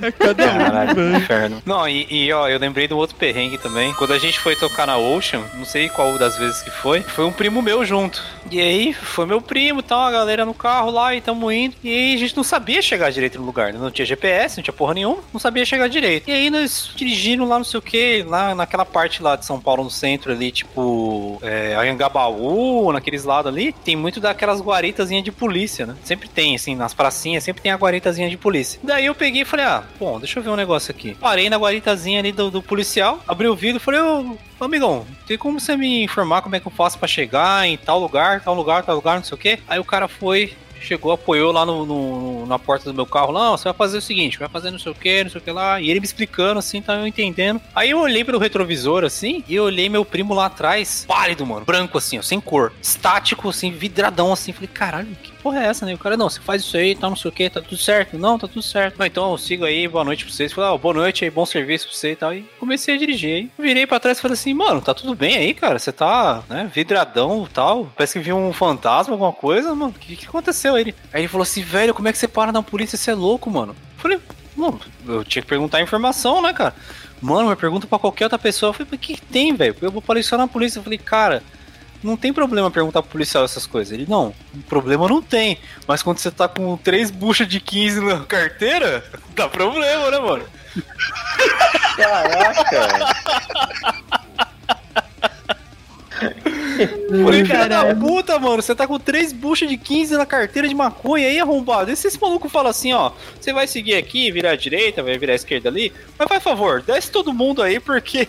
[0.02, 1.18] É cada um, Caralho, velho.
[1.18, 1.62] inferno.
[1.66, 3.94] Não, e, e, ó, eu lembrei do outro perrengue também.
[3.94, 7.26] Quando a gente foi tocar na Ocean, não sei qual das vezes que foi, foi
[7.26, 8.24] um primo meu junto.
[8.52, 11.76] E aí, foi meu primo e tal, a galera no carro lá e tamo indo.
[11.84, 13.80] E aí a gente não sabia chegar direito no lugar, né?
[13.80, 16.30] não tinha GPS, não tinha porra nenhuma, não sabia chegar direito.
[16.30, 19.60] E aí nós dirigindo lá, não sei o que, lá naquela parte lá de São
[19.60, 25.32] Paulo, no centro ali, tipo, é, Anhangabaú, naqueles lados ali, tem muito daquelas guaritazinhas de
[25.32, 25.96] polícia, né?
[26.04, 28.80] Sempre tem, assim, nas pracinhas, sempre tem a guaritazinha de polícia.
[28.84, 31.16] Daí eu peguei e falei, ah, bom, deixa eu ver um negócio aqui.
[31.16, 35.06] Parei na guaritazinha ali do, do policial, abri o vidro e falei, ô, ô, amigão,
[35.28, 38.42] tem como você me informar como é que eu faço pra chegar em tal lugar,
[38.42, 39.60] tal lugar, tal lugar, não sei o quê?
[39.68, 43.32] Aí o cara foi, chegou, apoiou lá no, no- na porta do meu carro.
[43.32, 45.44] Não, você vai fazer o seguinte, vai fazer não sei o que, não sei o
[45.44, 45.80] que lá.
[45.82, 47.62] E ele me explicando assim, tá eu entendendo.
[47.76, 51.66] Aí eu olhei pelo retrovisor assim, e eu olhei meu primo lá atrás, pálido, mano,
[51.66, 54.52] branco assim, ó, sem cor, estático, assim, vidradão assim.
[54.52, 55.94] Falei, caralho, que porra é essa, né?
[55.94, 58.18] O cara, não, você faz isso aí, tá não sei o que, tá tudo certo.
[58.18, 58.98] Não, tá tudo certo.
[58.98, 60.54] Não, então eu sigo aí, boa noite pra vocês.
[60.54, 62.34] Falei, ah, boa noite aí, bom serviço pra você e tal.
[62.34, 63.52] E comecei a dirigir aí.
[63.58, 65.80] Virei pra trás e falei assim, mano, tá tudo bem aí, cara?
[65.80, 67.92] Você tá, né, vidradão e tal.
[67.96, 69.94] Parece que viu um fantasma, alguma coisa, mano.
[69.96, 70.94] O que, que aconteceu aí?
[71.14, 72.98] Aí ele falou assim, velho, como é que você para na polícia?
[72.98, 73.76] Você é louco, mano.
[73.96, 74.20] Eu falei,
[74.56, 76.76] mano, eu tinha que perguntar a informação, né, cara?
[77.22, 78.70] Mano, mas pergunta pra qualquer outra pessoa.
[78.70, 79.76] Eu falei, o que, que tem, velho?
[79.82, 80.80] Eu vou policiar na polícia.
[80.80, 81.44] Eu falei, cara,
[82.04, 83.94] não tem problema perguntar pro policial essas coisas.
[83.94, 84.34] Ele, não,
[84.68, 85.60] problema não tem.
[85.88, 89.04] Mas quando você tá com três buchas de 15 na carteira,
[89.36, 90.46] dá problema, né, mano?
[92.70, 93.16] caraca.
[97.24, 100.76] Falei, filho da puta, mano, você tá com três buchas de 15 na carteira de
[100.76, 101.92] maconha aí, arrombado.
[101.92, 105.18] E se esse maluco fala assim, ó, você vai seguir aqui, virar à direita, vai
[105.18, 108.28] virar à esquerda ali, mas faz favor, desce todo mundo aí, porque...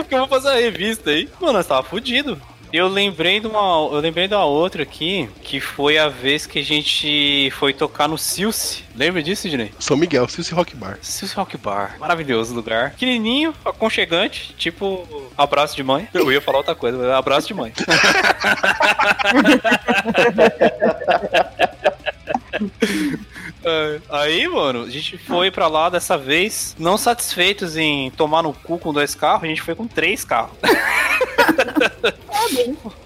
[0.02, 1.28] porque eu vou fazer a revista aí.
[1.40, 2.40] Mano, nós tava fudido.
[2.72, 6.60] Eu lembrei de uma, eu lembrei de uma outra aqui, que foi a vez que
[6.60, 8.84] a gente foi tocar no Silce.
[8.94, 9.72] Lembra disso, Dinei?
[9.80, 10.96] São Miguel, Silce Rock Bar.
[11.02, 11.96] Silce Rock Bar.
[11.98, 12.92] Maravilhoso lugar.
[12.92, 15.04] Pequenininho, aconchegante, tipo
[15.36, 16.08] abraço de mãe.
[16.14, 17.72] Eu ia falar outra coisa, mas abraço de mãe.
[23.64, 28.52] É, Aí, mano, a gente foi pra lá dessa vez, não satisfeitos em tomar no
[28.52, 30.52] cu com dois carros, a gente foi com três carros.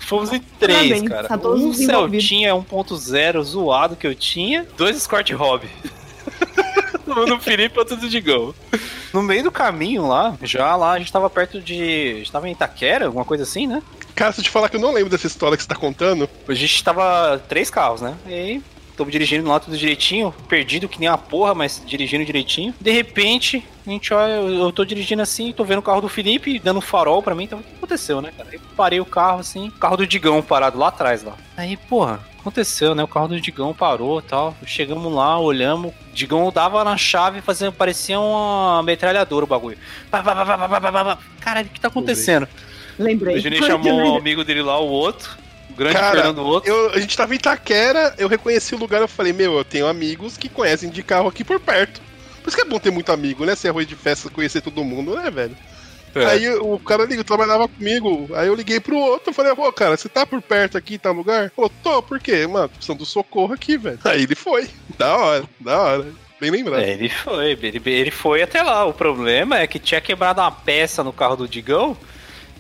[0.01, 1.29] Fomos em três, Parabéns, cara.
[1.29, 1.73] tá um.
[1.73, 5.69] Celtinha 1.0 zoado que eu tinha, dois Escort Hobby.
[7.07, 8.55] Um do Felipe e outro do Digão.
[9.13, 12.13] No meio do caminho lá, já lá, a gente tava perto de.
[12.15, 13.83] A gente tava em Itaquera, alguma coisa assim, né?
[14.15, 16.29] Cara, se eu te falar que eu não lembro dessa história que você tá contando,
[16.49, 18.17] A gente tava três carros, né?
[18.27, 18.63] E aí,
[18.97, 22.75] tô dirigindo lá tudo direitinho, perdido que nem uma porra, mas dirigindo direitinho.
[22.81, 26.09] De repente, a gente olha, eu, eu tô dirigindo assim, tô vendo o carro do
[26.09, 28.49] Felipe dando farol pra mim, então o que aconteceu, né, cara?
[28.53, 31.35] Aí parei o carro assim, o carro do Digão parado lá atrás lá.
[31.57, 33.03] Aí, porra, aconteceu, né?
[33.03, 34.57] O carro do Digão parou e tal.
[34.67, 35.93] Chegamos lá, olhamos.
[35.93, 39.79] O Digão dava na chave, fazendo, parecia uma metralhadora o bagulho.
[41.41, 42.47] Caralho, o que tá acontecendo?
[42.99, 43.37] Lembrei.
[43.37, 45.44] O Juninho chamou o amigo dele lá, o outro.
[45.75, 46.71] O grande Cara, Fernando Outro.
[46.71, 49.89] eu, a gente tava em Itaquera, eu reconheci o lugar, eu falei, meu, eu tenho
[49.89, 52.01] amigos que conhecem de carro aqui por perto.
[52.43, 53.57] Por isso que é bom ter muito amigo, né?
[53.57, 55.57] Ser arroz de festa, conhecer todo mundo, né, velho?
[56.15, 56.25] É.
[56.27, 58.29] Aí o cara ligou, trabalhava comigo.
[58.35, 61.11] Aí eu liguei pro outro, eu falei, pô, cara, você tá por perto aqui, tá
[61.11, 61.51] no lugar?
[61.51, 62.47] Pô, tô, por quê?
[62.47, 63.99] Mano, tô precisando do socorro aqui, velho.
[64.05, 64.69] Aí ele foi.
[64.97, 66.07] Da hora, da hora.
[66.41, 66.83] Bem lembrado.
[66.83, 68.85] É, ele foi, ele, ele foi até lá.
[68.85, 71.97] O problema é que tinha quebrado uma peça no carro do Digão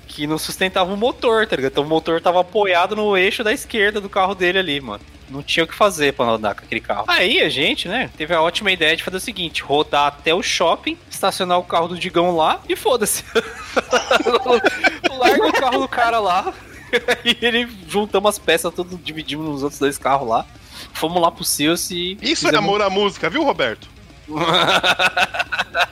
[0.06, 1.72] que não sustentava o motor, tá ligado?
[1.72, 5.00] Então o motor tava apoiado no eixo da esquerda do carro dele ali, mano.
[5.28, 7.04] Não tinha o que fazer pra andar com aquele carro.
[7.08, 10.42] Aí a gente, né, teve a ótima ideia de fazer o seguinte: rodar até o
[10.42, 13.24] shopping, estacionar o carro do Digão lá e foda-se.
[15.18, 16.52] Larga o carro do cara lá.
[17.24, 20.46] E ele juntamos as peças, tudo dividimos nos outros dois carros lá.
[20.92, 22.16] Fomos lá pro Sears e.
[22.22, 23.88] Isso é fizemos- amor à música, viu, Roberto?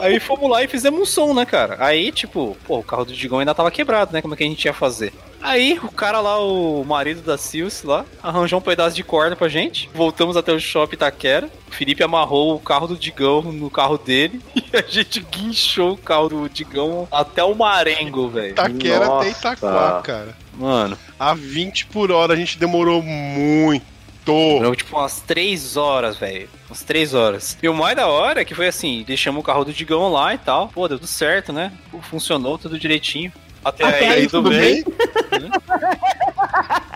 [0.00, 1.76] Aí fomos lá e fizemos um som, né, cara?
[1.80, 4.22] Aí, tipo, pô, o carro do Digão ainda tava quebrado, né?
[4.22, 5.12] Como é que a gente ia fazer?
[5.40, 9.48] Aí o cara lá, o marido da Silce lá, arranjou um pedaço de corda pra
[9.48, 9.88] gente.
[9.94, 11.48] Voltamos até o shopping Itaquera.
[11.68, 15.98] O Felipe amarrou o carro do Digão no carro dele e a gente guinchou o
[15.98, 18.54] carro do Digão até o Marengo, velho.
[18.54, 19.28] Taquera Nossa.
[19.28, 20.36] até Itaquá, cara.
[20.54, 23.86] Mano, A 20 por hora a gente demorou muito.
[24.32, 26.48] Durou tipo umas 3 horas, velho.
[26.68, 27.58] Umas 3 horas.
[27.62, 30.34] E o mais da hora é que foi assim: deixamos o carro do Digão lá
[30.34, 30.68] e tal.
[30.68, 31.72] Pô, deu tudo certo, né?
[31.90, 33.32] Pô, Funcionou tudo direitinho.
[33.64, 34.84] Até, Até aí, aí, tudo bem.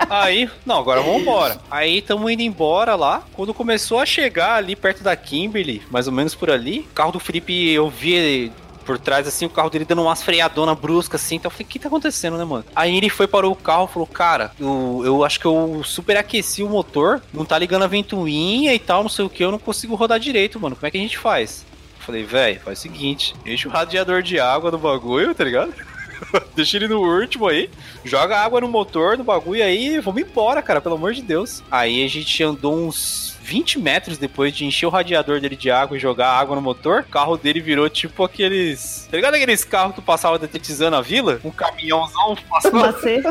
[0.08, 1.58] Aí, não, agora vamos embora.
[1.70, 3.22] Aí estamos indo embora lá.
[3.32, 7.12] Quando começou a chegar ali perto da Kimberly, mais ou menos por ali, o carro
[7.12, 8.52] do Felipe eu vi
[8.92, 11.36] por trás, assim, o carro dele dando umas freadonas bruscas, assim.
[11.36, 12.62] Então eu falei, o que tá acontecendo, né, mano?
[12.76, 16.68] Aí ele foi, parou o carro falou, cara, eu, eu acho que eu superaqueci o
[16.68, 19.94] motor, não tá ligando a ventoinha e tal, não sei o que, eu não consigo
[19.94, 20.76] rodar direito, mano.
[20.76, 21.64] Como é que a gente faz?
[21.98, 25.72] Eu falei, velho, faz o seguinte, enche o radiador de água do bagulho, tá ligado?
[26.54, 27.70] Deixa ele no último aí,
[28.04, 31.62] joga água no motor, no bagulho aí, vamos embora, cara, pelo amor de Deus.
[31.70, 35.96] Aí a gente andou uns 20 metros depois de encher o radiador dele de água
[35.96, 39.08] e jogar água no motor, o carro dele virou tipo aqueles.
[39.10, 41.40] Tá ligado aqueles carros que passava detetizando a vila?
[41.44, 42.78] Um caminhãozão passando.
[42.78, 43.22] Fumacê.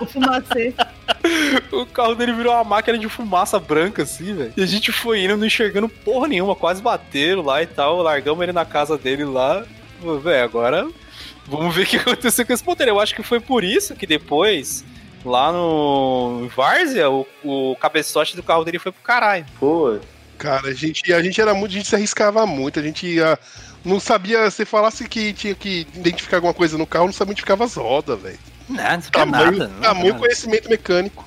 [0.00, 0.74] o fumacê.
[1.72, 4.52] O carro dele virou uma máquina de fumaça branca, assim, velho.
[4.56, 8.02] E a gente foi indo, não enxergando porra nenhuma, quase bateram lá e tal.
[8.02, 9.64] Largamos ele na casa dele lá.
[10.22, 10.88] Velho, agora
[11.46, 12.86] vamos ver o que aconteceu com esse motor.
[12.86, 14.84] Eu acho que foi por isso que depois,
[15.24, 19.44] lá no Várzea, o, o cabeçote do carro dele foi pro caralho.
[19.58, 19.98] Pô,
[20.36, 23.36] Cara, a gente, a gente era muito, a gente se arriscava muito, a gente ia.
[23.84, 27.60] Não sabia, se falasse que tinha que identificar alguma coisa no carro, não sabia identificar
[27.62, 28.38] as rodas, velho.
[28.68, 29.68] Nada, não sabia Tamanho, nada.
[29.68, 30.18] não tamanho nada.
[30.20, 31.26] conhecimento mecânico.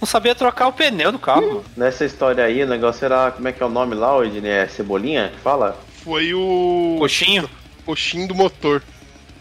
[0.00, 1.64] Não sabia trocar o pneu do carro.
[1.76, 3.32] nessa história aí, o negócio era.
[3.32, 4.48] Como é que é o nome lá, Odine?
[4.48, 5.76] É Cebolinha que fala?
[6.04, 7.50] Foi o Coxinho.
[7.84, 8.82] coxinho do motor.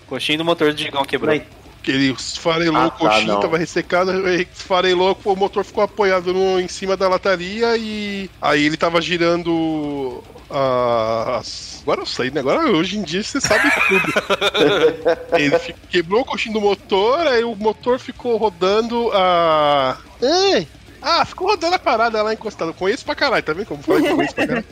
[0.08, 1.36] Coxinho do motor do Digão quebrou.
[1.36, 1.42] Não,
[1.88, 6.34] Que ele esfarelou Ah, o coxinho, tá, tava ressecado, aí esfarelou, o motor ficou apoiado
[6.34, 11.80] no- em cima da lataria e aí ele tava girando as.
[11.84, 12.42] Agora eu sei, né?
[12.42, 14.04] Agora hoje em dia você sabe tudo.
[15.40, 15.58] ele
[15.90, 19.96] quebrou o coxinho do motor, aí o motor ficou rodando a.
[20.22, 20.68] Ei!
[21.02, 22.74] Ah, ficou rodando a parada lá encostado.
[22.74, 24.66] Conheço pra caralho, tá vendo como fala que conheço pra caralho?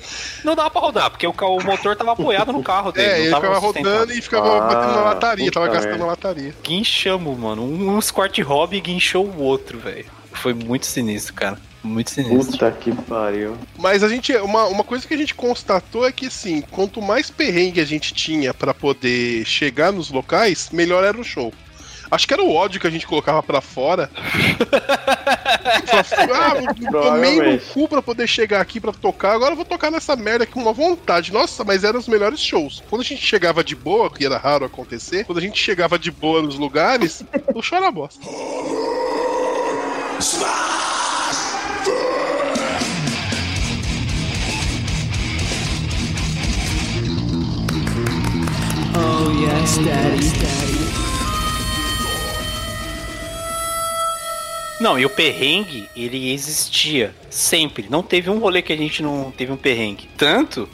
[0.43, 3.07] Não dava pra rodar, porque o, o motor tava apoiado no carro dele.
[3.07, 6.03] É, não ele tava ficava rodando e ficava Ah, batendo na lataria, tava gastando merda.
[6.03, 6.55] a lataria.
[6.63, 7.63] guinchamos, mano.
[7.63, 10.05] Um, um Squart Hobby guinchou o outro, velho.
[10.33, 11.57] Foi muito sinistro, cara.
[11.81, 12.51] Muito sinistro.
[12.53, 13.55] Puta que pariu.
[13.77, 14.35] Mas a gente.
[14.37, 18.13] Uma, uma coisa que a gente constatou é que, assim, quanto mais perrengue a gente
[18.13, 21.53] tinha pra poder chegar nos locais, melhor era o show.
[22.09, 24.09] Acho que era o ódio que a gente colocava pra fora.
[26.05, 29.65] Falava, ah, eu tomei no cu pra poder chegar aqui pra tocar, agora eu vou
[29.65, 31.33] tocar nessa merda aqui com uma vontade.
[31.33, 32.83] Nossa, mas eram os melhores shows.
[32.89, 36.11] Quando a gente chegava de boa, que era raro acontecer, quando a gente chegava de
[36.11, 37.23] boa nos lugares,
[37.53, 38.25] o show era bosta.
[48.97, 50.74] Oh, yes, Daddy.
[54.79, 57.87] Não, e o perrengue, ele existia sempre.
[57.89, 60.09] Não teve um rolê que a gente não teve um perrengue.
[60.17, 60.67] Tanto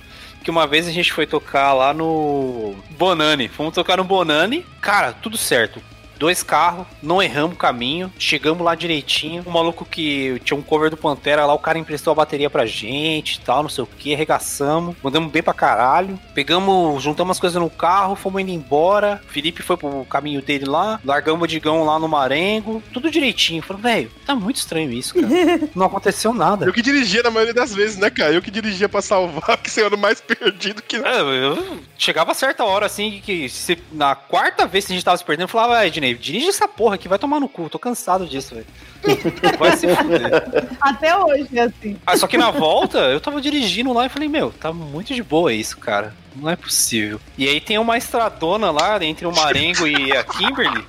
[0.44, 3.48] que uma vez a gente foi tocar lá no Bonani.
[3.48, 4.66] Fomos tocar no Bonani.
[4.82, 5.82] Cara, tudo certo.
[6.22, 9.42] Dois carros, não erramos o caminho, chegamos lá direitinho.
[9.44, 12.64] O maluco que tinha um cover do Pantera lá, o cara emprestou a bateria pra
[12.64, 16.20] gente e tal, não sei o que, arregaçamos, mandamos bem pra caralho.
[16.36, 19.20] Pegamos, juntamos as coisas no carro, fomos indo embora.
[19.30, 23.64] Felipe foi pro caminho dele lá, largamos o Digão lá no Marengo, tudo direitinho.
[23.64, 25.28] Falei, velho, tá muito estranho isso, cara.
[25.74, 26.68] Não aconteceu nada.
[26.68, 28.32] Eu que dirigia na maioria das vezes, né, cara?
[28.32, 30.98] Eu que dirigia pra salvar, que você era o mais perdido que.
[30.98, 35.04] É, eu chegava a certa hora, assim, que se- na quarta vez que a gente
[35.04, 37.70] tava se perdendo, eu falava, ah, Ednei, dirige essa porra aqui, vai tomar no cu,
[37.70, 38.68] tô cansado disso, velho.
[39.58, 40.78] Vai se fuder.
[40.80, 41.98] Até hoje é assim.
[42.06, 45.24] Ah, só que na volta, eu tava dirigindo lá e falei, meu, tá muito de
[45.24, 46.14] boa isso, cara.
[46.36, 47.20] Não é possível.
[47.38, 50.86] E aí tem uma estradona lá entre o Marengo e a Kimberly.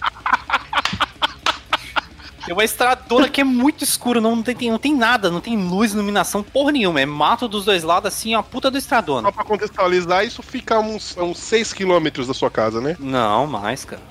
[2.44, 5.92] Tem uma estradona que é muito escura, não tem, não tem nada, não tem luz,
[5.92, 7.00] iluminação, porra nenhuma.
[7.00, 9.28] É mato dos dois lados, assim, a puta da estradona.
[9.28, 12.96] Só pra contextualizar, isso fica a uns, uns 6 km da sua casa, né?
[12.98, 14.02] Não, mais, cara.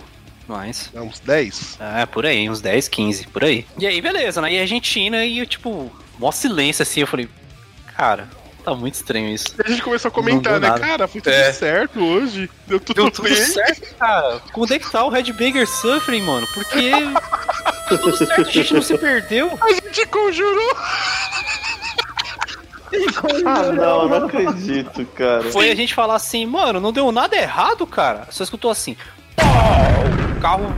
[0.51, 0.91] Mais.
[0.95, 1.77] A uns 10.
[1.79, 3.65] É, por aí, uns 10, 15, por aí.
[3.79, 4.53] E aí, beleza, né?
[4.53, 7.27] E a Argentina, e eu, tipo, mó silêncio assim, eu falei,
[7.97, 8.27] cara,
[8.63, 9.55] tá muito estranho isso.
[9.57, 10.67] E a gente começou a comentar, né?
[10.69, 10.79] nada.
[10.79, 11.51] Cara, foi tudo É.
[11.53, 12.49] certo hoje.
[12.67, 13.35] Deu tudo, Deu tudo bem.
[13.35, 14.39] certo, cara.
[14.53, 16.47] Quando é que tá o Red Banger Suffering, mano?
[16.53, 16.91] Porque
[17.89, 19.57] tudo certo, a gente não se perdeu.
[19.61, 20.75] A gente conjurou.
[23.45, 25.43] Ah, não, não acredito, cara.
[25.51, 28.27] Foi a gente falar assim, mano, não deu nada errado, cara.
[28.31, 28.97] Só escutou assim,
[29.35, 29.47] pau,
[30.41, 30.73] carro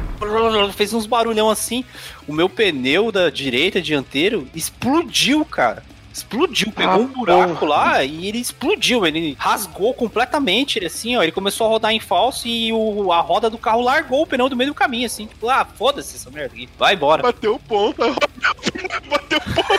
[0.74, 1.84] fez uns barulhão assim.
[2.28, 5.84] O meu pneu da direita dianteiro explodiu, cara.
[6.14, 7.68] Explodiu, pegou Ah, um buraco porra.
[7.70, 9.04] lá e ele explodiu.
[9.06, 11.24] Ele rasgou completamente, ele, assim, ó.
[11.24, 14.48] Ele começou a rodar em falso e o, a roda do carro largou o pneu
[14.48, 15.26] do meio do caminho, assim.
[15.26, 16.70] Tipo, ah, foda-se essa merda aqui.
[16.78, 17.24] Vai embora.
[17.24, 17.98] Bateu o ponto,
[19.10, 19.74] bateu o ponto.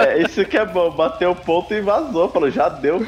[0.00, 2.28] É, isso que é bom, bateu o ponto e vazou.
[2.28, 3.06] Falou, já deu.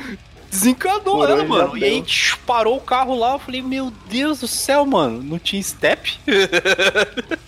[0.65, 1.77] Desencanou Por ela, mano.
[1.77, 3.35] E aí tch, parou o carro lá.
[3.35, 5.23] Eu falei, meu Deus do céu, mano.
[5.23, 6.19] Não tinha step?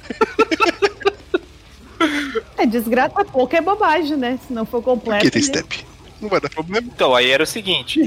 [2.58, 4.38] É, desgrata pouco é bobagem, né?
[4.46, 5.24] Se não for Por completo.
[5.24, 5.48] que tem né?
[5.48, 5.86] step?
[6.20, 6.86] Não vai dar problema.
[6.92, 8.00] Então, aí era o seguinte.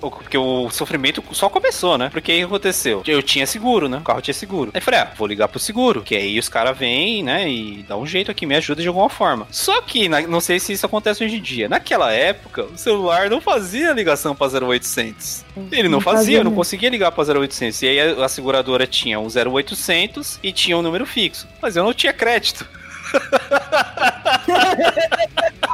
[0.00, 2.08] o- porque o sofrimento só começou, né?
[2.10, 3.02] Porque aí o que aconteceu?
[3.06, 3.98] Eu tinha seguro, né?
[3.98, 4.70] O carro tinha seguro.
[4.72, 6.00] Aí eu falei, ah, vou ligar pro seguro.
[6.02, 7.48] Que aí os caras vêm, né?
[7.48, 9.46] E dá um jeito aqui, me ajuda de alguma forma.
[9.50, 11.68] Só que, na- não sei se isso acontece hoje em dia.
[11.68, 15.44] Naquela época, o celular não fazia ligação pra 0800.
[15.70, 17.82] Ele não Não fazia, fazia eu não conseguia ligar pra 0800.
[17.82, 21.46] E aí a, a seguradora tinha um 0800 e tinha um número fixo.
[21.60, 22.66] Mas eu não tinha crédito.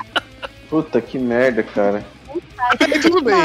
[0.72, 2.02] Puta que merda, cara.
[2.80, 3.36] Aí tudo bem.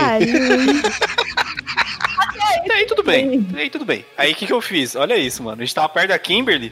[2.66, 4.06] E aí tudo bem, e aí tudo bem.
[4.18, 4.96] Aí o que, que eu fiz?
[4.96, 5.62] Olha isso, mano.
[5.62, 6.72] A gente tava perto da Kimberly.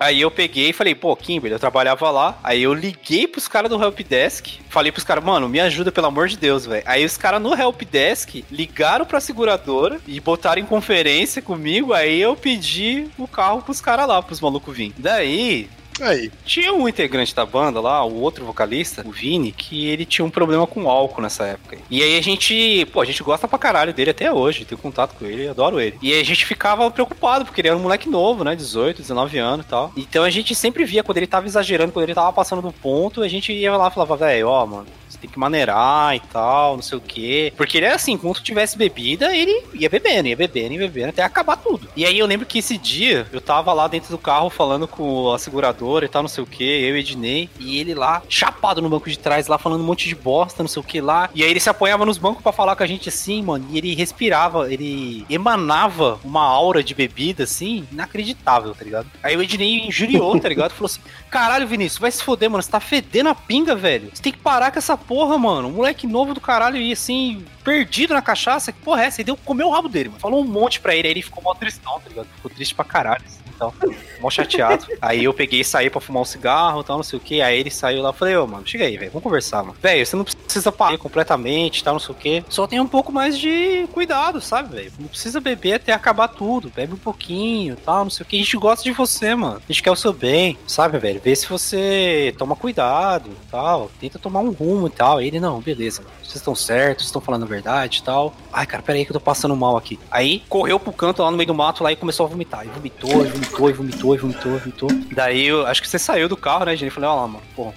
[0.00, 2.36] Aí eu peguei e falei, pô, Kimberly, eu trabalhava lá.
[2.42, 4.58] Aí eu liguei pros caras do Helpdesk.
[4.68, 6.82] Falei pros caras, mano, me ajuda, pelo amor de Deus, velho.
[6.84, 11.92] Aí os caras no Helpdesk ligaram pra seguradora e botaram em conferência comigo.
[11.92, 14.92] Aí eu pedi o carro pros caras lá, pros malucos virem.
[14.98, 15.70] Daí,
[16.00, 16.30] Aí.
[16.44, 20.30] tinha um integrante da banda lá, o outro vocalista, o Vini, que ele tinha um
[20.30, 21.78] problema com álcool nessa época.
[21.90, 25.14] E aí a gente, pô, a gente gosta pra caralho dele até hoje, tenho contato
[25.14, 25.98] com ele, adoro ele.
[26.02, 29.38] E aí a gente ficava preocupado, porque ele era um moleque novo, né, 18, 19
[29.38, 29.92] anos e tal.
[29.96, 33.22] Então a gente sempre via quando ele tava exagerando, quando ele tava passando do ponto,
[33.22, 34.86] a gente ia lá e falava, velho, ó, mano,
[35.24, 37.52] tem que maneirar e tal, não sei o quê.
[37.56, 41.22] Porque ele é assim, quando tivesse bebida, ele ia bebendo, ia bebendo, ia bebendo, até
[41.22, 41.88] acabar tudo.
[41.96, 45.32] E aí eu lembro que esse dia, eu tava lá dentro do carro falando com
[45.32, 48.82] a seguradora e tal, não sei o que, eu e Ednei, e ele lá, chapado
[48.82, 51.30] no banco de trás, lá falando um monte de bosta, não sei o que lá.
[51.34, 53.78] E aí ele se apoiava nos bancos pra falar com a gente assim, mano, e
[53.78, 59.10] ele respirava, ele emanava uma aura de bebida, assim, inacreditável, tá ligado?
[59.22, 60.72] Aí o Ednei injuriou, tá ligado?
[60.72, 64.10] Falou assim: caralho, Vinícius, vai se foder, mano, você tá fedendo a pinga, velho.
[64.12, 65.68] Você tem que parar com essa porra, mano.
[65.68, 68.72] Um moleque novo do caralho e assim, perdido na cachaça.
[68.72, 69.20] Que porra é essa?
[69.20, 70.20] Ele deu comer o rabo dele, mano.
[70.20, 72.28] Falou um monte pra ele, aí ele ficou mó tristão, tá ligado?
[72.36, 73.72] Ficou triste pra caralho, assim, então.
[74.20, 74.86] Mó chateado.
[75.00, 77.40] aí eu peguei e saí pra fumar um cigarro e tal, não sei o que.
[77.40, 79.76] Aí ele saiu lá e falei, ô, mano, chega aí, velho, vamos conversar, mano.
[79.80, 82.44] Velho, você não precisa parar completamente tal, não sei o que.
[82.48, 84.92] Só tem um pouco mais de cuidado, sabe, velho?
[84.98, 86.70] Não precisa beber até acabar tudo.
[86.74, 88.36] Bebe um pouquinho tal, não sei o que.
[88.36, 89.56] A gente gosta de você, mano.
[89.56, 91.20] A gente quer o seu bem, sabe, velho?
[91.22, 93.90] Vê se você toma cuidado tal.
[94.00, 95.03] Tenta tomar um rumo e tal.
[95.04, 96.02] Aí ele, não, beleza.
[96.22, 98.34] Vocês estão certos, estão falando a verdade e tal.
[98.52, 99.98] Ai, cara, peraí que eu tô passando mal aqui.
[100.10, 102.64] Aí correu pro canto lá no meio do mato lá e começou a vomitar.
[102.64, 104.88] E vomitou, e vomitou, e vomitou, e vomitou, e vomitou.
[105.14, 106.88] Daí eu acho que você saiu do carro, né, gente?
[106.88, 107.72] Eu falei, ó lá, mano, pô.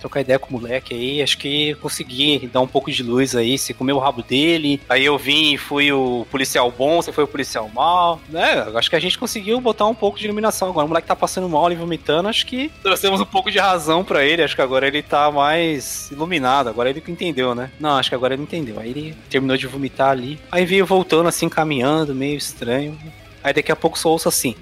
[0.00, 3.58] Trocar ideia com o moleque aí, acho que consegui dar um pouco de luz aí.
[3.58, 7.24] Você comeu o rabo dele, aí eu vim e fui o policial bom, você foi
[7.24, 8.66] o policial mal, né?
[8.74, 10.68] Acho que a gente conseguiu botar um pouco de iluminação.
[10.68, 14.04] Agora o moleque tá passando mal e vomitando, acho que trouxemos um pouco de razão
[14.04, 14.42] pra ele.
[14.42, 16.68] Acho que agora ele tá mais iluminado.
[16.68, 17.70] Agora ele entendeu, né?
[17.78, 18.78] Não, acho que agora ele entendeu.
[18.78, 20.38] Aí ele terminou de vomitar ali.
[20.50, 22.98] Aí veio voltando assim, caminhando, meio estranho.
[23.42, 24.54] Aí daqui a pouco só ouço assim.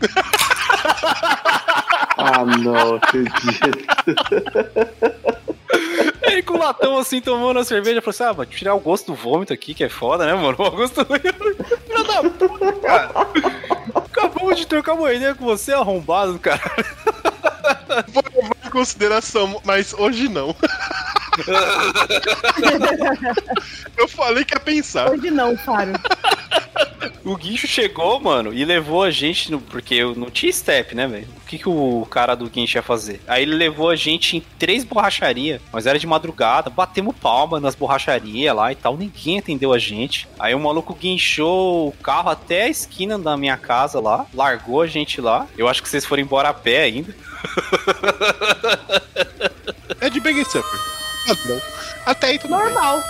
[2.22, 3.70] Ah, não, acredito.
[6.22, 9.06] Ele com o latão assim, tomando a cerveja, falou assim: Ah, mano, tirar o gosto
[9.06, 10.56] do vômito aqui, que é foda, né, mano?
[10.60, 11.20] O gosto ruim.
[11.20, 13.10] Filha da puta, cara.
[13.94, 16.60] Acabamos de trocar uma ideia com você, arrombado, cara.
[18.08, 20.54] Vou levar em consideração, mas hoje não.
[23.96, 25.10] Eu falei que ia pensar.
[25.10, 25.92] Hoje não, Faro.
[27.24, 31.06] O guincho chegou, mano, e levou a gente, no, porque eu não tinha step, né,
[31.06, 31.28] velho?
[31.42, 33.20] O que, que o cara do guincho ia fazer?
[33.26, 37.74] Aí ele levou a gente em três borracharias, mas era de madrugada, batemos palma nas
[37.74, 40.28] borracharias lá e tal, ninguém atendeu a gente.
[40.38, 44.86] Aí o maluco guinchou o carro até a esquina da minha casa lá, largou a
[44.86, 45.46] gente lá.
[45.56, 47.14] Eu acho que vocês foram embora a pé ainda.
[50.00, 50.80] É de Bang Supper.
[51.28, 51.60] Ah, não.
[52.06, 52.64] Até aí tudo bem.
[52.64, 53.02] Normal.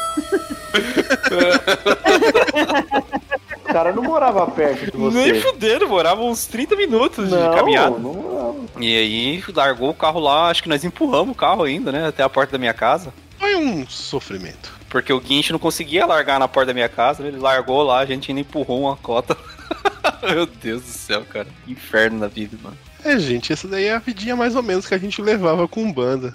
[3.71, 5.41] O cara não morava perto de Nem você.
[5.41, 7.91] fudendo, morava uns 30 minutos de Não, caminhada.
[7.99, 8.57] não morava.
[8.81, 12.07] E aí largou o carro lá, acho que nós empurramos o carro ainda, né?
[12.09, 13.13] Até a porta da minha casa.
[13.39, 14.73] Foi um sofrimento.
[14.89, 18.05] Porque o guincho não conseguia largar na porta da minha casa, ele largou lá, a
[18.07, 19.37] gente ainda empurrou uma cota.
[20.29, 21.47] Meu Deus do céu, cara.
[21.67, 22.77] Inferno na vida, mano.
[23.05, 25.91] É, gente, essa daí é a vidinha mais ou menos que a gente levava com
[25.93, 26.35] banda.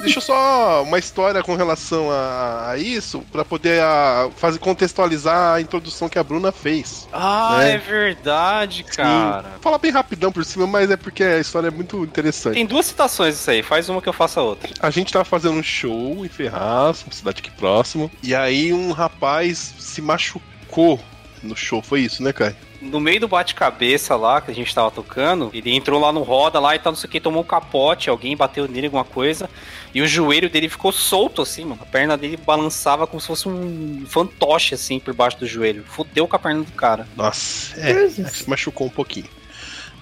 [0.00, 5.54] Deixa eu só uma história com relação a, a isso, pra poder a, fazer contextualizar
[5.54, 7.06] a introdução que a Bruna fez.
[7.12, 7.72] Ah, né?
[7.72, 9.50] é verdade, cara.
[9.50, 12.54] Vou falar bem rapidão por cima, mas é porque a história é muito interessante.
[12.54, 14.70] Tem duas citações isso aí, faz uma que eu faça a outra.
[14.80, 18.92] A gente tava fazendo um show em Ferraz, uma cidade aqui próximo, e aí um
[18.92, 20.98] rapaz se machucou
[21.42, 21.82] no show.
[21.82, 22.54] Foi isso, né, Kai?
[22.80, 26.60] No meio do bate-cabeça lá que a gente tava tocando, ele entrou lá no roda
[26.60, 29.50] lá e tal, não sei o que, tomou um capote, alguém bateu nele, alguma coisa,
[29.92, 31.80] e o joelho dele ficou solto assim, mano.
[31.82, 35.84] A perna dele balançava como se fosse um fantoche assim por baixo do joelho.
[35.88, 37.08] Fudeu com a perna do cara.
[37.16, 39.28] Nossa, é, se machucou um pouquinho.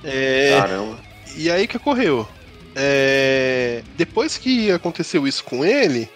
[0.04, 0.98] É, Caramba.
[1.34, 2.28] E aí que ocorreu?
[2.74, 6.10] É, depois que aconteceu isso com ele,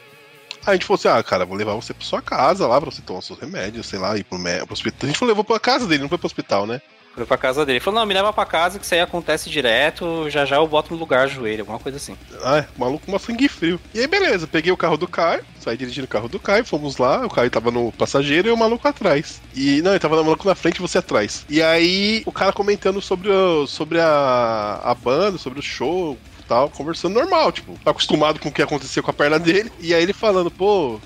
[0.66, 3.02] a gente falou assim: ah, cara, vou levar você pra sua casa lá pra você
[3.02, 5.08] tomar seus remédios, sei lá, ir pro, mé- pro hospital.
[5.08, 6.80] A gente levou pra casa dele, não foi pro hospital, né?
[7.12, 7.78] Foi pra casa dele.
[7.78, 10.66] Ele falou, não, me leva pra casa que isso aí acontece direto, já já eu
[10.66, 12.16] boto no lugar joelho, alguma coisa assim.
[12.42, 13.80] Ah, o maluco com uma sangue frio.
[13.92, 16.98] E aí, beleza, peguei o carro do Caio, saí dirigindo o carro do Caio, fomos
[16.98, 19.42] lá, o Caio tava no passageiro e o maluco atrás.
[19.56, 21.44] E não, ele tava no maluco na frente e você atrás.
[21.48, 26.16] E aí, o cara comentando sobre, o, sobre a, a banda, sobre o show.
[26.50, 29.70] Tal, conversando normal, tipo, tá acostumado com o que aconteceu com a perna dele.
[29.78, 31.00] E aí ele falando, pô,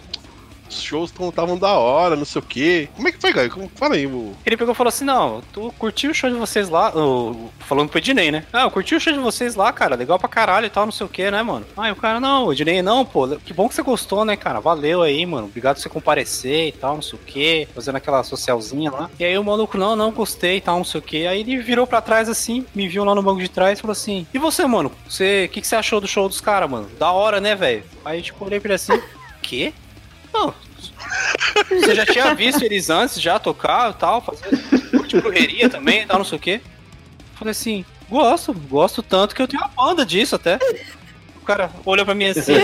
[0.76, 2.88] os shows estavam da hora, não sei o quê.
[2.94, 3.48] Como é que foi?
[3.48, 4.34] Como- Fala aí, o.
[4.44, 6.92] Ele pegou e falou assim: Não, tu curtiu o show de vocês lá.
[6.96, 8.44] o- falando pro Ednei, né?
[8.52, 9.96] Ah, eu curti o show de vocês lá, cara.
[9.96, 11.64] Legal pra caralho e tal, não sei o que, né, mano?
[11.76, 13.26] Ah, e o cara, não, Ednei, não, pô.
[13.44, 14.60] Que bom que você gostou, né, cara?
[14.60, 15.46] Valeu aí, mano.
[15.46, 17.68] Obrigado por você comparecer e tal, não sei o que.
[17.74, 19.10] Fazendo aquela socialzinha lá.
[19.18, 21.26] E aí o maluco, não, não, gostei e tal, não sei o que.
[21.26, 23.92] Aí ele virou pra trás assim, me viu lá no banco de trás e falou
[23.92, 24.92] assim: E você, mano?
[25.09, 26.88] Você, o que, que você achou do show dos caras, mano?
[26.98, 27.82] Da hora, né, velho?
[28.05, 29.01] Aí, tipo, olhei pra ele assim:
[29.42, 29.72] Quê?
[30.32, 30.52] Não,
[31.68, 34.48] você já tinha visto eles antes já tocar e tal, fazer
[35.06, 36.60] de brujeria também e tal, não sei o quê.
[37.36, 40.58] Falei assim, gosto, gosto tanto que eu tenho uma banda disso até.
[41.36, 42.54] O cara olhou pra mim assim,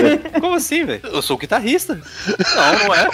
[0.41, 1.01] como assim, velho?
[1.05, 2.01] Eu sou guitarrista.
[2.55, 3.09] Não, não é.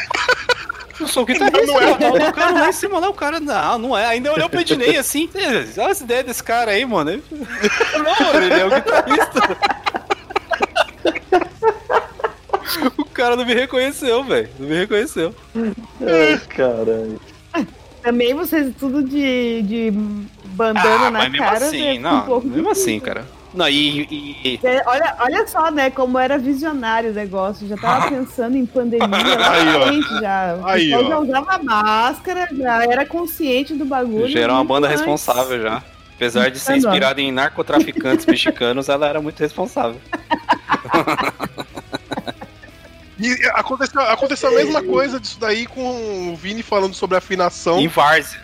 [0.99, 1.91] Eu sou guitarrista, Não é.
[1.91, 4.07] eu tava tocando lá em cima lá, o cara, não, não é.
[4.07, 5.29] Ainda olhou pro Ednei assim,
[5.77, 7.23] olha as ideias desse cara aí, mano.
[7.31, 9.59] Não, ele é o guitarrista.
[12.99, 14.49] O cara não me reconheceu, velho.
[14.59, 15.35] Não me reconheceu.
[15.55, 17.21] Ai, caralho.
[18.03, 19.91] Também vocês tudo de, de
[20.55, 21.65] bandana Ah, na mas mesmo cara.
[21.67, 22.83] assim, não, um pouco mesmo difícil.
[22.83, 23.25] assim, cara.
[23.55, 24.03] Não, e,
[24.45, 27.67] e- É, Olha, olha só, né, como era visionário o negócio.
[27.67, 29.87] Já tava pensando em pandemia lá Aí, ó.
[29.87, 30.59] frente já.
[30.65, 31.03] Aí, ó.
[31.09, 34.29] já usava máscara, já era consciente do bagulho.
[34.29, 35.01] já era uma banda antes.
[35.01, 35.83] responsável já.
[36.15, 40.01] Apesar de ser inspirada em narcotraficantes mexicanos, ela era muito responsável.
[43.19, 47.81] E aconteceu, aconteceu a mesma coisa disso daí com o Vini falando sobre afinação.
[47.81, 48.41] Em Várzea.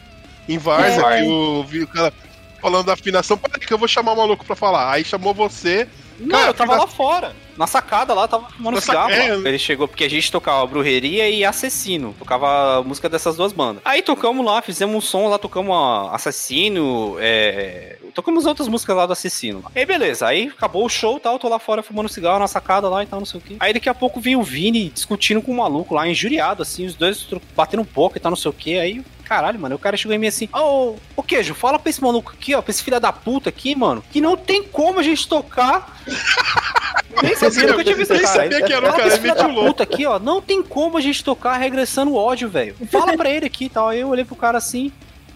[0.49, 1.23] em Várzea, É.
[1.23, 2.12] que o, o cara
[2.61, 4.93] falando da afinação, peraí que eu vou chamar o maluco pra falar.
[4.93, 5.86] Aí chamou você.
[6.19, 7.36] Não, Cara, eu tava afina- lá fora.
[7.57, 9.11] Na sacada lá, tava fumando Na cigarro.
[9.11, 9.28] é.
[9.35, 12.15] Ele chegou porque a gente tocava Brujeria e Assassino.
[12.19, 13.82] Tocava a música dessas duas bandas.
[13.85, 15.74] Aí tocamos lá, fizemos um som lá, tocamos
[16.12, 17.97] Assassino, é...
[18.15, 19.65] Tocamos outras músicas lá do Assassino.
[19.75, 22.89] Aí beleza, aí acabou o show e tal, tô lá fora fumando cigarro na sacada
[22.89, 23.57] lá e tal, não sei o que.
[23.59, 26.95] Aí daqui a pouco vem o Vini discutindo com o maluco lá, injuriado, assim, os
[26.95, 27.27] dois
[27.57, 28.79] batendo um pouco e tal, não sei o que.
[28.79, 32.03] Aí, caralho, mano, o cara chegou em mim assim, ô, ô queijo, fala pra esse
[32.03, 35.03] maluco aqui, ó, pra esse filho da puta aqui, mano, que não tem como a
[35.03, 36.01] gente tocar.
[37.23, 38.35] Nem sabia, nunca tinha visto Nem cara.
[38.35, 39.69] sabia que era o cara, esse filho da o louco.
[39.69, 42.75] puta aqui, ó, não tem como a gente tocar regressando ódio, velho.
[42.91, 43.89] Fala pra ele aqui e tal.
[43.89, 44.91] Aí eu olhei pro cara assim,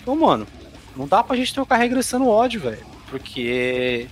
[0.07, 0.47] ô, mano,
[0.97, 2.85] não dá pra gente tocar regressando ódio, velho.
[3.11, 4.09] Porque.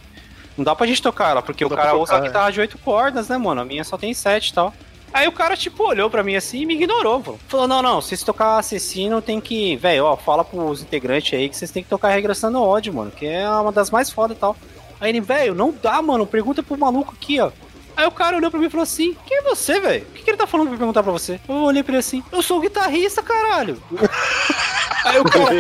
[0.56, 2.78] Não dá pra gente tocar ela, porque Não o cara usa a guitarra de oito
[2.78, 3.60] cordas, né, mano?
[3.60, 4.72] A minha só tem sete e tal.
[5.12, 7.38] Aí o cara, tipo, olhou pra mim assim e me ignorou, pô.
[7.48, 9.76] Falou, não, não, se vocês tocar assassino, tem que.
[9.76, 13.10] Velho, ó, fala pros integrantes aí que vocês têm que tocar regressando ódio, mano.
[13.10, 14.56] Que é uma das mais fodas e tal.
[15.00, 16.26] Aí ele, velho, não dá, mano.
[16.26, 17.50] Pergunta pro maluco aqui, ó.
[17.96, 20.04] Aí o cara olhou pra mim e falou assim: Quem é você, velho?
[20.04, 21.40] O que, que ele tá falando pra perguntar pra você?
[21.48, 23.80] Eu olhei pra ele assim: Eu sou o guitarrista, caralho.
[25.04, 25.50] Aí o cara,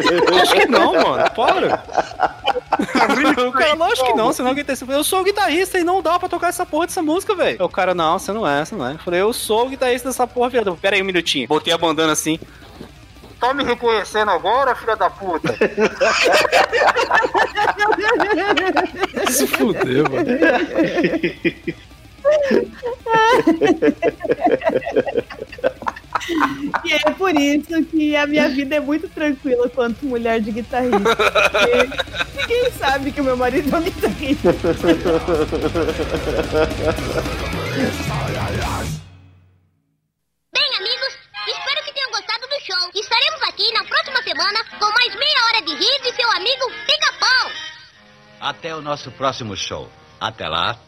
[0.42, 1.84] acho que não, mano, para.
[3.46, 6.18] o cara, lógico que não, senão alguém tá Eu sou o guitarrista e não dá
[6.18, 7.62] pra tocar essa porra dessa música, velho.
[7.62, 8.94] O cara, não, você não é, você não é.
[8.94, 10.76] Eu falei, eu sou o guitarrista dessa porra, viado.
[10.80, 11.46] Pera aí um minutinho.
[11.46, 12.38] Botei a bandana assim.
[13.38, 15.54] Tá me reconhecendo agora, filha da puta?
[19.30, 20.24] Se fudeu, mano.
[26.84, 30.98] E é por isso que a minha vida é muito tranquila quanto mulher de guitarrista.
[30.98, 34.52] Porque ninguém sabe que o meu marido é um guitarrista.
[40.52, 42.90] Bem, amigos, espero que tenham gostado do show.
[42.94, 47.50] Estaremos aqui na próxima semana com mais meia hora de riso e seu amigo Pica-Pau.
[48.40, 49.90] Até o nosso próximo show.
[50.20, 50.78] Até lá.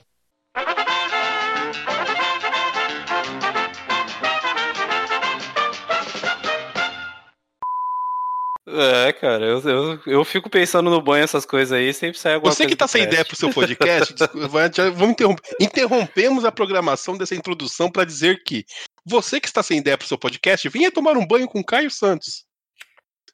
[8.79, 12.53] É, cara, eu, eu, eu fico pensando no banho, essas coisas aí, sempre sai alguma
[12.53, 13.13] Você coisa que tá sem trash.
[13.13, 15.57] ideia pro seu podcast, desculpa, vai- já vamos interromper.
[15.61, 18.65] Interrompemos a programação dessa introdução para dizer que
[19.05, 22.45] você que está sem ideia pro seu podcast, venha tomar um banho com Caio Santos.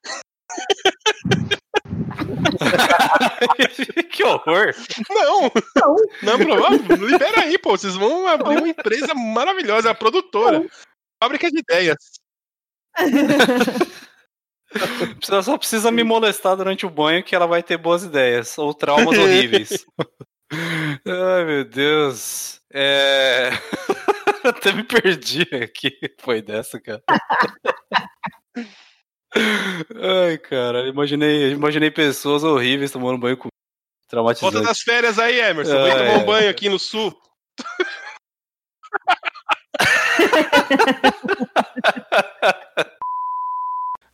[4.10, 4.74] que horror!
[5.10, 5.51] Não!
[6.23, 7.77] Não, não, libera aí, pô.
[7.77, 10.64] Vocês vão abrir uma empresa maravilhosa, a produtora.
[11.23, 11.97] Fábrica de ideias.
[15.19, 18.57] Precisa- Só precisa me molestar durante o banho que ela vai ter boas ideias.
[18.59, 19.85] Ou traumas horríveis.
[20.53, 22.61] Ai, meu Deus.
[22.73, 23.51] É...
[24.44, 25.93] Até me perdi aqui.
[26.20, 27.03] Foi dessa, cara.
[29.35, 34.66] Ai, cara, imaginei, imaginei pessoas horríveis tomando banho com Volta traumatizante.
[34.66, 35.82] das férias aí, Emerson.
[35.85, 37.16] Vem tomar um banho aqui no sul.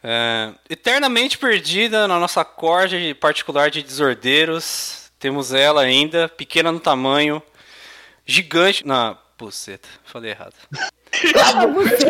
[0.03, 5.11] É, eternamente perdida na nossa corda particular de desordeiros.
[5.19, 7.43] Temos ela ainda, pequena no tamanho,
[8.25, 8.87] gigante.
[8.87, 9.17] Na.
[9.37, 10.55] Puceta, falei errado.
[11.37, 12.07] Ah, você?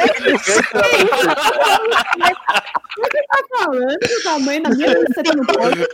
[3.28, 5.86] Tá falando do tamanho da minha buceta no pode?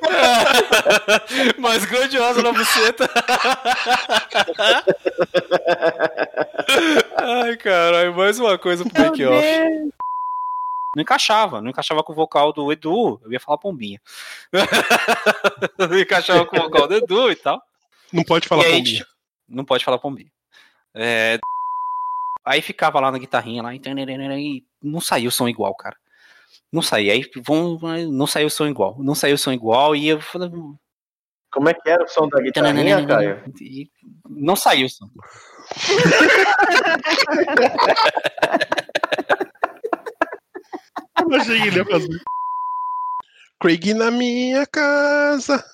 [1.61, 3.11] Mais grandiosa na buceta.
[7.17, 9.43] Ai, caralho, mais uma coisa pro Meu Bake Off.
[9.43, 10.04] Deus.
[10.95, 13.21] Não encaixava, não encaixava com o vocal do Edu.
[13.25, 14.01] Eu ia falar pombinha.
[15.79, 17.61] não encaixava com o vocal do Edu e tal.
[18.13, 19.11] Não pode falar aí, tipo,
[19.49, 20.31] Não pode falar pombinha.
[20.95, 21.39] É,
[22.45, 23.81] Aí ficava lá na guitarrinha lá, e
[24.83, 25.97] não saiu o som igual, cara.
[26.71, 27.15] Não saía.
[27.15, 27.79] Aí vão,
[28.11, 28.97] não saiu o som igual.
[28.99, 30.51] Não saiu o som igual e eu falei.
[31.51, 33.43] Como é que era o som da guitarrinha, Caio?
[34.29, 35.09] Não saiu o som.
[41.35, 42.23] Eu achei que ele ia fazer.
[43.61, 45.65] Craig na minha casa.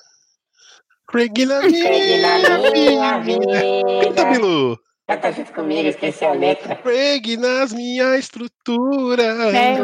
[1.07, 3.61] Craig na minha, vida.
[4.05, 4.79] Canta, Bilu.
[5.07, 6.77] Canta junto comigo, esqueci a letra.
[6.77, 9.23] Craig nas minha estrutura.
[9.23, 9.77] É.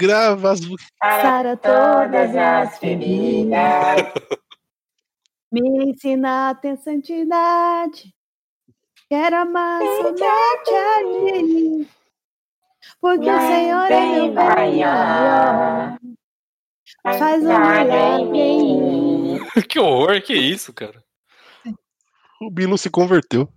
[0.00, 0.60] Grava as
[0.98, 3.52] Para todas as feridas.
[5.52, 8.14] Me ensina a ter santidade.
[9.10, 11.02] Quero amar somente a
[13.02, 15.98] Porque o Senhor é meu maior.
[17.02, 19.40] Faz um milagre em mim.
[19.68, 21.02] que horror, que isso, cara.
[22.40, 23.52] O Bilu se converteu.